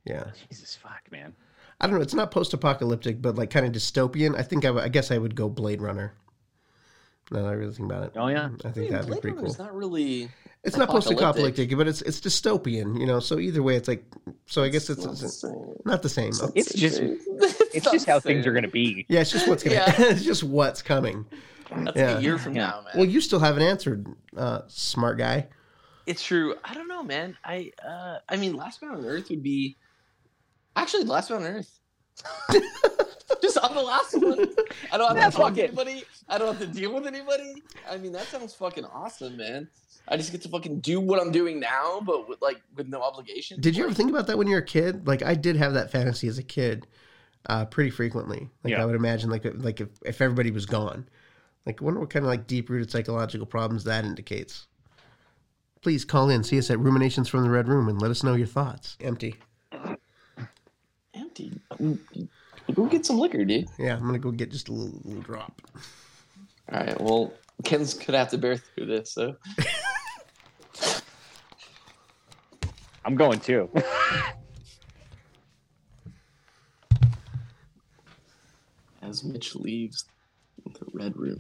yeah 0.06 0.32
Jesus 0.50 0.76
fuck, 0.76 1.04
man. 1.12 1.34
I 1.82 1.88
don't 1.88 1.96
know. 1.98 2.02
It's 2.02 2.14
not 2.14 2.32
post-apocalyptic, 2.32 3.22
but 3.22 3.36
like 3.36 3.50
kind 3.50 3.66
of 3.66 3.72
dystopian. 3.74 4.38
I 4.38 4.44
think 4.44 4.64
I, 4.66 4.70
w- 4.70 4.84
I 4.86 4.90
guess 4.90 5.12
I 5.12 5.18
would 5.18 5.36
go 5.36 5.50
Blade 5.50 5.82
Runner. 5.82 6.14
Now 7.32 7.42
that 7.42 7.48
I 7.50 7.54
really 7.54 7.74
think 7.74 7.92
about 7.92 8.04
it. 8.04 8.12
Oh, 8.16 8.28
yeah? 8.28 8.50
I 8.64 8.70
think 8.72 8.92
that'd 8.92 9.06
be 9.08 9.12
Blade 9.12 9.22
pretty 9.22 9.36
cool. 9.36 9.44
Runner's 9.44 9.60
not 9.60 9.76
really. 9.76 10.30
It's 10.64 10.78
not 10.78 10.90
post-apocalyptic, 10.90 11.76
but 11.78 11.88
it's 11.88 12.02
it's 12.02 12.20
dystopian. 12.20 13.00
You 13.00 13.06
know, 13.06 13.20
so 13.20 13.40
either 13.40 13.62
way, 13.62 13.76
it's 13.76 13.88
like. 13.88 14.04
So 14.48 14.64
I 14.64 14.70
guess 14.70 14.90
it's, 14.90 15.04
not 15.06 15.18
the 15.18 15.26
it's 15.26 15.42
same. 15.42 15.76
not 15.86 16.02
the 16.02 16.10
same. 16.10 16.32
It's 16.56 16.74
just- 16.74 17.02
It's 17.76 17.84
not 17.86 17.94
just 17.94 18.06
the 18.06 18.12
how 18.14 18.20
things 18.22 18.48
are 18.48 18.54
gonna 18.54 18.70
be. 18.70 19.06
Yeah, 19.10 19.20
it's 19.20 19.32
just 19.32 19.48
what's 19.50 19.64
gonna. 19.64 19.76
Yeah. 19.76 19.94
it's 19.98 20.24
just 20.24 20.44
what's 20.44 20.82
coming. 20.82 21.26
That's 21.70 21.98
Yeah. 21.98 22.18
a 22.18 22.22
year 22.22 22.38
from 22.38 22.56
Yeah. 22.56 22.68
now, 22.68 22.82
man. 22.84 22.94
Well, 22.96 23.06
you 23.06 23.20
still 23.20 23.40
haven't 23.40 23.64
answered, 23.64 24.08
uh, 24.38 24.62
smart 24.68 25.18
guy. 25.18 25.48
It's 26.06 26.24
true. 26.24 26.56
I 26.64 26.74
don't 26.74 26.88
know, 26.88 27.04
man. 27.04 27.36
I 27.44 27.72
uh 27.86 28.20
I 28.30 28.38
mean 28.38 28.56
Last 28.56 28.82
Man 28.82 28.92
on 28.92 29.04
Earth 29.06 29.30
would 29.30 29.44
be 29.44 29.76
actually 30.76 31.04
the 31.04 31.12
Last 31.12 31.30
one 31.30 31.44
on 31.44 31.48
Earth. 31.48 31.80
Just 33.42 33.58
on 33.58 33.74
the 33.76 33.82
last 33.82 34.14
one. 34.14 34.48
I 34.92 34.98
don't 34.98 35.08
have 35.10 35.18
Yeah, 35.18 35.30
to 35.30 35.32
talk 35.36 35.46
fuck 35.48 35.56
to 35.56 35.64
anybody. 35.64 36.04
I 36.30 36.38
don't 36.38 36.56
have 36.56 36.60
to 36.60 36.68
deal 36.80 36.94
with 36.94 37.08
anybody. 37.08 37.56
I 37.90 37.98
mean, 37.98 38.12
that 38.14 38.28
sounds 38.28 38.54
fucking 38.54 38.86
awesome, 38.86 39.36
man. 39.36 39.68
I 40.08 40.18
just 40.18 40.32
get 40.32 40.44
to 40.44 40.50
fucking 40.50 40.82
do 40.82 41.00
what 41.00 41.20
I'm 41.20 41.32
doing 41.32 41.60
now, 41.60 42.00
but 42.06 42.30
with 42.30 42.42
like 42.42 42.62
with 42.76 42.88
no 42.88 43.02
obligation. 43.02 43.60
Did 43.60 43.76
you 43.76 43.84
ever 43.86 43.94
think 43.94 44.12
about 44.12 44.28
that 44.28 44.38
when 44.38 44.48
you 44.48 44.54
were 44.54 44.62
a 44.62 44.66
kid? 44.66 45.08
Like 45.08 45.24
I 45.24 45.34
did 45.34 45.56
have 45.56 45.74
that 45.74 45.92
fantasy 45.92 46.28
as 46.28 46.38
a 46.38 46.44
kid, 46.44 46.86
uh, 47.48 47.66
pretty 47.66 47.90
frequently. 47.90 48.50
Like 48.64 48.72
Yeah. 48.72 48.84
I 48.84 48.86
would 48.86 48.96
imagine, 48.96 49.30
like 49.32 49.46
like 49.56 49.82
if, 49.82 49.90
if 50.06 50.22
everybody 50.22 50.52
was 50.52 50.68
gone, 50.68 51.10
like 51.66 51.82
I 51.82 51.86
wonder 51.86 52.00
what 52.00 52.12
kind 52.12 52.24
of 52.24 52.30
like 52.30 52.46
deep 52.46 52.70
rooted 52.70 52.92
psychological 52.92 53.48
problems 53.48 53.84
that 53.86 54.06
indicates. 54.06 54.68
Please 55.82 56.06
call 56.06 56.30
in, 56.30 56.44
see 56.44 56.60
us 56.60 56.70
at 56.70 56.80
Ruminations 56.80 57.28
from 57.28 57.44
the 57.44 57.50
Red 57.50 57.68
Room, 57.68 57.88
and 57.90 58.00
let 58.02 58.12
us 58.12 58.24
know 58.24 58.36
your 58.36 58.48
thoughts. 58.48 58.98
Empty. 59.02 59.36
Empty? 61.40 62.30
Go 62.74 62.86
get 62.86 63.06
some 63.06 63.20
liquor, 63.20 63.46
dude. 63.46 63.68
Yeah, 63.78 63.96
I'm 63.96 64.06
gonna 64.06 64.20
go 64.20 64.32
get 64.32 64.52
just 64.52 64.70
a 64.70 64.74
little, 64.74 65.00
little 65.04 65.22
drop. 65.22 65.62
All 66.72 66.80
right. 66.80 67.00
Well, 67.00 67.34
Ken's 67.64 67.94
gonna 67.94 68.18
have 68.18 68.30
to 68.30 68.38
bear 68.38 68.58
through 68.58 68.88
this. 68.88 69.12
So 69.12 69.36
I'm 73.06 73.16
going 73.16 73.40
too. 73.40 73.70
as 79.02 79.24
Mitch 79.24 79.56
leaves 79.56 80.06
the 80.66 80.86
red 80.92 81.16
room, 81.16 81.40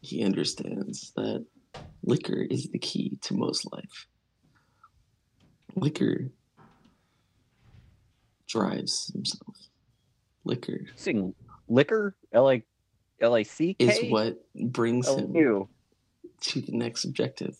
he 0.00 0.24
understands 0.24 1.12
that 1.16 1.44
liquor 2.04 2.46
is 2.48 2.68
the 2.68 2.78
key 2.78 3.18
to 3.22 3.34
most 3.34 3.70
life. 3.72 4.06
Liquor 5.74 6.30
drives 8.48 9.10
himself. 9.12 9.56
Liquor 10.44 10.80
Sing 10.96 11.34
liquor, 11.68 12.16
L 12.32 12.50
A 12.50 12.62
L 13.20 13.36
A 13.36 13.44
C 13.44 13.74
K. 13.74 13.86
is 13.86 14.10
what 14.10 14.38
brings 14.54 15.06
Oh, 15.08 15.18
him 15.18 15.68
to 16.40 16.60
the 16.60 16.72
next 16.72 17.04
objective. 17.04 17.56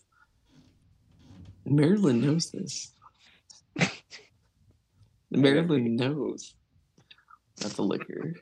Marilyn 1.65 2.21
knows 2.21 2.49
this. 2.51 2.91
Marilyn 5.31 5.95
knows 5.95 6.55
that 7.57 7.73
the 7.73 7.83
liquor 7.83 8.33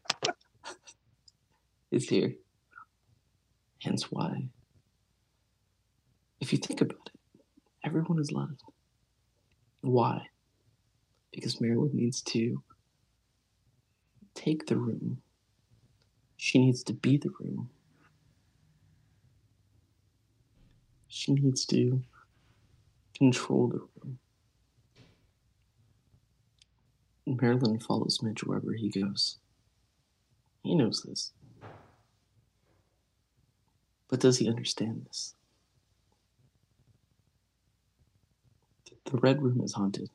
is 1.91 2.07
here. 2.07 2.35
Hence 3.81 4.09
why, 4.11 4.49
if 6.39 6.51
you 6.53 6.57
think 6.59 6.81
about 6.81 7.09
it, 7.13 7.41
everyone 7.83 8.19
is 8.19 8.31
loved. 8.31 8.61
Why? 9.81 10.21
Because 11.37 11.61
Marilyn 11.61 11.91
needs 11.93 12.23
to 12.23 12.63
take 14.33 14.65
the 14.65 14.75
room. 14.75 15.21
She 16.35 16.57
needs 16.57 16.81
to 16.85 16.93
be 16.93 17.17
the 17.17 17.29
room. 17.39 17.69
She 21.07 21.33
needs 21.33 21.63
to 21.67 22.01
control 23.15 23.67
the 23.67 23.81
room. 24.01 24.17
Marilyn 27.27 27.79
follows 27.81 28.23
Mitch 28.23 28.43
wherever 28.43 28.73
he 28.73 28.89
goes. 28.89 29.37
He 30.63 30.73
knows 30.73 31.03
this. 31.03 31.33
But 34.09 34.21
does 34.21 34.39
he 34.39 34.49
understand 34.49 35.05
this? 35.05 35.35
The 39.05 39.17
Red 39.19 39.43
Room 39.43 39.61
is 39.61 39.73
haunted. 39.73 40.09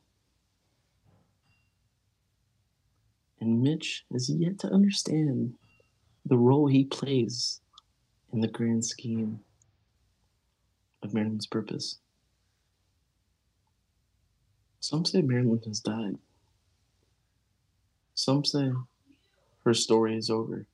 And 3.42 3.60
Mitch 3.60 4.04
has 4.12 4.30
yet 4.30 4.60
to 4.60 4.68
understand 4.68 5.54
the 6.24 6.36
role 6.36 6.68
he 6.68 6.84
plays 6.84 7.60
in 8.32 8.40
the 8.40 8.46
grand 8.46 8.84
scheme 8.84 9.40
of 11.02 11.12
Marilyn's 11.12 11.48
purpose. 11.48 11.98
Some 14.78 15.04
say 15.04 15.22
Maryland 15.22 15.64
has 15.66 15.80
died. 15.80 16.18
Some 18.14 18.44
say 18.44 18.70
her 19.64 19.74
story 19.74 20.16
is 20.16 20.30
over. 20.30 20.64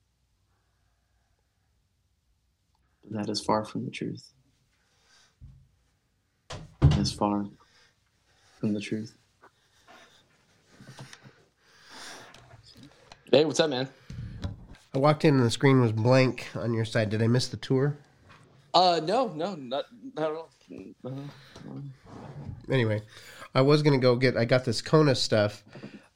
But 3.03 3.17
that 3.17 3.31
is 3.31 3.41
far 3.41 3.65
from 3.65 3.87
the 3.87 3.91
truth. 3.91 4.31
That 6.83 6.99
is 6.99 7.13
far 7.13 7.47
from 8.61 8.75
the 8.75 8.81
truth. 8.81 9.15
Hey, 13.31 13.45
what's 13.45 13.61
up, 13.61 13.69
man? 13.71 13.89
I 14.95 14.99
walked 14.99 15.25
in 15.25 15.35
and 15.35 15.45
the 15.45 15.51
screen 15.51 15.81
was 15.81 15.93
blank 15.93 16.49
on 16.55 16.73
your 16.73 16.87
side. 16.87 17.11
Did 17.11 17.23
I 17.23 17.27
miss 17.27 17.49
the 17.49 17.59
tour? 17.59 17.97
Uh, 18.73 19.01
no, 19.05 19.29
no, 19.29 19.55
not, 19.55 19.85
not 20.15 20.31
at 20.31 20.37
all. 20.37 20.51
Uh, 21.05 21.11
Anyway, 22.71 23.01
I 23.55 23.63
was 23.63 23.83
gonna 23.83 23.99
go 23.99 24.15
get. 24.15 24.37
I 24.37 24.45
got 24.45 24.65
this 24.65 24.83
Kona 24.83 25.15
stuff 25.15 25.65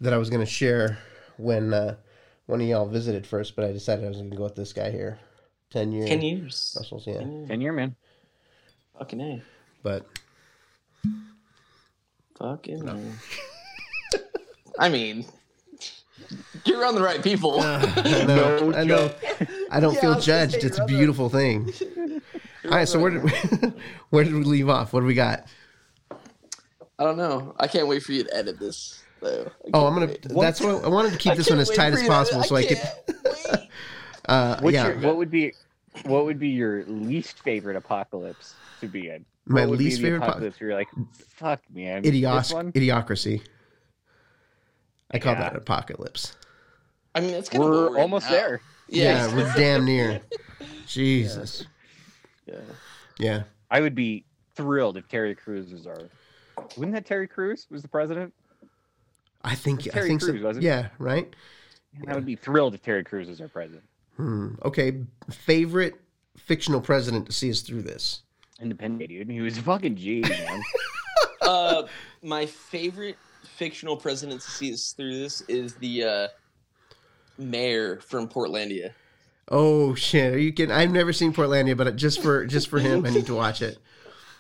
that 0.03 0.13
I 0.13 0.19
was 0.19 0.29
gonna 0.29 0.45
share 0.45 0.99
when 1.39 1.73
uh, 1.73 1.97
one 2.45 2.61
of 2.61 2.67
y'all 2.67 2.87
visited 2.87 3.27
first, 3.27 3.57
but 3.57 3.65
I 3.65 3.73
decided 3.73 4.05
I 4.05 4.09
was 4.09 4.19
gonna 4.19 4.37
go 4.37 4.45
with 4.45 4.55
this 4.55 4.75
guy 4.75 4.91
here. 4.91 5.19
Ten 5.71 5.93
years. 5.93 6.09
Ten 6.11 6.21
years. 6.21 6.73
Brussels, 6.75 7.07
yeah. 7.07 7.19
Ten 7.19 7.33
years. 7.33 7.49
Ten 7.49 7.61
year 7.63 7.73
man. 7.73 7.97
Fucking 8.99 9.21
A. 9.23 9.43
But 9.83 10.07
Fucking 12.39 12.87
A. 12.87 13.01
I 14.79 14.91
mean, 14.91 15.25
you're 16.65 16.85
on 16.87 16.95
the 16.95 17.03
right 17.03 17.23
people. 17.23 17.61
I 17.61 18.25
know, 18.27 18.71
No 18.71 18.77
I 18.77 18.85
know. 18.85 19.11
I 19.71 19.81
don't 19.81 19.95
Yeah, 19.95 20.01
feel 20.01 20.15
was 20.17 20.25
gonna 20.27 20.47
judged. 20.49 20.65
It's 20.65 20.79
a 20.79 20.81
you're 20.81 20.87
beautiful 20.87 21.29
thing. 21.29 21.73
All 22.65 22.71
right, 22.71 22.89
so 22.89 23.01
where 23.01 23.11
did 23.11 23.25
we, 23.25 23.31
where 24.11 24.25
did 24.25 24.35
we 24.35 24.45
leave 24.45 24.69
off? 24.69 24.93
What 24.93 25.01
do 25.01 25.07
we 25.07 25.15
got? 25.15 25.47
I 26.11 27.05
don't 27.05 27.17
know. 27.17 27.55
I 27.59 27.67
can't 27.67 27.89
wait 27.89 28.03
for 28.03 28.13
you 28.13 28.25
to 28.25 28.37
edit 28.37 28.61
this. 28.61 29.03
Though. 29.21 29.51
Oh, 29.75 29.87
I'm 29.87 29.95
gonna. 29.95 30.07
wait. 30.07 30.23
That's 30.41 30.61
what 30.61 30.85
I 30.85 30.89
wanted 30.89 31.13
to 31.13 31.19
keep 31.19 31.35
this 31.37 31.49
one 31.51 31.59
as 31.61 31.71
tight 31.71 31.93
as 31.93 32.07
possible, 32.07 32.43
so 32.43 32.57
I 32.57 32.65
could. 32.65 32.81
Uh, 34.29 34.59
What's 34.61 34.75
yeah, 34.75 34.89
your, 34.89 34.99
what 35.01 35.17
would 35.17 35.31
be 35.31 35.53
what 36.05 36.25
would 36.25 36.39
be 36.39 36.49
your 36.49 36.85
least 36.87 37.41
favorite 37.41 37.77
apocalypse 37.77 38.55
to 38.81 38.87
be 38.89 39.09
in? 39.11 39.25
my 39.47 39.63
What 39.63 39.71
would 39.71 39.79
be 39.79 39.85
least 39.87 39.97
the 39.99 40.05
favorite 40.05 40.23
apocalypse 40.23 40.61
where 40.61 40.71
you're 40.71 40.79
like, 40.79 40.89
fuck 41.37 41.61
man. 41.73 42.03
This 42.03 42.13
idios- 42.13 42.73
idiocracy. 42.73 43.43
I 45.11 45.19
call 45.19 45.35
Yeah. 45.35 45.41
that 45.51 45.57
apocalypse. 45.57 46.37
I 47.15 47.21
mean, 47.21 47.33
that's 47.33 47.49
kind 47.49 47.63
of 47.65 47.71
We're 47.71 47.99
almost 47.99 48.29
there. 48.29 48.61
Yeah, 48.89 49.29
Yeah, 49.29 49.35
we're 49.37 49.53
damn 49.55 49.85
near. 49.87 50.21
Jesus. 50.87 51.65
yeah. 52.47 52.57
Yeah. 53.19 53.43
I 53.71 53.81
would 53.81 53.95
be 53.95 54.25
thrilled 54.55 54.97
if 54.99 55.09
Terry 55.09 55.35
Crews 55.35 55.73
was 55.73 55.87
our. 55.87 56.11
Wouldn't 56.77 56.93
that 56.95 57.07
Terry 57.07 57.27
Crews 57.27 57.67
was 57.71 57.81
the 57.81 57.89
president? 57.89 58.35
I 59.43 59.55
think 59.55 59.81
I 59.87 59.91
Terry 59.91 60.09
think 60.09 60.23
Crews, 60.23 60.41
so. 60.41 60.47
wasn't 60.47 60.65
it? 60.65 60.69
Yeah, 60.69 60.89
right. 60.99 61.35
I 62.07 62.15
would 62.15 62.27
be 62.27 62.37
thrilled 62.37 62.75
if 62.75 62.83
Terry 62.83 63.03
Crews 63.05 63.29
was 63.29 63.41
our 63.41 63.49
president. 63.49 63.85
Hmm. 64.17 64.55
Okay, 64.65 65.01
favorite 65.31 65.95
fictional 66.37 66.81
president 66.81 67.25
to 67.27 67.33
see 67.33 67.51
us 67.51 67.61
through 67.63 67.83
this. 67.83 68.23
Independent 68.61 69.09
dude. 69.09 69.31
He 69.31 69.41
was 69.41 69.57
a 69.57 69.63
fucking 69.63 69.97
G, 69.97 70.21
man. 70.21 70.61
Uh, 71.43 71.87
my 72.23 72.47
favorite 72.47 73.17
fictional 73.57 73.97
president 73.97 74.41
to 74.41 74.49
see 74.49 74.73
us 74.73 74.93
through 74.93 75.19
this 75.19 75.41
is 75.49 75.75
the 75.75 76.05
uh, 76.05 76.29
mayor 77.39 78.01
from 78.01 78.29
Portlandia. 78.29 78.93
Oh 79.49 79.95
shit! 79.95 80.33
Are 80.33 80.39
you 80.39 80.53
kidding? 80.53 80.75
I've 80.75 80.93
never 80.93 81.13
seen 81.13 81.33
Portlandia, 81.33 81.77
but 81.77 81.97
just 81.97 82.23
for 82.23 82.47
just 82.47 82.69
for 82.69 82.79
him, 82.79 83.05
I 83.05 83.11
need 83.11 83.27
to 83.27 83.35
watch 83.35 83.63
it. 83.63 83.79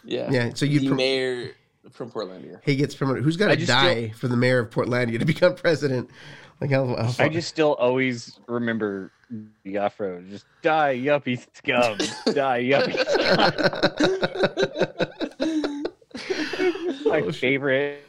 Yeah, 0.05 0.30
Yeah. 0.32 0.51
So 0.55 0.66
you 0.66 0.80
the 0.80 0.86
prom- 0.88 0.97
mayor 0.97 1.53
from 1.93 2.11
Portlandia. 2.11 2.59
he 2.64 2.74
gets 2.74 2.93
promoted. 2.93 3.22
Who's 3.22 3.36
got 3.36 3.51
I 3.53 3.55
to 3.55 3.61
just 3.61 3.68
die 3.70 4.09
for 4.16 4.26
the 4.26 4.36
mayor 4.36 4.59
of 4.59 4.70
Portlandia 4.70 5.16
to 5.20 5.24
become 5.34 5.55
president? 5.55 6.11
Like 6.61 6.70
how, 6.72 6.86
how 6.88 6.95
I 6.97 7.11
far- 7.12 7.28
just 7.28 7.49
still 7.49 7.74
always 7.74 8.40
remember 8.49 9.12
the 9.62 9.78
afro. 9.78 10.22
Just 10.22 10.45
die, 10.62 10.97
yuppie 10.99 11.38
scum. 11.55 11.99
die, 12.34 12.64
yuppie 12.64 12.99
scum. 13.07 14.62
My 17.07 17.20
Oh, 17.20 17.30
shit. 17.30 17.34
favorite 17.40 18.05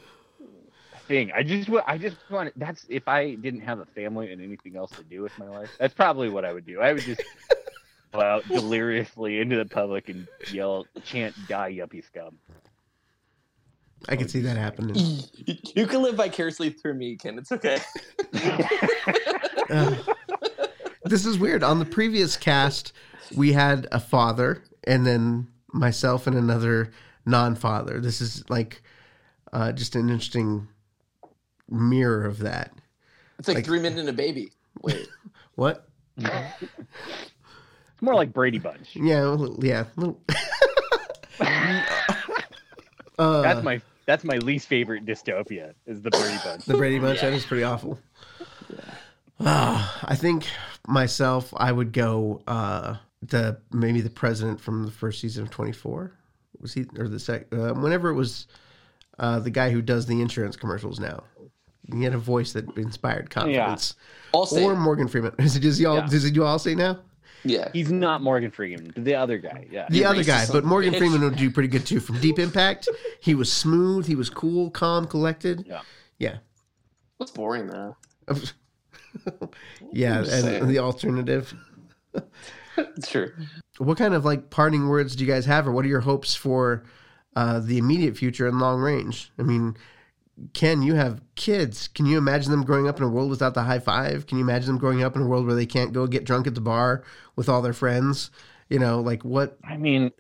thing. 1.08 1.32
I 1.34 1.44
just 1.44 1.70
wa- 1.70 1.84
I 1.86 1.98
just 1.98 2.18
want 2.30 2.52
that's 2.58 2.86
if 2.90 3.08
I 3.08 3.36
didn't 3.36 3.62
have 3.62 3.80
a 3.80 3.86
family 3.86 4.32
and 4.32 4.42
anything 4.42 4.76
else 4.76 4.92
to 4.92 5.04
do 5.04 5.22
with 5.22 5.38
my 5.38 5.48
life, 5.48 5.70
that's 5.80 5.94
probably 5.94 6.30
what 6.30 6.46
I 6.46 6.54
would 6.54 6.66
do. 6.66 6.82
I 6.82 6.94
would 6.94 7.04
just 7.04 7.22
go 8.14 8.22
out 8.22 8.48
deliriously 8.48 9.40
into 9.40 9.58
the 9.58 9.66
public 9.66 10.10
and 10.10 10.28
yell, 10.52 10.86
chant, 11.04 11.36
die, 11.48 11.72
yuppie 11.72 12.06
scum. 12.06 12.38
I 14.10 14.16
can 14.18 14.28
see 14.28 14.42
that 14.42 14.58
happening. 14.58 14.96
You 15.76 15.88
can 15.88 16.04
live 16.04 16.16
vicariously 16.16 16.70
through 16.70 16.94
me, 16.94 17.16
Ken. 17.18 17.38
It's 17.38 17.52
okay. 17.52 17.80
Uh, 19.70 19.96
this 21.06 21.26
is 21.26 21.40
weird. 21.40 21.64
On 21.64 21.80
the 21.80 21.86
previous 21.86 22.36
cast, 22.36 22.92
we 23.36 23.54
had 23.54 23.88
a 23.94 24.00
father, 24.00 24.62
and 24.84 25.08
then 25.08 25.48
myself 25.72 26.28
and 26.28 26.36
another 26.36 26.92
non-father. 27.26 28.02
This 28.02 28.20
is 28.20 28.48
like 28.50 28.84
uh, 29.54 29.72
just 29.72 29.96
an 29.96 30.10
interesting 30.10 30.68
mirror 31.70 32.26
of 32.26 32.40
that. 32.40 32.72
It's 33.40 33.48
like, 33.48 33.56
Like- 33.58 33.66
three 33.66 33.80
men 33.80 33.98
and 34.00 34.10
a 34.10 34.14
baby. 34.14 34.52
Wait. 34.82 35.08
What? 35.56 35.88
It's 36.18 36.32
more 38.02 38.16
like 38.16 38.34
Brady 38.34 38.58
Bunch. 38.58 38.96
Yeah, 38.96 39.24
a 39.26 39.30
little- 39.30 39.64
yeah. 39.64 39.86
a 39.96 40.00
little- 40.00 40.20
uh, 43.20 43.42
That's 43.42 43.64
my 43.64 43.82
that's 44.06 44.24
my 44.24 44.38
least 44.38 44.68
favorite 44.68 45.06
dystopia 45.06 45.74
is 45.86 46.02
the 46.02 46.10
Brady 46.10 46.38
Bunch. 46.44 46.66
the 46.66 46.74
Brady 46.76 47.00
Bunch. 47.00 47.22
That 47.22 47.34
is 47.34 47.46
pretty 47.46 47.64
awful. 47.64 48.00
Ah, 49.40 50.00
I 50.06 50.16
think 50.16 50.46
myself, 50.88 51.54
I 51.56 51.72
would 51.72 51.94
go 51.94 52.42
uh, 52.48 52.96
the 53.22 53.60
maybe 53.72 54.02
the 54.02 54.10
president 54.10 54.60
from 54.60 54.86
the 54.86 54.92
first 54.92 55.22
season 55.22 55.44
of 55.44 55.50
Twenty 55.52 55.72
Four. 55.72 56.14
Was 56.60 56.74
he 56.74 56.86
or 56.98 57.08
the 57.08 57.20
sec? 57.20 57.46
Uh, 57.54 57.74
whenever 57.74 58.10
it 58.10 58.16
was 58.16 58.48
uh, 59.20 59.40
the 59.40 59.50
guy 59.52 59.70
who 59.70 59.82
does 59.82 60.06
the 60.06 60.22
insurance 60.22 60.56
commercials 60.56 61.00
now. 61.00 61.24
He 61.92 62.04
had 62.04 62.14
a 62.14 62.18
voice 62.18 62.54
that 62.54 62.78
inspired 62.78 63.30
confidence. 63.30 63.96
I'll 64.34 64.46
say. 64.46 64.64
Or 64.64 64.76
Morgan 64.76 65.08
Freeman. 65.08 65.34
Is 65.40 65.56
it, 65.56 65.62
does 65.62 65.78
he 65.78 65.86
all? 65.86 65.98
Yeah. 65.98 66.08
Does 66.08 66.24
he 66.24 66.32
do 66.32 66.44
all 66.44 66.60
say 66.60 66.76
now? 66.76 67.00
yeah. 67.44 67.70
He's 67.74 67.92
not 67.92 68.22
Morgan 68.22 68.52
Freeman, 68.52 68.94
the 68.96 69.16
other 69.16 69.38
guy. 69.38 69.68
Yeah. 69.70 69.88
The 69.90 69.98
You 69.98 70.06
other 70.06 70.24
guy, 70.24 70.46
but 70.52 70.64
Morgan 70.64 70.94
bitch. 70.94 71.00
Freeman 71.00 71.22
would 71.22 71.36
do 71.36 71.52
pretty 71.52 71.70
good 71.70 71.86
too. 71.86 72.00
From 72.00 72.20
Deep 72.20 72.40
Impact, 72.40 72.88
he 73.20 73.36
was 73.36 73.52
smooth. 73.52 74.08
He 74.08 74.16
was 74.16 74.30
cool, 74.30 74.70
calm, 74.72 75.08
collected. 75.08 75.66
Yeah. 75.68 75.82
Yeah. 76.20 76.38
What's 77.18 77.32
boring 77.32 77.68
though? 77.68 77.98
yeah, 79.92 80.20
and 80.20 80.28
saying. 80.28 80.68
the 80.68 80.80
alternative. 80.80 81.54
It's 82.78 83.10
true. 83.10 83.32
What 83.78 83.98
kind 83.98 84.14
of 84.14 84.26
like 84.26 84.50
parting 84.50 84.88
words 84.88 85.16
do 85.16 85.24
you 85.26 85.32
guys 85.32 85.46
have, 85.46 85.68
or 85.68 85.72
what 85.72 85.86
are 85.86 85.90
your 85.90 86.02
hopes 86.02 86.36
for 86.36 86.84
uh, 87.36 87.60
the 87.60 87.78
immediate 87.78 88.18
future 88.18 88.48
and 88.48 88.60
long 88.60 88.80
range? 88.80 89.32
I 89.38 89.44
mean, 89.44 89.76
Ken, 90.54 90.82
you 90.82 90.96
have 90.96 91.22
kids. 91.36 91.88
Can 91.88 92.06
you 92.06 92.18
imagine 92.18 92.52
them 92.52 92.64
growing 92.64 92.88
up 92.88 92.98
in 92.98 93.04
a 93.04 93.10
world 93.10 93.30
without 93.30 93.54
the 93.54 93.64
high 93.64 93.80
five? 93.80 94.26
Can 94.26 94.38
you 94.40 94.44
imagine 94.44 94.68
them 94.68 94.78
growing 94.78 95.04
up 95.04 95.16
in 95.16 95.22
a 95.22 95.28
world 95.28 95.46
where 95.46 95.56
they 95.56 95.66
can't 95.66 95.94
go 95.94 96.08
get 96.08 96.24
drunk 96.24 96.48
at 96.48 96.56
the 96.56 96.62
bar 96.62 97.04
with 97.36 97.48
all 97.48 97.62
their 97.62 97.74
friends? 97.74 98.32
You 98.70 98.80
know, 98.80 99.00
like 99.00 99.24
what? 99.24 99.58
I 99.64 99.78
mean, 99.78 100.12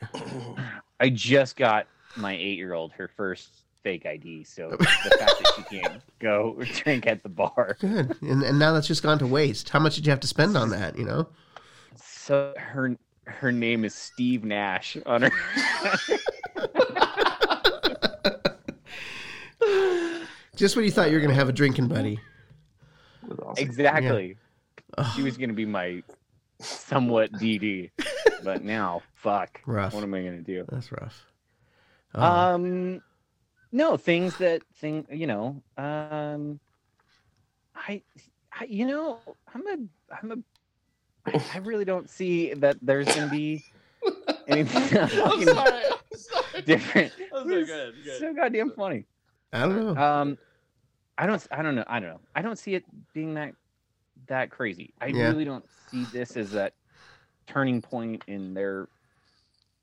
I 1.00 1.10
just 1.10 1.56
got 1.56 1.88
my 2.16 2.34
eight 2.34 2.58
year 2.58 2.74
old 2.74 2.92
her 2.94 3.10
first 3.18 3.50
fake 3.82 4.06
ID, 4.06 4.44
so 4.44 4.70
the 4.72 4.86
fact 4.86 5.04
that 5.20 5.54
she 5.56 5.80
can't 5.80 6.02
go 6.20 6.58
drink 6.62 7.08
at 7.08 7.24
the 7.24 7.30
bar. 7.30 7.78
Good, 7.80 8.16
and 8.22 8.44
and 8.44 8.60
now 8.60 8.74
that's 8.74 8.88
just 8.88 9.04
gone 9.04 9.20
to 9.20 9.28
waste. 9.28 9.70
How 9.70 9.80
much 9.80 9.96
did 9.96 10.06
you 10.06 10.12
have 10.12 10.20
to 10.22 10.28
spend 10.28 10.56
on 10.56 10.70
that? 10.70 10.98
You 10.98 11.06
know. 11.06 11.28
So 11.96 12.54
her 12.58 12.96
her 13.26 13.52
name 13.52 13.86
is 13.86 13.96
Steve 13.96 14.44
Nash 14.44 14.98
on 15.06 15.24
her. 15.24 15.32
Just 20.56 20.76
when 20.76 20.86
you 20.86 20.92
thought 20.92 21.10
you 21.10 21.16
were 21.16 21.20
going 21.20 21.30
to 21.30 21.36
have 21.36 21.50
a 21.50 21.54
drinking 21.54 21.88
buddy. 21.88 22.20
Awesome. 23.42 23.64
exactly. 23.64 24.38
Ugh. 24.98 25.12
She 25.16 25.24
was 25.24 25.38
gonna 25.38 25.54
be 25.54 25.66
my 25.66 26.04
somewhat 26.60 27.32
DD, 27.34 27.92
but 28.44 28.64
now 28.64 29.02
fuck. 29.16 29.62
Rough. 29.66 29.94
What 29.94 30.04
am 30.04 30.14
I 30.14 30.22
gonna 30.22 30.42
do? 30.42 30.66
That's 30.70 30.92
rough. 30.92 31.26
Oh, 32.16 32.22
Um, 32.24 33.02
no 33.72 33.98
things 33.98 34.38
that 34.38 34.62
thing 34.76 35.08
you 35.12 35.26
know. 35.26 35.62
Um, 35.78 36.60
I, 37.76 38.04
I 38.52 38.66
you 38.66 38.86
know 38.86 39.20
I'm 39.54 39.68
a 39.68 39.78
I'm 40.22 40.32
a 40.32 40.36
I, 41.26 41.44
I 41.56 41.58
really 41.60 41.86
don't 41.86 42.10
see 42.10 42.54
that 42.54 42.78
there's 42.82 43.08
gonna 43.08 43.32
be 43.32 43.64
anything 44.48 45.00
I'm 45.00 45.08
fucking 45.08 45.46
sorry. 45.48 45.84
I'm 45.86 46.20
sorry. 46.20 46.62
different. 46.66 47.14
I'm 47.36 47.48
so 47.48 47.66
good. 47.66 47.96
good. 48.04 48.20
So 48.20 48.34
goddamn 48.34 48.72
funny. 48.72 49.06
I 49.54 49.60
don't 49.60 49.96
know. 49.96 50.02
Um, 50.02 50.38
I 51.18 51.26
don't 51.28 51.46
I 51.52 51.62
don't 51.62 51.76
know 51.76 51.84
I 51.88 52.00
don't 52.00 52.10
know 52.10 52.20
I 52.36 52.42
don't 52.42 52.58
see 52.58 52.74
it 52.76 52.84
being 53.14 53.36
that 53.36 53.54
that 54.28 54.50
crazy. 54.50 54.94
I 55.00 55.08
Yeah. 55.08 55.28
really 55.30 55.46
don't 55.46 55.66
see 55.90 56.06
this 56.06 56.36
as 56.38 56.52
that 56.52 56.74
turning 57.48 57.82
point 57.82 58.24
in 58.28 58.54
their 58.54 58.88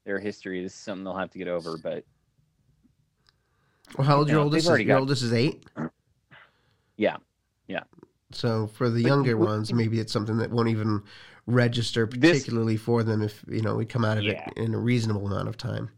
their 0.04 0.18
history. 0.18 0.62
This 0.62 0.72
is 0.74 0.78
something 0.78 1.04
they'll 1.04 1.16
have 1.16 1.30
to 1.30 1.38
get 1.38 1.46
over, 1.48 1.76
but 1.78 2.04
well, 3.96 4.06
how 4.06 4.18
old 4.18 4.28
you 4.28 4.32
your 4.32 4.40
know, 4.40 4.44
oldest? 4.44 4.68
Is, 4.68 4.78
your 4.78 4.86
got- 4.86 5.00
oldest 5.00 5.22
is 5.22 5.32
eight. 5.32 5.64
Yeah. 6.96 7.16
Yeah. 7.66 7.84
So 8.30 8.66
for 8.66 8.90
the 8.90 9.02
But 9.02 9.08
younger 9.08 9.32
w- 9.32 9.48
ones, 9.50 9.72
maybe 9.72 10.00
it's 10.00 10.12
something 10.12 10.36
that 10.36 10.50
won't 10.50 10.68
even 10.68 11.02
register 11.46 12.04
This- 12.04 12.40
particularly 12.40 12.76
for 12.76 13.02
them 13.02 13.22
if 13.22 13.42
you 13.48 13.62
know 13.62 13.74
we 13.76 13.86
come 13.86 14.04
out 14.04 14.18
of 14.18 14.24
Yeah. 14.24 14.46
it 14.48 14.58
in 14.58 14.74
a 14.74 14.78
reasonable 14.78 15.26
amount 15.26 15.48
of 15.48 15.56
time. 15.56 15.88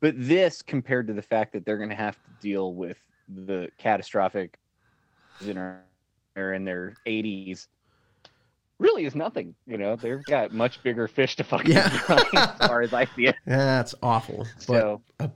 But 0.00 0.14
this, 0.16 0.62
compared 0.62 1.06
to 1.08 1.12
the 1.12 1.22
fact 1.22 1.52
that 1.54 1.64
they're 1.64 1.78
going 1.78 1.90
to 1.90 1.96
have 1.96 2.14
to 2.16 2.30
deal 2.40 2.74
with 2.74 2.98
the 3.28 3.68
catastrophic 3.78 4.58
or 5.56 5.82
in 6.36 6.64
their 6.64 6.94
80s, 7.06 7.66
really 8.78 9.06
is 9.06 9.14
nothing. 9.14 9.54
You 9.66 9.78
know, 9.78 9.96
they've 9.96 10.22
got 10.24 10.52
much 10.52 10.82
bigger 10.82 11.08
fish 11.08 11.36
to 11.36 11.44
fucking 11.44 11.72
Yeah. 11.72 11.88
fry 11.88 12.22
as 12.34 12.68
far 12.68 12.82
as 12.82 12.92
I 12.92 13.06
see 13.16 13.26
it. 13.26 13.36
That's 13.46 13.94
awful, 14.02 14.46
but 14.56 14.62
So, 14.62 15.02
uh, 15.18 15.28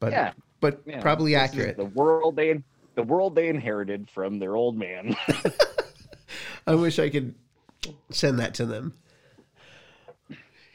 but 0.00 0.12
yeah, 0.12 0.32
but 0.60 0.80
you 0.86 0.96
know, 0.96 1.02
probably 1.02 1.34
accurate. 1.34 1.76
The 1.76 1.84
world 1.86 2.36
they 2.36 2.62
the 2.94 3.02
world 3.02 3.34
they 3.34 3.48
inherited 3.48 4.08
from 4.08 4.38
their 4.38 4.54
old 4.54 4.76
man. 4.76 5.16
I 6.66 6.74
wish 6.76 6.98
I 6.98 7.10
could 7.10 7.34
send 8.10 8.38
that 8.38 8.54
to 8.54 8.66
them. 8.66 8.94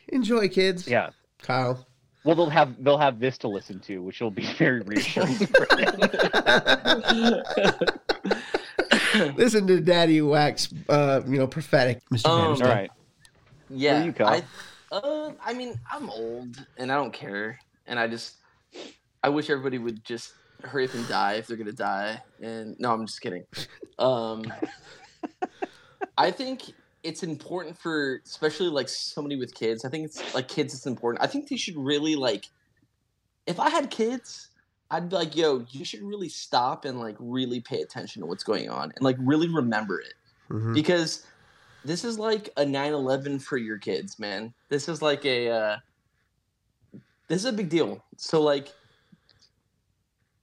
Enjoy, 0.10 0.50
kids. 0.50 0.88
yeah. 0.88 1.12
Kyle. 1.42 1.86
Well, 2.30 2.36
they'll 2.36 2.50
have 2.52 2.84
they'll 2.84 3.00
have 3.00 3.20
this 3.20 3.40
to 3.40 3.48
listen 3.48 3.80
to, 3.80 4.04
which 4.04 4.22
will 4.22 4.30
be 4.30 4.46
very 4.60 4.82
reassuring. 4.82 5.34
Listen 9.36 9.66
to 9.66 9.82
Daddy 9.82 10.22
Wax, 10.22 10.72
uh, 10.90 11.22
you 11.26 11.40
know, 11.40 11.48
prophetic, 11.48 12.04
Mr. 12.14 12.28
Um, 12.28 12.32
All 12.32 12.56
Vanderstein. 12.56 12.68
right. 12.68 12.92
Yeah. 13.72 14.04
You, 14.04 14.14
Kyle? 14.14 14.44
I, 14.92 14.96
uh, 14.96 15.32
I 15.44 15.54
mean, 15.54 15.74
I'm 15.92 16.08
old 16.12 16.64
and 16.78 16.92
I 16.92 16.96
don't 16.98 17.12
care, 17.12 17.58
and 17.88 17.98
I 17.98 18.06
just, 18.06 18.36
I 19.24 19.30
wish 19.30 19.50
everybody 19.50 19.80
would 19.80 20.06
just 20.06 20.34
hurry 20.64 20.86
up 20.86 20.94
and 20.94 21.08
die 21.08 21.34
if 21.34 21.48
they're 21.48 21.58
gonna 21.58 21.72
die. 21.72 22.22
And 22.40 22.76
no, 22.78 22.94
I'm 22.94 23.08
just 23.08 23.22
kidding. 23.22 23.44
Um, 23.98 24.44
I 26.16 26.30
think 26.30 26.74
it's 27.04 27.24
important 27.24 27.78
for, 27.78 28.22
especially 28.26 28.68
like 28.68 28.90
somebody 28.90 29.36
with 29.36 29.54
kids. 29.56 29.86
I 29.86 29.90
think 29.90 30.06
it's 30.06 30.34
like 30.34 30.48
kids. 30.48 30.74
It's 30.74 30.86
important. 30.86 31.24
I 31.24 31.28
think 31.28 31.50
they 31.50 31.58
should 31.58 31.78
really 31.78 32.16
like. 32.16 32.46
If 33.48 33.60
I 33.60 33.70
had 33.70 33.90
kids, 33.90 34.50
I'd 34.92 35.10
be 35.10 35.16
like, 35.16 35.36
"Yo, 35.36 35.66
you 35.72 35.86
should 35.86 36.02
really 36.04 36.30
stop 36.30 36.86
and 36.86 37.00
like 37.00 37.16
really 37.20 37.62
pay 37.62 37.82
attention 37.82 38.22
to 38.22 38.26
what's 38.26 38.44
going 38.44 38.70
on 38.70 38.92
and 38.96 39.02
like 39.02 39.18
really 39.20 39.48
remember 39.48 40.00
it." 40.00 40.14
Mhm. 40.50 40.74
because 40.74 41.26
this 41.86 42.04
is 42.04 42.18
like 42.18 42.50
a 42.58 42.66
9-11 42.66 43.40
for 43.40 43.56
your 43.56 43.78
kids 43.78 44.18
man 44.18 44.52
this 44.70 44.90
is 44.90 45.00
like 45.02 45.24
a 45.26 45.48
uh, 45.50 45.78
this 47.28 47.38
is 47.38 47.46
a 47.46 47.54
big 47.54 47.70
deal 47.70 48.04
so 48.18 48.42
like 48.42 48.74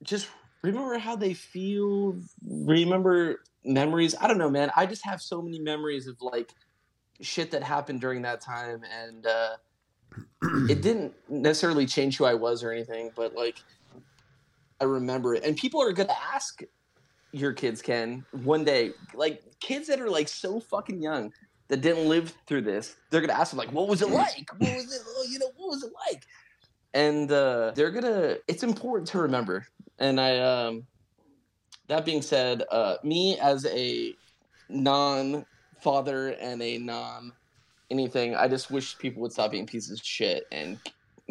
just 0.03 0.29
remember 0.63 0.97
how 0.99 1.17
they 1.17 1.35
feel 1.35 2.17
remember 2.47 3.41
memories 3.67 4.15
i 4.21 4.27
don't 4.27 4.39
know 4.39 4.51
man 4.51 4.71
i 4.77 4.87
just 4.87 5.05
have 5.05 5.21
so 5.21 5.43
many 5.43 5.59
memories 5.59 6.07
of 6.07 6.17
like 6.21 6.53
shit 7.21 7.51
that 7.51 7.63
happened 7.63 8.01
during 8.01 8.23
that 8.23 8.41
time 8.41 8.83
and 9.03 9.27
uh 9.27 9.57
it 10.69 10.83
didn't 10.83 11.13
necessarily 11.29 11.87
change 11.87 12.17
who 12.17 12.25
i 12.25 12.35
was 12.35 12.63
or 12.63 12.71
anything 12.71 13.11
but 13.17 13.35
like 13.35 13.57
i 14.81 14.85
remember 14.85 15.35
it. 15.35 15.45
And 15.45 15.57
people 15.57 15.83
are 15.83 15.93
gonna 15.93 16.17
ask 16.35 16.61
your 17.33 17.53
kids 17.53 17.83
Ken, 17.83 18.25
one 18.43 18.65
day 18.65 18.93
like 19.15 19.43
kids 19.61 19.89
that 19.89 20.01
are 20.01 20.11
like 20.11 20.29
so 20.29 20.61
fucking 20.61 21.03
young 21.03 21.33
that 21.69 21.81
didn't 21.81 22.09
live 22.09 22.33
through 22.47 22.63
this 22.63 22.97
they're 23.11 23.21
gonna 23.21 23.33
ask 23.33 23.51
them 23.51 23.59
like 23.59 23.73
what 23.73 23.89
was 23.89 24.03
it 24.03 24.11
like? 24.11 24.49
What 24.59 24.75
was 24.75 24.95
it 24.95 25.03
oh, 25.07 25.27
you 25.29 25.39
know 25.39 25.51
what 25.57 25.69
was 25.69 25.83
it 25.83 25.93
like? 26.11 26.23
And 26.95 27.31
uh 27.33 27.73
they're 27.75 27.91
gonna 27.91 28.37
it's 28.49 28.63
important 28.63 29.09
to 29.09 29.19
remember. 29.19 29.67
And 29.99 30.21
i 30.21 30.39
um 30.39 30.87
that 31.89 32.05
being 32.05 32.23
said 32.23 32.63
uh 32.71 32.97
me 33.05 33.39
as 33.39 33.67
a 33.67 34.15
non 34.69 35.45
father 35.83 36.29
and 36.41 36.61
a 36.63 36.79
non 36.79 37.33
anything 37.91 38.35
i 38.35 38.49
just 38.49 38.71
wish 38.71 38.99
people 38.99 39.23
would 39.23 39.33
stop 39.33 39.51
being 39.51 39.67
pieces 39.67 40.01
of 40.01 40.05
shit 40.07 40.45
and 40.51 40.79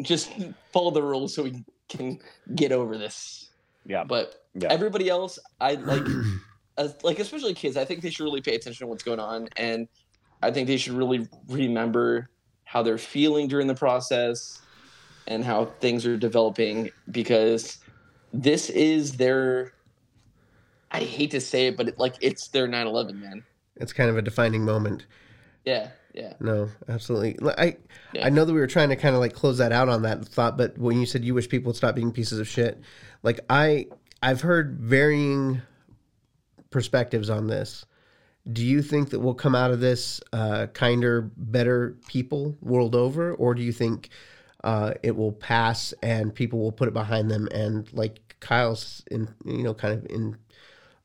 just 0.02 0.30
follow 0.72 0.90
the 0.90 1.02
rules 1.02 1.34
so 1.34 1.42
we 1.42 1.64
can 1.88 2.18
get 2.54 2.72
over 2.72 2.96
this 2.98 3.50
Yeah. 3.84 4.04
but 4.04 4.34
Yeah. 4.54 4.68
everybody 4.70 5.08
else 5.08 5.38
i 5.60 5.74
like 5.74 6.02
as, 6.78 6.96
like 7.02 7.18
especially 7.18 7.54
kids 7.54 7.76
i 7.76 7.84
think 7.84 8.02
they 8.02 8.10
should 8.10 8.24
really 8.24 8.40
pay 8.40 8.54
attention 8.54 8.86
to 8.86 8.88
what's 8.88 9.04
going 9.04 9.20
on 9.20 9.48
and 9.56 9.86
i 10.42 10.50
think 10.50 10.66
they 10.66 10.76
should 10.78 10.94
really 10.94 11.28
remember 11.48 12.30
how 12.64 12.82
they're 12.82 12.98
feeling 12.98 13.48
during 13.48 13.66
the 13.66 13.74
process 13.74 14.58
and 15.26 15.44
how 15.44 15.66
things 15.80 16.06
are 16.06 16.16
developing 16.16 16.90
because 17.10 17.78
this 18.32 18.70
is 18.70 19.12
their 19.16 19.72
i 20.96 21.04
hate 21.04 21.30
to 21.30 21.40
say 21.40 21.68
it 21.68 21.76
but 21.76 21.88
it, 21.88 21.98
like 21.98 22.14
it's 22.20 22.48
their 22.48 22.66
9-11 22.68 23.14
man 23.20 23.42
It's 23.76 23.92
kind 23.92 24.08
of 24.10 24.16
a 24.16 24.22
defining 24.22 24.64
moment. 24.64 25.06
yeah 25.64 25.90
yeah 26.14 26.32
No, 26.40 26.68
absolutely. 26.88 27.36
I 27.58 27.76
Yeah. 28.14 28.26
I 28.26 28.30
know 28.30 28.44
that 28.46 28.54
we 28.54 28.60
were 28.60 28.66
trying 28.76 28.88
to 28.88 28.96
kind 28.96 29.14
of 29.14 29.20
like 29.20 29.34
close 29.34 29.58
that 29.58 29.70
out 29.72 29.88
on 29.90 30.00
that 30.02 30.24
thought, 30.26 30.56
but 30.56 30.78
when 30.78 30.98
you 30.98 31.04
said 31.06 31.24
you 31.24 31.34
wish 31.34 31.46
people 31.48 31.68
would 31.70 31.76
stop 31.76 31.94
being 31.94 32.10
pieces 32.10 32.38
of 32.38 32.48
shit, 32.48 32.80
like 33.22 33.40
I 33.50 33.86
I've 34.22 34.40
heard 34.40 34.78
varying 34.80 35.60
perspectives 36.70 37.28
on 37.30 37.46
this. 37.48 37.84
do 38.50 38.64
you 38.64 38.80
think 38.80 39.10
that 39.10 39.20
we'll 39.20 39.34
come 39.34 39.54
out 39.54 39.70
of 39.72 39.80
this 39.80 40.20
uh, 40.32 40.68
kinder, 40.72 41.30
better 41.36 41.96
people 42.08 42.56
world 42.62 42.94
over, 42.94 43.34
or 43.34 43.54
do 43.54 43.62
you 43.62 43.72
think 43.72 44.08
uh, 44.64 44.94
it 45.02 45.14
will 45.16 45.32
pass 45.32 45.92
and 46.02 46.34
people 46.34 46.58
will 46.60 46.72
put 46.72 46.88
it 46.88 46.94
behind 46.94 47.30
them 47.30 47.46
and 47.52 47.92
like 47.92 48.20
Kyle's 48.40 49.02
in 49.10 49.28
you 49.44 49.62
know 49.62 49.74
kind 49.74 49.92
of 49.94 50.06
in 50.10 50.36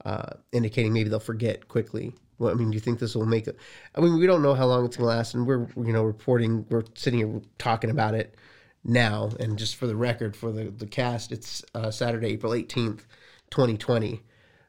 uh, 0.06 0.34
indicating 0.52 0.94
maybe 0.94 1.10
they'll 1.10 1.20
forget 1.20 1.68
quickly. 1.68 2.14
Well, 2.40 2.52
I 2.52 2.56
mean, 2.56 2.72
do 2.72 2.76
you 2.76 2.80
think 2.80 3.00
this 3.00 3.16
will 3.16 3.26
make 3.26 3.48
it? 3.48 3.58
I 3.96 4.02
mean, 4.02 4.18
we 4.18 4.26
don't 4.26 4.42
know 4.42 4.56
how 4.56 4.66
long 4.66 4.86
it's 4.86 4.98
going 4.98 5.10
to 5.10 5.16
last, 5.16 5.36
and 5.36 5.46
we're 5.46 5.68
you 5.78 5.94
know 5.94 6.04
reporting, 6.04 6.66
we're 6.70 6.84
sitting 6.96 7.20
here 7.20 7.42
talking 7.58 7.90
about 7.90 8.16
it 8.16 8.36
now, 8.84 9.30
and 9.40 9.58
just 9.58 9.76
for 9.76 9.86
the 9.88 9.96
record, 9.96 10.36
for 10.36 10.52
the 10.52 10.66
the 10.72 10.88
cast, 10.88 11.32
it's 11.32 11.64
uh, 11.76 11.92
Saturday, 11.92 12.30
April 12.30 12.54
eighteenth, 12.54 13.06
twenty 13.52 13.78
twenty. 13.78 14.24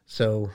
So, 0.05 0.51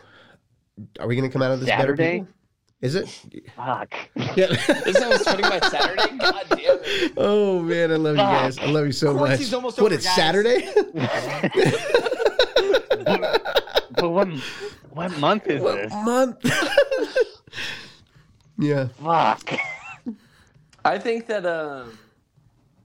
are 0.99 1.07
we 1.07 1.15
going 1.15 1.28
to 1.28 1.34
come 1.34 1.41
out 1.41 1.51
of 1.51 1.59
this 1.59 1.69
better 1.69 1.95
Saturday? 1.95 2.19
people? 2.19 2.34
Is 2.80 2.93
it? 2.93 3.07
Fuck. 3.55 3.95
Yeah. 4.15 4.51
Isn't 4.51 5.11
it 5.11 5.21
starting 5.21 5.49
by 5.49 5.59
Saturday? 5.59 6.17
God 6.19 6.45
damn 6.49 6.59
it. 6.59 7.13
oh 7.17 7.59
man, 7.63 7.91
I 7.91 7.95
love 7.95 8.15
you 8.15 8.21
guys. 8.21 8.59
I 8.59 8.65
love 8.67 8.86
you 8.86 8.91
so 8.91 9.15
much. 9.15 9.39
what? 9.80 9.91
It's 9.91 10.05
guys. 10.05 10.15
Saturday. 10.15 10.69
but 14.18 14.30
what 14.30 14.39
what 14.89 15.20
month 15.20 15.45
is 15.45 15.61
what 15.61 15.76
this? 15.76 15.93
month? 15.93 16.38
yeah. 18.57 18.88
Fuck. 19.03 19.53
I 20.84 20.97
think 20.97 21.28
that 21.28 21.45
um, 21.45 21.95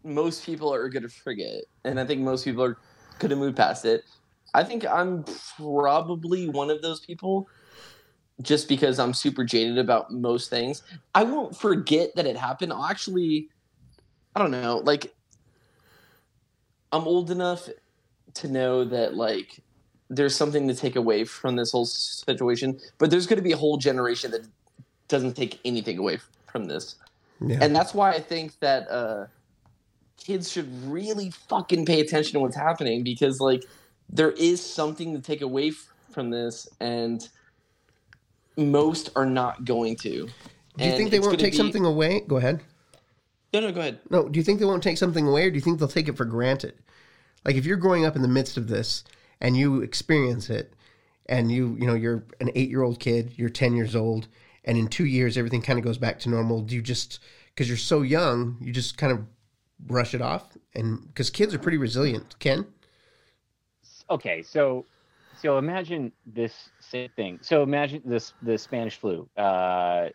most 0.04 0.44
people 0.44 0.74
are 0.74 0.90
going 0.90 1.04
to 1.04 1.08
forget, 1.08 1.62
and 1.84 1.98
I 1.98 2.04
think 2.04 2.20
most 2.20 2.44
people 2.44 2.62
are 2.62 2.76
going 3.18 3.30
to 3.30 3.36
move 3.36 3.56
past 3.56 3.86
it. 3.86 4.04
I 4.52 4.62
think 4.62 4.84
I'm 4.84 5.24
probably 5.56 6.50
one 6.50 6.68
of 6.68 6.82
those 6.82 7.00
people, 7.00 7.48
just 8.42 8.68
because 8.68 8.98
I'm 8.98 9.14
super 9.14 9.42
jaded 9.42 9.78
about 9.78 10.12
most 10.12 10.50
things. 10.50 10.82
I 11.14 11.22
won't 11.22 11.56
forget 11.56 12.14
that 12.16 12.26
it 12.26 12.36
happened. 12.36 12.74
I'll 12.74 12.84
actually, 12.84 13.48
I 14.36 14.40
don't 14.40 14.50
know, 14.50 14.82
like, 14.84 15.14
I'm 16.92 17.04
old 17.04 17.30
enough 17.30 17.70
to 18.34 18.48
know 18.48 18.84
that 18.84 19.14
like 19.14 19.62
there's 20.14 20.36
something 20.36 20.68
to 20.68 20.74
take 20.74 20.96
away 20.96 21.24
from 21.24 21.56
this 21.56 21.72
whole 21.72 21.86
situation, 21.86 22.78
but 22.98 23.10
there's 23.10 23.26
going 23.26 23.38
to 23.38 23.42
be 23.42 23.52
a 23.52 23.56
whole 23.56 23.78
generation 23.78 24.30
that 24.32 24.46
doesn't 25.08 25.34
take 25.34 25.58
anything 25.64 25.98
away 25.98 26.18
from 26.50 26.66
this 26.66 26.96
Yeah. 27.40 27.58
and 27.62 27.74
that's 27.74 27.92
why 27.94 28.12
I 28.12 28.20
think 28.20 28.58
that 28.60 28.88
uh, 28.90 29.26
kids 30.18 30.50
should 30.52 30.68
really 30.86 31.30
fucking 31.30 31.86
pay 31.86 32.00
attention 32.00 32.34
to 32.34 32.40
what's 32.40 32.56
happening 32.56 33.02
because 33.02 33.40
like 33.40 33.64
there 34.10 34.32
is 34.32 34.60
something 34.64 35.14
to 35.14 35.20
take 35.20 35.40
away 35.40 35.68
f- 35.68 35.88
from 36.10 36.28
this, 36.30 36.68
and 36.80 37.26
most 38.56 39.08
are 39.16 39.26
not 39.26 39.64
going 39.64 39.96
to. 39.96 40.10
do 40.10 40.18
you 40.18 40.28
And 40.78 40.96
think 40.96 41.10
they 41.10 41.20
won't 41.20 41.40
take 41.40 41.52
be- 41.52 41.56
something 41.56 41.84
away? 41.86 42.20
Go 42.20 42.36
ahead. 42.36 42.60
No, 43.54 43.60
no, 43.60 43.72
go 43.72 43.80
ahead. 43.80 43.98
No, 44.10 44.28
do 44.28 44.38
you 44.38 44.44
think 44.44 44.60
they 44.60 44.64
won't 44.66 44.82
take 44.82 44.98
something 44.98 45.26
away, 45.26 45.46
or 45.46 45.50
do 45.50 45.54
you 45.56 45.60
think 45.60 45.78
they'll 45.78 45.88
take 45.88 46.08
it 46.08 46.16
for 46.16 46.24
granted? 46.24 46.74
Like 47.44 47.56
if 47.56 47.64
you're 47.66 47.76
growing 47.76 48.04
up 48.04 48.14
in 48.16 48.22
the 48.22 48.28
midst 48.28 48.56
of 48.56 48.68
this 48.68 49.04
and 49.42 49.56
you 49.56 49.82
experience 49.82 50.48
it, 50.48 50.72
and 51.26 51.52
you 51.52 51.76
you 51.78 51.86
know 51.86 51.94
you're 51.94 52.24
an 52.40 52.50
eight 52.54 52.70
year 52.70 52.82
old 52.82 52.98
kid, 52.98 53.32
you're 53.36 53.50
ten 53.50 53.74
years 53.74 53.94
old, 53.94 54.28
and 54.64 54.78
in 54.78 54.88
two 54.88 55.04
years 55.04 55.36
everything 55.36 55.60
kind 55.60 55.78
of 55.78 55.84
goes 55.84 55.98
back 55.98 56.18
to 56.20 56.30
normal. 56.30 56.62
Do 56.62 56.74
you 56.74 56.80
just 56.80 57.18
because 57.48 57.68
you're 57.68 57.76
so 57.76 58.00
young, 58.00 58.56
you 58.62 58.72
just 58.72 58.96
kind 58.96 59.12
of 59.12 59.26
brush 59.78 60.14
it 60.14 60.22
off? 60.22 60.56
And 60.74 61.06
because 61.08 61.28
kids 61.28 61.52
are 61.52 61.58
pretty 61.58 61.76
resilient, 61.76 62.38
Ken. 62.38 62.64
okay, 64.08 64.42
so 64.42 64.86
so 65.38 65.58
imagine 65.58 66.12
this 66.24 66.70
thing. 67.16 67.40
So 67.42 67.62
imagine 67.62 68.00
this 68.06 68.32
the 68.42 68.56
Spanish 68.56 68.96
flu, 68.96 69.28
uh, 69.36 70.08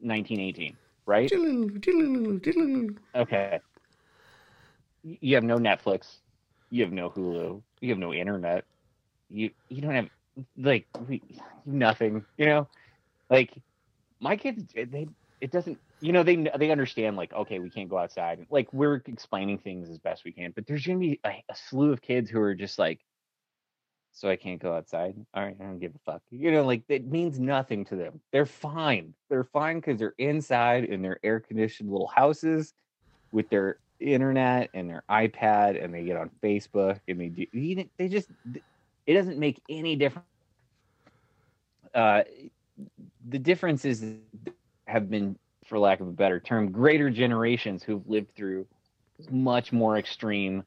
1918, 0.00 0.76
right? 1.06 1.30
Okay. 3.14 3.60
You 5.02 5.34
have 5.34 5.44
no 5.44 5.58
Netflix. 5.58 6.16
You 6.74 6.82
have 6.82 6.92
no 6.92 7.08
Hulu. 7.08 7.62
You 7.80 7.90
have 7.90 8.00
no 8.00 8.12
internet. 8.12 8.64
You 9.30 9.50
you 9.68 9.80
don't 9.80 9.94
have 9.94 10.08
like 10.56 10.88
we, 11.06 11.22
nothing. 11.64 12.24
You 12.36 12.46
know, 12.46 12.68
like 13.30 13.52
my 14.18 14.36
kids. 14.36 14.64
Eh, 14.74 14.86
they 14.90 15.06
it 15.40 15.52
doesn't. 15.52 15.78
You 16.00 16.10
know 16.10 16.24
they 16.24 16.50
they 16.58 16.72
understand 16.72 17.16
like 17.16 17.32
okay 17.32 17.60
we 17.60 17.70
can't 17.70 17.88
go 17.88 17.96
outside. 17.96 18.44
Like 18.50 18.72
we're 18.72 19.00
explaining 19.06 19.58
things 19.58 19.88
as 19.88 19.98
best 19.98 20.24
we 20.24 20.32
can, 20.32 20.50
but 20.50 20.66
there's 20.66 20.84
gonna 20.84 20.98
be 20.98 21.20
a, 21.24 21.44
a 21.48 21.54
slew 21.54 21.92
of 21.92 22.02
kids 22.02 22.28
who 22.28 22.40
are 22.40 22.56
just 22.56 22.76
like. 22.76 22.98
So 24.10 24.28
I 24.28 24.34
can't 24.34 24.60
go 24.60 24.74
outside. 24.74 25.14
All 25.32 25.44
right, 25.44 25.56
I 25.60 25.62
don't 25.62 25.78
give 25.78 25.94
a 25.94 25.98
fuck. 26.10 26.22
You 26.32 26.50
know, 26.50 26.64
like 26.64 26.82
it 26.88 27.06
means 27.06 27.38
nothing 27.38 27.84
to 27.84 27.94
them. 27.94 28.20
They're 28.32 28.46
fine. 28.46 29.14
They're 29.30 29.44
fine 29.44 29.76
because 29.76 30.00
they're 30.00 30.16
inside 30.18 30.86
in 30.86 31.02
their 31.02 31.20
air 31.22 31.38
conditioned 31.38 31.92
little 31.92 32.10
houses 32.12 32.74
with 33.30 33.48
their 33.48 33.78
internet 34.00 34.70
and 34.74 34.88
their 34.88 35.02
iPad 35.10 35.82
and 35.82 35.92
they 35.94 36.04
get 36.04 36.16
on 36.16 36.30
Facebook 36.42 37.00
and 37.08 37.20
they 37.20 37.28
do 37.28 37.46
they 37.98 38.08
just 38.08 38.28
it 39.06 39.14
doesn't 39.14 39.38
make 39.38 39.60
any 39.68 39.96
difference. 39.96 40.26
Uh, 41.94 42.22
the 43.28 43.38
differences 43.38 44.04
have 44.86 45.10
been, 45.10 45.36
for 45.66 45.78
lack 45.78 46.00
of 46.00 46.08
a 46.08 46.12
better 46.12 46.40
term, 46.40 46.70
greater 46.70 47.10
generations 47.10 47.82
who've 47.82 48.06
lived 48.08 48.34
through 48.34 48.66
much 49.30 49.72
more 49.72 49.96
extreme 49.96 50.64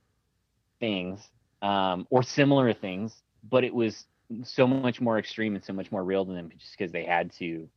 things 0.79 1.29
um, 1.61 2.07
or 2.09 2.23
similar 2.23 2.73
things, 2.73 3.23
but 3.49 3.63
it 3.63 3.73
was 3.73 4.05
so 4.43 4.67
much 4.67 5.01
more 5.01 5.17
extreme 5.19 5.55
and 5.55 5.63
so 5.63 5.73
much 5.73 5.91
more 5.91 6.03
real 6.03 6.25
to 6.25 6.31
them 6.31 6.49
just 6.57 6.77
because 6.77 6.91
they 6.91 7.03
had 7.03 7.31
to 7.33 7.67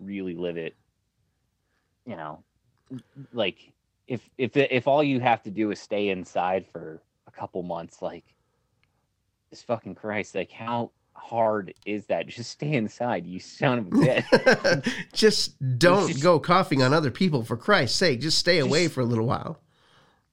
really 0.00 0.34
live 0.34 0.56
it. 0.56 0.74
You 2.06 2.16
know, 2.16 2.42
like 3.32 3.72
if 4.08 4.28
if 4.38 4.56
if 4.56 4.86
all 4.88 5.02
you 5.02 5.20
have 5.20 5.42
to 5.44 5.50
do 5.50 5.70
is 5.70 5.80
stay 5.80 6.08
inside 6.08 6.66
for 6.66 7.00
a 7.26 7.30
couple 7.30 7.62
months, 7.62 8.02
like 8.02 8.24
this 9.50 9.62
fucking 9.62 9.94
Christ, 9.94 10.34
like 10.34 10.50
how 10.50 10.90
hard 11.14 11.74
is 11.86 12.06
that? 12.06 12.26
Just 12.28 12.50
stay 12.50 12.72
inside, 12.74 13.26
you 13.26 13.38
son 13.40 13.78
of 13.78 13.86
a 13.86 13.90
bitch. 13.90 14.92
just 15.12 15.78
don't 15.78 16.08
just- 16.08 16.22
go 16.22 16.38
coughing 16.40 16.82
on 16.82 16.92
other 16.92 17.10
people 17.10 17.44
for 17.44 17.56
Christ's 17.56 17.96
sake. 17.98 18.20
Just 18.20 18.38
stay 18.38 18.58
away 18.58 18.88
for 18.88 19.00
a 19.00 19.04
little 19.04 19.26
while. 19.26 19.60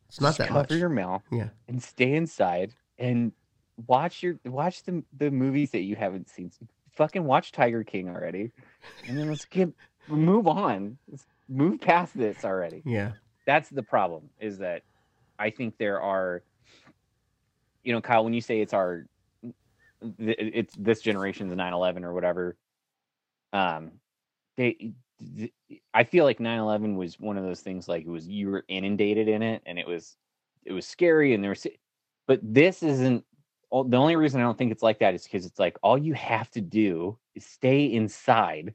It's 0.08 0.20
not 0.20 0.30
Just 0.30 0.38
that 0.40 0.48
cover 0.48 0.60
much. 0.62 0.72
your 0.72 0.90
mouth 0.90 1.22
Yeah. 1.32 1.50
and 1.68 1.82
stay 1.84 2.16
inside 2.16 2.74
and 2.98 3.32
watch 3.88 4.24
your 4.24 4.40
watch 4.46 4.82
the 4.84 5.04
the 5.18 5.30
movies 5.30 5.70
that 5.72 5.82
you 5.82 5.96
haven't 5.96 6.30
seen. 6.30 6.52
Fucking 6.94 7.24
watch 7.24 7.52
Tiger 7.52 7.84
King 7.84 8.10
already, 8.10 8.52
and 9.08 9.18
then 9.18 9.30
let's 9.30 9.46
get 9.46 9.70
move 10.08 10.48
on. 10.48 10.98
Let's 11.10 11.26
move 11.48 11.80
past 11.80 12.18
this 12.18 12.44
already. 12.44 12.82
Yeah. 12.86 13.12
That's 13.50 13.70
the 13.70 13.82
problem 13.82 14.30
is 14.40 14.60
that 14.60 14.84
I 15.40 15.50
think 15.50 15.80
there 15.80 16.00
are, 16.00 16.44
you 17.84 17.92
know, 17.94 18.00
Kyle, 18.00 18.24
when 18.24 18.36
you 18.36 18.42
say 18.42 18.62
it's 18.62 18.76
our, 18.76 19.08
it's 20.20 20.76
this 20.76 21.02
generation's 21.02 21.52
9/11 21.54 22.04
or 22.04 22.14
whatever, 22.14 22.56
um, 23.52 23.94
they, 24.56 24.94
I 25.96 26.04
feel 26.04 26.26
like 26.26 26.38
9/11 26.38 26.96
was 26.96 27.20
one 27.20 27.40
of 27.40 27.44
those 27.44 27.62
things 27.62 27.88
like 27.88 28.04
it 28.06 28.10
was 28.10 28.28
you 28.28 28.52
were 28.52 28.66
inundated 28.68 29.28
in 29.28 29.42
it 29.42 29.64
and 29.66 29.80
it 29.80 29.88
was, 29.88 30.16
it 30.64 30.74
was 30.74 30.86
scary 30.86 31.34
and 31.34 31.44
there 31.44 31.50
was, 31.50 31.66
but 32.28 32.40
this 32.44 32.84
isn't. 32.84 33.26
The 33.72 33.98
only 33.98 34.16
reason 34.16 34.40
I 34.40 34.44
don't 34.44 34.58
think 34.58 34.72
it's 34.72 34.84
like 34.84 35.00
that 35.00 35.16
is 35.16 35.24
because 35.24 35.46
it's 35.46 35.60
like 35.60 35.78
all 35.82 35.98
you 35.98 36.14
have 36.14 36.50
to 36.52 36.62
do 36.62 37.18
is 37.34 37.46
stay 37.46 37.86
inside, 37.86 38.74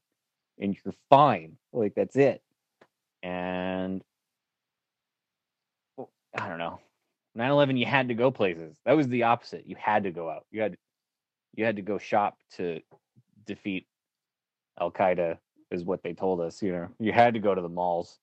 and 0.61 0.77
you're 0.85 0.95
fine. 1.11 1.57
Like 1.73 1.95
that's 1.95 2.17
it. 2.17 2.43
And 3.23 4.03
I 6.37 6.49
don't 6.49 6.59
know. 6.59 6.81
9/11 7.37 7.79
you 7.79 7.87
had 7.87 8.09
to 8.09 8.15
go 8.15 8.31
places. 8.31 8.77
That 8.85 8.97
was 8.97 9.09
the 9.09 9.25
opposite. 9.25 9.67
You 9.67 9.77
had 9.77 10.05
to 10.05 10.11
go 10.11 10.31
out. 10.31 10.47
You 10.51 10.63
had 10.63 10.77
you 11.55 11.65
had 11.65 11.77
to 11.77 11.83
go 11.83 11.99
shop 11.99 12.39
to 12.57 12.81
defeat 13.47 13.87
Al 14.81 14.91
Qaeda 14.91 15.39
is 15.71 15.85
what 15.85 16.03
they 16.03 16.13
told 16.13 16.41
us, 16.41 16.63
you 16.63 16.73
know. 16.73 16.89
You 16.99 17.13
had 17.13 17.35
to 17.35 17.41
go 17.41 17.55
to 17.55 17.61
the 17.61 17.69
malls. 17.69 18.19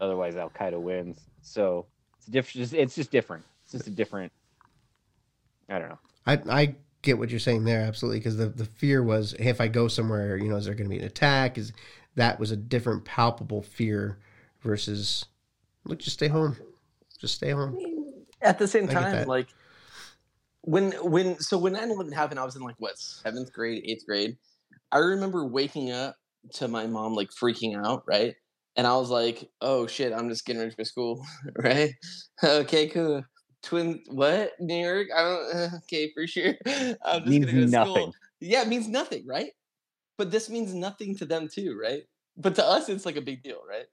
Otherwise 0.00 0.36
Al 0.36 0.50
Qaeda 0.50 0.80
wins. 0.80 1.20
So 1.42 1.86
it's 2.16 2.26
different 2.26 2.72
it's 2.72 2.94
just 2.94 3.10
different. 3.10 3.44
It's 3.62 3.72
just 3.72 3.86
a 3.86 3.90
different 3.90 4.32
I 5.68 5.78
don't 5.78 5.88
know. 5.88 5.98
I 6.26 6.40
I 6.48 6.74
get 7.02 7.18
what 7.18 7.30
you're 7.30 7.40
saying 7.40 7.64
there 7.64 7.80
absolutely 7.80 8.18
because 8.18 8.36
the 8.36 8.46
the 8.46 8.66
fear 8.66 9.02
was 9.02 9.34
hey, 9.38 9.50
if 9.50 9.60
I 9.60 9.68
go 9.68 9.88
somewhere, 9.88 10.36
you 10.36 10.48
know, 10.48 10.56
is 10.56 10.66
there 10.66 10.74
going 10.74 10.88
to 10.88 10.94
be 10.94 11.00
an 11.00 11.06
attack? 11.06 11.56
Is 11.56 11.72
that 12.16 12.38
was 12.38 12.50
a 12.50 12.56
different 12.56 13.04
palpable 13.04 13.62
fear 13.62 14.18
versus 14.60 15.26
look, 15.84 15.98
just 15.98 16.16
stay 16.16 16.28
home, 16.28 16.56
just 17.20 17.34
stay 17.34 17.50
home. 17.50 17.76
At 18.42 18.58
the 18.58 18.68
same 18.68 18.88
I 18.88 18.94
time, 18.94 19.26
like 19.26 19.48
when 20.62 20.92
when 21.02 21.38
so 21.38 21.58
when 21.58 21.74
9/11 21.74 22.12
happened, 22.12 22.40
I 22.40 22.44
was 22.44 22.56
in 22.56 22.62
like 22.62 22.76
what 22.78 22.98
seventh 22.98 23.52
grade, 23.52 23.82
eighth 23.86 24.06
grade. 24.06 24.36
I 24.92 24.98
remember 24.98 25.46
waking 25.46 25.90
up 25.92 26.16
to 26.54 26.68
my 26.68 26.86
mom 26.86 27.14
like 27.14 27.30
freaking 27.30 27.76
out, 27.84 28.02
right? 28.06 28.34
And 28.76 28.86
I 28.86 28.96
was 28.96 29.10
like, 29.10 29.48
"Oh 29.60 29.86
shit, 29.86 30.12
I'm 30.12 30.28
just 30.28 30.46
getting 30.46 30.60
ready 30.62 30.74
for 30.74 30.84
school, 30.84 31.24
right? 31.56 31.90
okay, 32.42 32.88
cool. 32.88 33.24
Twin, 33.62 34.02
what? 34.08 34.52
New 34.58 34.74
York? 34.74 35.08
I 35.14 35.22
don't. 35.22 35.74
okay, 35.84 36.10
for 36.14 36.26
sure. 36.26 36.54
I'm 37.04 37.24
just 37.24 37.26
Means 37.26 37.46
gonna 37.46 37.52
go 37.52 37.60
to 37.60 37.66
nothing. 37.68 37.92
school. 37.92 38.14
Yeah, 38.40 38.62
it 38.62 38.68
means 38.68 38.88
nothing, 38.88 39.26
right? 39.26 39.50
but 40.20 40.30
this 40.30 40.50
means 40.50 40.74
nothing 40.74 41.16
to 41.16 41.24
them 41.24 41.48
too, 41.48 41.80
right? 41.82 42.02
But 42.36 42.54
to 42.56 42.66
us, 42.66 42.90
it's 42.90 43.06
like 43.06 43.16
a 43.16 43.22
big 43.22 43.42
deal, 43.42 43.62
right? 43.66 43.86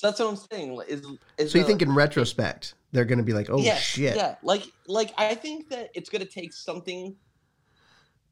So 0.00 0.06
that's 0.06 0.18
what 0.18 0.30
I'm 0.30 0.36
saying. 0.50 0.80
Is, 0.88 1.02
is 1.36 1.52
So 1.52 1.58
you 1.58 1.64
the- 1.64 1.68
think 1.68 1.82
in 1.82 1.94
retrospect 1.94 2.72
they're 2.90 3.04
going 3.04 3.18
to 3.18 3.24
be 3.24 3.34
like, 3.34 3.50
"Oh 3.50 3.58
yeah, 3.58 3.76
shit." 3.76 4.16
Yeah, 4.16 4.36
like 4.42 4.62
like 4.86 5.12
I 5.18 5.34
think 5.34 5.68
that 5.68 5.90
it's 5.92 6.08
gonna 6.08 6.24
take 6.24 6.54
something 6.54 7.14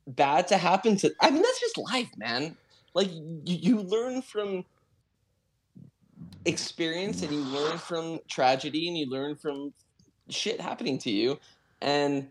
bad 0.06 0.48
to 0.48 0.56
happen 0.56 0.96
to. 0.96 1.14
I 1.20 1.28
mean, 1.28 1.42
that's 1.42 1.60
just 1.60 1.76
life, 1.76 2.08
man. 2.16 2.56
Like 2.94 3.10
you, 3.12 3.42
you 3.44 3.80
learn 3.82 4.22
from 4.22 4.64
experience, 6.46 7.20
and 7.20 7.32
you 7.32 7.40
learn 7.40 7.76
from 7.76 8.20
tragedy, 8.28 8.88
and 8.88 8.96
you 8.96 9.04
learn 9.04 9.36
from 9.36 9.74
shit 10.30 10.62
happening 10.62 10.96
to 11.00 11.10
you, 11.10 11.38
and 11.82 12.28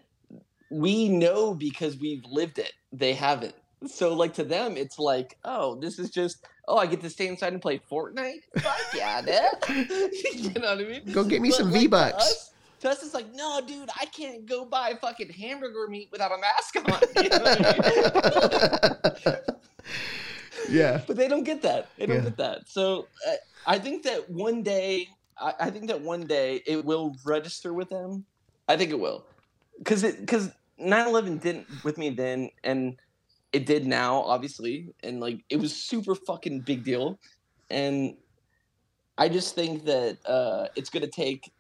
we 0.72 1.10
know 1.10 1.54
because 1.54 1.96
we've 1.98 2.26
lived 2.26 2.58
it. 2.58 2.74
They 2.92 3.14
haven't. 3.14 3.54
So 3.86 4.14
like 4.16 4.34
to 4.36 4.44
them, 4.44 4.76
it's 4.76 4.98
like, 4.98 5.38
oh, 5.46 5.76
this 5.76 6.00
is 6.00 6.10
just. 6.10 6.46
Oh, 6.68 6.78
I 6.78 6.86
get 6.88 7.00
to 7.02 7.10
stay 7.10 7.28
inside 7.28 7.54
and 7.54 7.62
play 7.62 7.80
Fortnite. 7.90 8.42
Fuck 8.60 8.78
yeah, 8.94 9.22
dude. 9.22 9.78
you 10.36 10.50
know 10.60 10.76
what 10.76 10.80
I 10.80 10.84
mean? 10.84 11.12
Go 11.14 11.24
get 11.24 11.42
me 11.42 11.50
But, 11.50 11.58
some 11.58 11.72
like, 11.72 11.82
V-Bucks. 11.82 12.16
us- 12.16 12.52
To 12.82 12.90
us, 12.90 13.04
it's 13.04 13.14
like, 13.14 13.34
no, 13.34 13.62
dude, 13.66 13.90
I 14.00 14.06
can't 14.06 14.46
go 14.46 14.66
buy 14.66 14.94
fucking 15.00 15.30
hamburger 15.30 15.88
meat 15.88 16.10
without 16.12 16.32
a 16.32 16.38
mask 16.38 16.76
on. 16.76 16.84
You 17.24 17.30
know 17.30 17.40
I 17.46 19.22
mean? 19.26 19.36
yeah. 20.70 21.02
but 21.08 21.16
they 21.16 21.28
don't 21.28 21.44
get 21.44 21.62
that. 21.62 21.88
They 21.98 22.06
don't 22.06 22.18
Yeah. 22.18 22.24
get 22.24 22.38
that. 22.38 22.68
So 22.68 23.08
uh, 23.28 23.34
I 23.66 23.80
think 23.80 24.04
that 24.04 24.30
one 24.30 24.64
day, 24.64 25.08
I, 25.40 25.54
I 25.62 25.70
think 25.70 25.88
that 25.88 26.02
one 26.02 26.26
day 26.28 26.62
it 26.66 26.84
will 26.84 27.16
register 27.26 27.74
with 27.74 27.90
them. 27.90 28.26
I 28.68 28.76
think 28.76 28.92
it 28.92 29.00
will, 29.00 29.24
because 29.78 30.04
it 30.04 30.20
because 30.20 30.52
9/11 30.82 31.42
didn't 31.42 31.68
with 31.86 31.98
me 31.98 32.10
then, 32.10 32.50
and 32.64 32.98
it 33.58 33.66
did 33.66 33.88
now, 33.88 34.22
obviously, 34.22 34.94
and 35.02 35.20
like 35.20 35.44
it 35.50 35.58
was 35.58 35.76
super 35.76 36.14
fucking 36.14 36.62
big 36.62 36.84
deal, 36.84 37.20
and 37.72 38.16
I 39.18 39.30
just 39.30 39.56
think 39.56 39.84
that 39.86 40.20
uh, 40.28 40.68
it's 40.76 40.92
gonna 40.92 41.08
take 41.08 41.52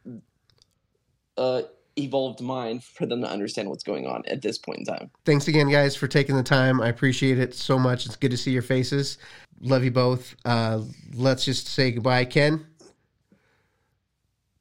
a 1.38 1.64
evolved 1.98 2.40
mind 2.40 2.84
for 2.84 3.08
them 3.08 3.22
to 3.22 3.28
understand 3.28 3.68
what's 3.68 3.84
going 3.84 4.06
on 4.06 4.22
at 4.28 4.44
this 4.44 4.60
point 4.60 4.78
in 4.78 4.86
time. 4.86 5.10
Thanks 5.26 5.48
again, 5.48 5.72
guys, 5.72 5.96
for 5.96 6.08
taking 6.08 6.36
the 6.36 6.44
time. 6.44 6.80
I 6.80 6.90
appreciate 6.90 7.40
it 7.40 7.56
so 7.56 7.80
much. 7.80 8.06
It's 8.06 8.16
good 8.16 8.30
to 8.30 8.38
see 8.38 8.52
your 8.52 8.62
faces. 8.62 9.18
Love 9.60 9.84
you 9.84 9.90
both. 9.90 10.36
Uh, 10.46 10.82
let's 11.16 11.44
just 11.44 11.68
say 11.68 11.90
goodbye, 11.90 12.26
Ken. 12.26 12.64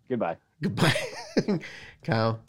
Goodbye. 0.08 0.38
Goodbye, 0.62 0.96
Kyle. 2.02 2.40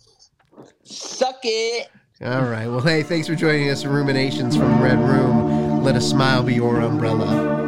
Suck 0.84 1.40
it. 1.44 1.90
All 2.24 2.46
right. 2.46 2.68
Well, 2.68 2.82
hey, 2.82 3.04
thanks 3.04 3.28
for 3.28 3.36
joining 3.36 3.70
us 3.70 3.84
in 3.84 3.92
Ruminations 3.92 4.58
from 4.58 4.82
Red 4.82 4.98
Room. 4.98 5.84
Let 5.84 5.96
a 5.96 6.02
smile 6.02 6.42
be 6.42 6.56
your 6.56 6.82
umbrella. 6.82 7.67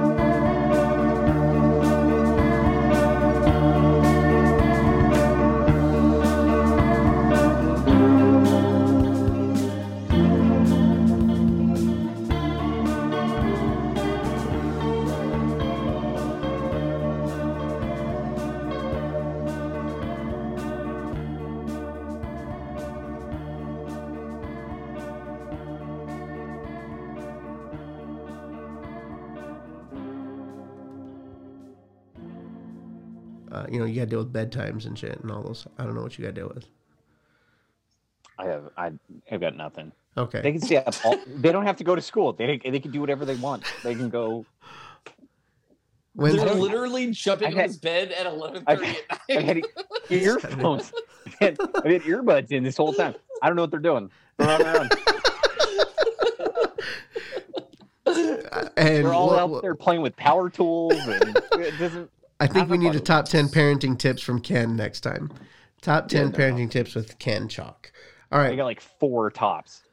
Uh, 33.60 33.66
you 33.70 33.80
know, 33.80 33.86
you 33.86 33.96
got 33.96 34.02
to 34.02 34.08
deal 34.08 34.20
with 34.20 34.32
bedtimes 34.32 34.86
and 34.86 34.98
shit 34.98 35.20
and 35.20 35.30
all 35.32 35.42
those. 35.44 35.68
I 35.78 35.84
don't 35.84 35.96
know 35.96 36.02
what 36.02 36.18
you 36.18 36.24
got 36.24 36.36
to 36.36 36.42
deal 36.42 36.52
with. 36.54 36.68
I 38.38 38.46
have 38.46 38.70
I 38.78 38.92
have 39.26 39.42
got 39.42 39.56
nothing. 39.58 39.92
Okay. 40.18 40.42
They 40.42 40.52
can 40.54 40.62
stay 40.62 40.78
up. 40.78 40.94
All, 41.04 41.18
they 41.28 41.52
don't 41.52 41.66
have 41.66 41.76
to 41.78 41.84
go 41.84 41.94
to 41.96 42.02
school. 42.02 42.32
They 42.34 42.58
they 42.58 42.80
can 42.80 42.92
do 42.92 43.02
whatever 43.02 43.26
they 43.26 43.36
want. 43.36 43.64
They 43.84 43.96
can 43.96 44.10
go. 44.10 44.46
When's, 46.14 46.38
They're 46.38 46.54
literally 46.54 47.12
jumping 47.12 47.48
I've 47.50 47.58
on 47.58 47.64
his 47.64 47.78
bed 47.78 48.12
at 48.14 48.26
11:30 48.26 48.64
I've- 48.68 48.86
at 48.88 49.20
I 49.30 49.34
night. 49.36 49.46
had 49.46 49.62
earphones. 50.10 50.92
I 51.42 51.46
had, 51.46 51.58
I 51.84 51.92
had 51.92 52.02
earbuds 52.04 52.52
in 52.52 52.64
this 52.64 52.78
whole 52.78 52.94
time. 52.94 53.16
I 53.42 53.48
don't 53.48 53.56
know 53.56 53.64
what 53.64 53.72
they're 53.72 53.80
doing. 53.80 54.10
They're 54.38 54.48
running 54.48 54.68
around. 54.76 54.92
and 58.06 59.06
They're 59.06 59.14
all 59.14 59.28
what- 59.28 59.40
out 59.40 59.62
there 59.62 59.76
playing 59.76 60.02
with 60.02 60.16
power 60.16 60.50
tools, 60.50 60.94
and 60.94 61.38
it 61.54 61.78
doesn't. 61.78 62.10
I 62.40 62.48
think 62.48 62.58
Have 62.58 62.70
we 62.70 62.78
need 62.78 62.96
a 62.96 63.00
top 63.00 63.26
10 63.26 63.50
parenting 63.50 63.98
tips 63.98 64.22
from 64.22 64.40
Ken 64.40 64.76
next 64.76 65.02
time. 65.02 65.30
Top 65.82 66.08
10 66.08 66.20
Yeah, 66.22 66.28
no. 66.30 66.38
parenting 66.38 66.72
tips 66.72 66.96
with 66.96 67.20
Ken 67.20 67.48
Chalk. 67.50 67.92
All 68.32 68.40
right, 68.40 68.52
I 68.54 68.56
got 68.56 68.66
like 68.66 68.80
four 68.82 69.30
tops. 69.32 69.84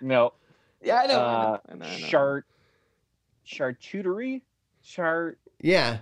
No, 0.00 0.34
yeah, 0.82 1.00
I 1.02 1.06
know. 1.06 1.14
uh, 1.14 1.58
I 1.68 1.74
know, 1.74 1.74
I 1.74 1.74
know, 1.74 1.84
I 1.86 1.98
know. 1.98 2.06
chart, 2.06 2.46
charcuterie, 3.46 4.42
chart, 4.84 5.38
Yeah. 5.60 5.98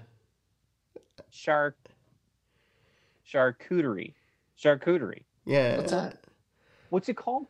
shark, 1.31 1.77
charcuterie, 3.27 4.13
charcuterie. 4.61 5.23
Yeah. 5.47 5.77
What's 5.77 5.93
that? 5.93 6.19
What's 6.91 7.09
it 7.09 7.17
called? 7.17 7.47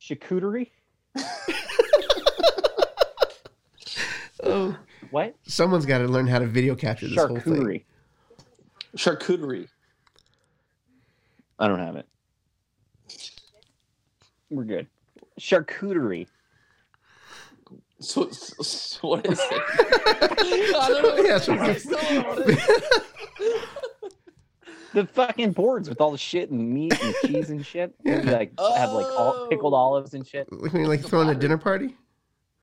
Charcuterie. 0.00 0.70
Oh, 4.42 4.76
What? 5.16 5.34
someone's 5.46 5.86
got 5.86 5.98
to 5.98 6.08
learn 6.08 6.26
how 6.26 6.40
to 6.40 6.46
video 6.46 6.74
capture 6.74 7.08
this 7.08 7.16
whole 7.16 7.38
thing. 7.40 7.54
Charcuterie. 7.54 7.84
Charcuterie. 8.98 9.68
I 11.58 11.68
don't 11.68 11.78
have 11.78 11.96
it. 11.96 12.06
We're 14.50 14.64
good. 14.64 14.88
Charcuterie. 15.40 16.26
So, 17.98 18.28
so, 18.28 18.62
so 18.62 19.08
what 19.08 19.24
is 19.24 19.40
it? 19.40 19.62
I 20.76 20.88
don't 20.90 21.16
know. 21.16 21.24
Yeah, 21.24 21.38
so- 21.38 21.54
I 21.54 21.74
still 21.76 21.98
don't 21.98 22.14
know 22.14 22.22
what 22.34 22.50
it 22.50 22.58
is. 22.58 23.62
The 24.92 25.06
fucking 25.06 25.52
boards 25.52 25.88
with 25.90 26.00
all 26.00 26.10
the 26.10 26.16
shit 26.18 26.50
and 26.50 26.70
meat 26.72 26.98
and 27.02 27.14
cheese 27.24 27.50
and 27.50 27.64
shit. 27.64 27.94
And 28.06 28.24
you, 28.24 28.30
like 28.32 28.52
have 28.58 28.92
like 28.92 29.06
all, 29.06 29.46
pickled 29.48 29.74
Oh. 29.74 29.76
olives 29.76 30.12
and 30.14 30.26
shit. 30.26 30.48
I 30.52 30.68
mean, 30.74 30.86
like 30.86 31.02
throwing 31.04 31.28
a 31.28 31.34
dinner 31.34 31.58
party? 31.58 31.94